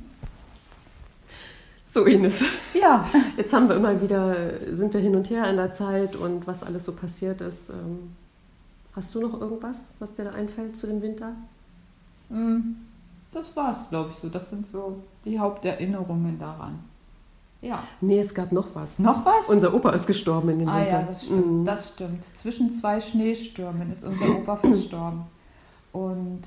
So 1.97 2.05
Ines, 2.05 2.45
Ja, 2.79 3.07
jetzt 3.39 3.55
haben 3.55 3.71
wir 3.71 3.77
immer 3.77 4.03
wieder, 4.03 4.37
sind 4.71 4.93
wir 4.93 5.01
hin 5.01 5.17
und 5.17 5.31
her 5.31 5.49
in 5.49 5.57
der 5.57 5.73
Zeit 5.73 6.15
und 6.15 6.47
was 6.47 6.63
alles 6.63 6.85
so 6.85 6.93
passiert 6.93 7.41
ist. 7.41 7.71
Ähm, 7.71 8.15
hast 8.95 9.15
du 9.15 9.21
noch 9.23 9.41
irgendwas, 9.41 9.89
was 9.99 10.13
dir 10.13 10.25
da 10.25 10.33
einfällt 10.33 10.77
zu 10.77 10.87
dem 10.87 11.01
Winter? 11.01 11.33
Mm, 12.29 12.75
Das 13.33 13.57
war 13.57 13.73
es, 13.73 13.89
glaube 13.89 14.11
ich, 14.13 14.19
so. 14.19 14.29
Das 14.29 14.51
sind 14.51 14.67
so 14.71 14.99
die 15.25 15.39
Haupterinnerungen 15.39 16.39
daran. 16.39 16.79
Ja. 17.63 17.83
Nee, 18.03 18.19
es 18.19 18.35
gab 18.35 18.53
noch 18.53 18.67
was. 18.75 18.99
Noch 18.99 19.25
was? 19.25 19.47
Unser 19.49 19.73
Opa 19.73 19.89
ist 19.93 20.07
gestorben 20.07 20.51
in 20.51 20.59
dem 20.59 20.69
ah 20.69 20.81
Winter. 20.81 21.01
ja, 21.01 21.07
das 21.07 21.25
stimmt, 21.25 21.47
Mhm. 21.47 21.65
das 21.65 21.89
stimmt. 21.89 22.25
Zwischen 22.37 22.75
zwei 22.75 23.01
Schneestürmen 23.01 23.91
ist 23.91 24.05
unser 24.05 24.37
Opa 24.37 24.57
verstorben. 24.57 25.23
Und 25.95 26.43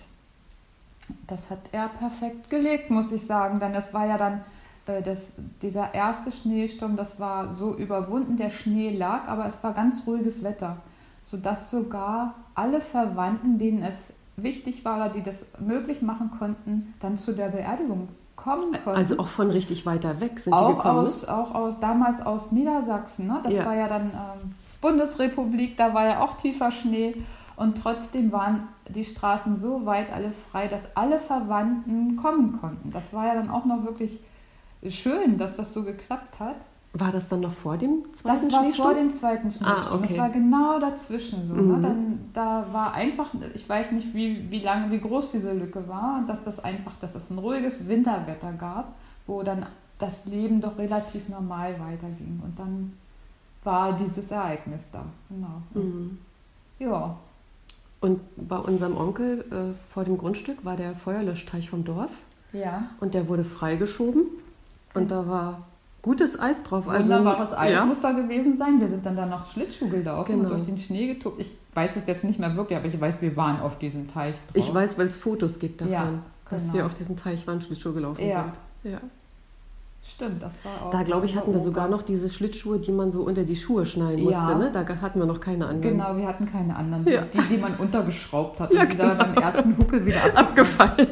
das 1.25 1.49
hat 1.49 1.61
er 1.71 1.87
perfekt 1.87 2.51
gelegt, 2.51 2.91
muss 2.91 3.11
ich 3.11 3.25
sagen. 3.25 3.59
Denn 3.59 3.73
das 3.73 3.91
war 3.95 4.05
ja 4.05 4.15
dann 4.19 4.41
das, 4.85 5.31
dieser 5.61 5.93
erste 5.93 6.31
Schneesturm, 6.31 6.95
das 6.95 7.19
war 7.19 7.53
so 7.53 7.75
überwunden, 7.75 8.37
der 8.37 8.49
Schnee 8.49 8.95
lag, 8.95 9.27
aber 9.27 9.45
es 9.45 9.63
war 9.63 9.73
ganz 9.73 10.03
ruhiges 10.07 10.43
Wetter, 10.43 10.77
sodass 11.23 11.69
sogar 11.69 12.35
alle 12.55 12.81
Verwandten, 12.81 13.59
denen 13.59 13.83
es 13.83 14.11
wichtig 14.35 14.85
war 14.85 14.97
oder 14.97 15.09
die 15.09 15.21
das 15.21 15.45
möglich 15.59 16.01
machen 16.01 16.31
konnten, 16.37 16.93
dann 16.99 17.17
zu 17.17 17.33
der 17.33 17.49
Beerdigung 17.49 18.07
kommen 18.35 18.71
konnten. 18.71 18.97
Also 18.97 19.19
auch 19.19 19.27
von 19.27 19.49
richtig 19.51 19.85
weiter 19.85 20.19
weg 20.21 20.39
sind 20.39 20.53
auch 20.53 20.69
die 20.69 20.75
gekommen. 20.75 20.99
Aus, 20.99 21.25
auch 21.25 21.53
aus, 21.53 21.75
damals 21.81 22.25
aus 22.25 22.51
Niedersachsen, 22.51 23.27
ne? 23.27 23.39
das 23.43 23.53
Ja. 23.53 23.65
war 23.65 23.75
ja 23.75 23.87
dann 23.87 24.05
ähm, 24.05 24.53
Bundesrepublik, 24.81 25.77
da 25.77 25.93
war 25.93 26.05
ja 26.05 26.21
auch 26.21 26.33
tiefer 26.35 26.71
Schnee. 26.71 27.15
Und 27.55 27.81
trotzdem 27.81 28.31
waren 28.31 28.69
die 28.87 29.03
Straßen 29.03 29.57
so 29.57 29.85
weit 29.85 30.13
alle 30.13 30.31
frei, 30.31 30.69
dass 30.69 30.79
alle 30.95 31.19
Verwandten 31.19 32.15
kommen 32.15 32.57
konnten. 32.57 32.89
Das 32.89 33.11
war 33.11 33.27
ja 33.27 33.35
dann 33.35 33.49
auch 33.49 33.65
noch 33.65 33.83
wirklich 33.83 34.21
schön, 34.87 35.37
dass 35.37 35.55
das 35.57 35.73
so 35.73 35.83
geklappt 35.83 36.39
hat. 36.39 36.55
War 36.93 37.11
das 37.11 37.27
dann 37.27 37.41
noch 37.41 37.51
vor 37.51 37.77
dem 37.77 38.03
zweiten 38.13 38.45
Das 38.45 38.53
war 38.53 38.61
Schneesturm? 38.63 38.85
vor 38.87 38.93
dem 38.95 39.11
zweiten 39.13 39.51
Schneesturm. 39.51 39.71
Ah, 39.71 39.93
okay. 39.95 40.07
Das 40.09 40.17
war 40.17 40.29
genau 40.29 40.79
dazwischen 40.79 41.45
so. 41.45 41.53
Mhm. 41.53 41.67
Ne? 41.75 41.81
Dann, 41.81 42.19
da 42.33 42.65
war 42.71 42.93
einfach, 42.93 43.29
ich 43.53 43.67
weiß 43.69 43.91
nicht, 43.91 44.13
wie, 44.15 44.49
wie 44.49 44.59
lange, 44.61 44.91
wie 44.91 44.99
groß 44.99 45.29
diese 45.31 45.53
Lücke 45.53 45.87
war, 45.87 46.23
dass 46.25 46.41
das 46.43 46.63
einfach, 46.63 46.93
dass 46.99 47.13
es 47.13 47.29
ein 47.29 47.37
ruhiges 47.37 47.87
Winterwetter 47.87 48.53
gab, 48.53 48.95
wo 49.27 49.43
dann 49.43 49.65
das 49.99 50.25
Leben 50.25 50.61
doch 50.61 50.77
relativ 50.79 51.29
normal 51.29 51.73
weiterging. 51.79 52.41
Und 52.43 52.57
dann 52.57 52.93
war 53.63 53.93
dieses 53.93 54.31
Ereignis 54.31 54.87
da. 54.91 55.05
Genau. 55.29 55.61
Mhm. 55.75 56.17
Ja. 56.79 57.17
Und 58.01 58.21
bei 58.35 58.57
unserem 58.57 58.97
Onkel 58.97 59.41
äh, 59.51 59.73
vor 59.91 60.05
dem 60.05 60.17
Grundstück 60.17 60.63
war 60.65 60.75
der 60.77 60.95
Feuerlöschteich 60.95 61.69
vom 61.69 61.83
Dorf 61.83 62.17
Ja. 62.53 62.83
und 62.99 63.13
der 63.13 63.27
wurde 63.27 63.43
freigeschoben 63.43 64.23
und 64.93 65.11
da 65.11 65.27
war 65.27 65.67
gutes 66.01 66.39
Eis 66.39 66.63
drauf. 66.63 66.87
Also, 66.87 67.11
Wunderbares 67.13 67.53
Eis 67.53 67.73
ja, 67.73 67.85
muss 67.85 67.99
da 68.01 68.11
gewesen 68.11 68.57
sein. 68.57 68.79
Wir 68.79 68.87
sind 68.87 69.05
dann 69.05 69.15
da 69.15 69.25
noch 69.25 69.51
Schlittschuh 69.51 69.89
gelaufen 69.89 70.31
Genau. 70.31 70.43
und 70.45 70.49
durch 70.51 70.65
den 70.65 70.77
Schnee 70.77 71.07
getobt. 71.13 71.39
Ich 71.41 71.51
weiß 71.73 71.91
es 71.97 72.07
jetzt 72.07 72.23
nicht 72.23 72.39
mehr 72.39 72.55
wirklich, 72.55 72.77
aber 72.77 72.87
ich 72.87 72.99
weiß, 72.99 73.21
wir 73.21 73.35
waren 73.35 73.59
auf 73.61 73.77
diesem 73.79 74.07
Teich 74.07 74.35
drauf. 74.35 74.55
Ich 74.55 74.73
weiß, 74.73 74.97
weil 74.97 75.07
es 75.07 75.17
Fotos 75.17 75.59
gibt 75.59 75.81
davon, 75.81 75.93
Ja, 75.93 76.09
dass 76.49 76.63
genau. 76.63 76.73
wir 76.75 76.85
auf 76.85 76.93
diesem 76.93 77.15
Teich 77.17 77.45
waren, 77.47 77.61
Schlittschuh 77.61 77.93
gelaufen 77.93 78.25
Ja. 78.27 78.43
sind. 78.83 78.93
Ja. 78.93 78.99
Stimmt, 80.15 80.41
das 80.41 80.53
war 80.63 80.87
auch. 80.87 80.91
Da, 80.91 81.03
glaube 81.03 81.25
ich, 81.27 81.35
hatten 81.35 81.53
wir 81.53 81.59
sogar 81.59 81.87
noch 81.87 82.01
diese 82.01 82.29
Schlittschuhe, 82.29 82.79
die 82.79 82.91
man 82.91 83.11
so 83.11 83.21
unter 83.21 83.43
die 83.43 83.55
Schuhe 83.55 83.85
schnallen 83.85 84.23
musste. 84.23 84.51
Ja. 84.51 84.57
Ne? 84.57 84.71
Da 84.73 84.83
hatten 85.01 85.19
wir 85.19 85.27
noch 85.27 85.39
keine 85.39 85.67
anderen. 85.67 85.97
Genau, 85.97 86.17
wir 86.17 86.25
hatten 86.27 86.45
keine 86.51 86.75
anderen. 86.75 87.05
Ja. 87.07 87.21
Die, 87.31 87.37
die 87.53 87.57
man 87.57 87.75
untergeschraubt 87.75 88.59
hat 88.59 88.71
Ja, 88.73 88.81
und 88.83 88.93
die 88.93 88.97
da 88.97 89.13
genau. 89.13 89.25
beim 89.25 89.43
ersten 89.43 89.77
Huckel 89.77 90.05
wieder 90.05 90.23
abgefallen. 90.35 91.07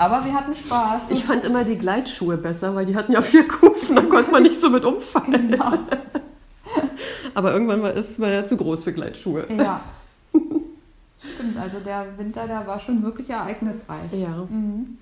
Aber 0.00 0.24
wir 0.24 0.32
hatten 0.32 0.54
Spaß. 0.54 1.02
Ich 1.10 1.22
fand 1.22 1.44
immer 1.44 1.62
die 1.62 1.76
Gleitschuhe 1.76 2.38
besser, 2.38 2.74
weil 2.74 2.86
die 2.86 2.96
hatten 2.96 3.12
ja 3.12 3.20
vier 3.20 3.46
Kufen, 3.46 3.96
da 3.96 4.02
konnte 4.02 4.30
man 4.30 4.42
nicht 4.42 4.58
so 4.58 4.70
mit 4.70 4.82
umfallen. 4.82 5.50
genau. 5.50 5.72
Aber 7.34 7.52
irgendwann 7.52 7.82
war 7.82 7.92
ist 7.92 8.18
man 8.18 8.32
ja 8.32 8.46
zu 8.46 8.56
groß 8.56 8.82
für 8.82 8.94
Gleitschuhe. 8.94 9.46
Ja. 9.54 9.82
Stimmt, 10.32 11.58
also 11.58 11.80
der 11.80 12.06
Winter, 12.16 12.46
der 12.46 12.66
war 12.66 12.80
schon 12.80 13.02
wirklich 13.02 13.28
ereignisreich. 13.28 14.10
Ja. 14.12 14.46
Mhm. 14.48 14.96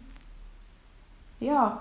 Ja, 1.38 1.80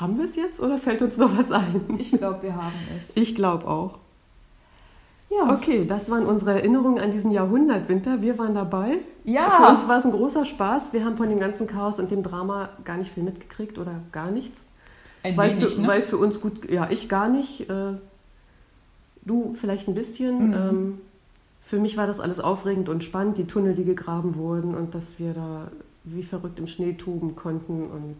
Haben 0.00 0.18
wir 0.18 0.24
es 0.24 0.34
jetzt 0.34 0.58
oder 0.58 0.78
fällt 0.78 1.00
uns 1.02 1.16
noch 1.16 1.38
was 1.38 1.52
ein? 1.52 1.80
ich 2.00 2.10
glaube, 2.10 2.42
wir 2.42 2.56
haben 2.56 2.74
es. 2.96 3.16
Ich 3.16 3.36
glaube 3.36 3.68
auch. 3.68 4.00
Ja. 5.30 5.54
Okay, 5.54 5.84
das 5.84 6.10
waren 6.10 6.24
unsere 6.24 6.52
Erinnerungen 6.52 6.98
an 6.98 7.10
diesen 7.10 7.30
Jahrhundertwinter. 7.30 8.22
Wir 8.22 8.38
waren 8.38 8.54
dabei. 8.54 8.98
Ja. 9.24 9.50
Für 9.50 9.72
uns 9.72 9.86
war 9.86 9.98
es 9.98 10.04
ein 10.04 10.12
großer 10.12 10.44
Spaß. 10.44 10.92
Wir 10.92 11.04
haben 11.04 11.16
von 11.16 11.28
dem 11.28 11.38
ganzen 11.38 11.66
Chaos 11.66 11.98
und 11.98 12.10
dem 12.10 12.22
Drama 12.22 12.70
gar 12.84 12.96
nicht 12.96 13.12
viel 13.12 13.22
mitgekriegt 13.22 13.78
oder 13.78 14.00
gar 14.10 14.30
nichts. 14.30 14.64
Ein 15.22 15.36
weil, 15.36 15.50
wenig, 15.50 15.74
für, 15.74 15.80
ne? 15.80 15.88
weil 15.88 16.02
für 16.02 16.16
uns 16.16 16.40
gut, 16.40 16.70
ja, 16.70 16.88
ich 16.90 17.08
gar 17.08 17.28
nicht. 17.28 17.68
Äh, 17.68 17.94
du 19.22 19.54
vielleicht 19.54 19.86
ein 19.88 19.94
bisschen. 19.94 20.48
Mhm. 20.48 20.54
Ähm, 20.54 21.00
für 21.60 21.78
mich 21.78 21.98
war 21.98 22.06
das 22.06 22.20
alles 22.20 22.40
aufregend 22.40 22.88
und 22.88 23.04
spannend, 23.04 23.36
die 23.36 23.46
Tunnel, 23.46 23.74
die 23.74 23.84
gegraben 23.84 24.36
wurden 24.36 24.74
und 24.74 24.94
dass 24.94 25.18
wir 25.18 25.34
da 25.34 25.70
wie 26.04 26.22
verrückt 26.22 26.58
im 26.58 26.66
Schnee 26.66 26.94
toben 26.94 27.36
konnten. 27.36 27.82
Und 27.82 28.16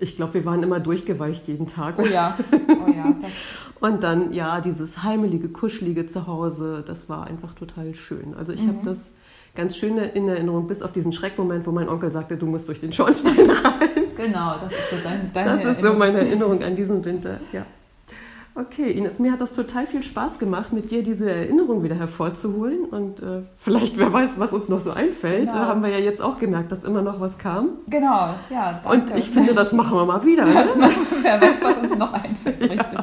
ich 0.00 0.16
glaube, 0.16 0.34
wir 0.34 0.44
waren 0.44 0.62
immer 0.62 0.80
durchgeweicht 0.80 1.48
jeden 1.48 1.66
Tag. 1.66 1.96
Oh 1.98 2.06
ja, 2.06 2.36
oh 2.52 2.90
ja. 2.90 3.16
Und 3.80 4.02
dann, 4.02 4.32
ja, 4.32 4.60
dieses 4.60 5.02
heimelige, 5.04 5.48
kuschelige 5.48 6.06
Zuhause, 6.06 6.82
das 6.86 7.08
war 7.08 7.26
einfach 7.28 7.54
total 7.54 7.94
schön. 7.94 8.34
Also 8.36 8.52
ich 8.52 8.62
Mhm. 8.64 8.68
habe 8.68 8.78
das 8.84 9.10
ganz 9.54 9.76
schön 9.76 9.98
in 9.98 10.28
Erinnerung, 10.28 10.66
bis 10.66 10.82
auf 10.82 10.92
diesen 10.92 11.12
Schreckmoment, 11.12 11.66
wo 11.66 11.70
mein 11.72 11.88
Onkel 11.88 12.10
sagte, 12.10 12.36
du 12.36 12.46
musst 12.46 12.66
durch 12.68 12.80
den 12.80 12.92
Schornstein 12.92 13.34
rein. 13.50 13.88
genau, 14.16 14.54
das 14.62 14.72
ist 14.72 14.90
so 14.90 14.96
deine, 15.02 15.30
deine 15.32 15.50
Das 15.50 15.58
ist 15.60 15.64
so 15.64 15.70
Erinnerung. 15.88 15.98
meine 15.98 16.18
Erinnerung 16.18 16.62
an 16.62 16.74
diesen 16.76 17.04
Winter, 17.04 17.40
ja. 17.52 17.64
Okay, 18.58 18.90
Ines, 18.90 19.20
mir 19.20 19.30
hat 19.30 19.40
das 19.40 19.52
total 19.52 19.86
viel 19.86 20.02
Spaß 20.02 20.40
gemacht, 20.40 20.72
mit 20.72 20.90
dir 20.90 21.04
diese 21.04 21.30
Erinnerung 21.30 21.84
wieder 21.84 21.94
hervorzuholen. 21.94 22.86
Und 22.86 23.20
äh, 23.22 23.42
vielleicht, 23.56 23.96
wer 23.98 24.12
weiß, 24.12 24.40
was 24.40 24.52
uns 24.52 24.68
noch 24.68 24.80
so 24.80 24.90
einfällt. 24.90 25.48
Genau. 25.50 25.60
Haben 25.60 25.82
wir 25.82 25.90
ja 25.90 25.98
jetzt 25.98 26.20
auch 26.20 26.40
gemerkt, 26.40 26.72
dass 26.72 26.82
immer 26.82 27.00
noch 27.02 27.20
was 27.20 27.38
kam. 27.38 27.68
Genau, 27.88 28.34
ja. 28.50 28.80
Danke. 28.82 29.12
Und 29.12 29.16
ich 29.18 29.30
finde, 29.30 29.54
das 29.54 29.72
machen 29.72 29.96
wir 29.96 30.04
mal 30.04 30.24
wieder. 30.24 30.44
Ne? 30.48 30.54
Machen 30.54 31.06
wir, 31.10 31.22
wer 31.22 31.40
weiß, 31.40 31.62
was 31.62 31.78
uns 31.78 31.96
noch 31.98 32.12
einfällt. 32.12 32.60
Richtig. 32.70 32.98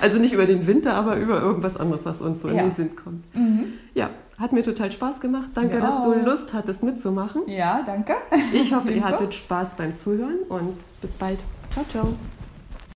Also 0.00 0.18
nicht 0.18 0.32
über 0.32 0.46
den 0.46 0.66
Winter, 0.66 0.94
aber 0.94 1.16
über 1.16 1.42
irgendwas 1.42 1.76
anderes, 1.76 2.06
was 2.06 2.22
uns 2.22 2.40
so 2.40 2.48
in 2.48 2.56
Ja. 2.56 2.62
den 2.62 2.74
Sinn 2.74 2.96
kommt. 2.96 3.34
Mhm. 3.34 3.74
Ja, 3.94 4.10
hat 4.38 4.52
mir 4.52 4.62
total 4.62 4.90
Spaß 4.90 5.20
gemacht. 5.20 5.48
Danke, 5.54 5.78
dass 5.80 6.02
du. 6.02 6.14
Lust 6.14 6.54
hattest 6.54 6.82
mitzumachen. 6.82 7.42
Ja, 7.48 7.82
danke. 7.84 8.14
Ich 8.52 8.74
hoffe, 8.74 8.90
ihr 8.92 9.04
hattet 9.04 9.34
Spaß 9.34 9.76
beim 9.76 9.94
Zuhören 9.94 10.38
und 10.48 10.74
bis 11.02 11.14
bald. 11.16 11.44
Ciao, 11.70 11.84
ciao. 11.88 12.14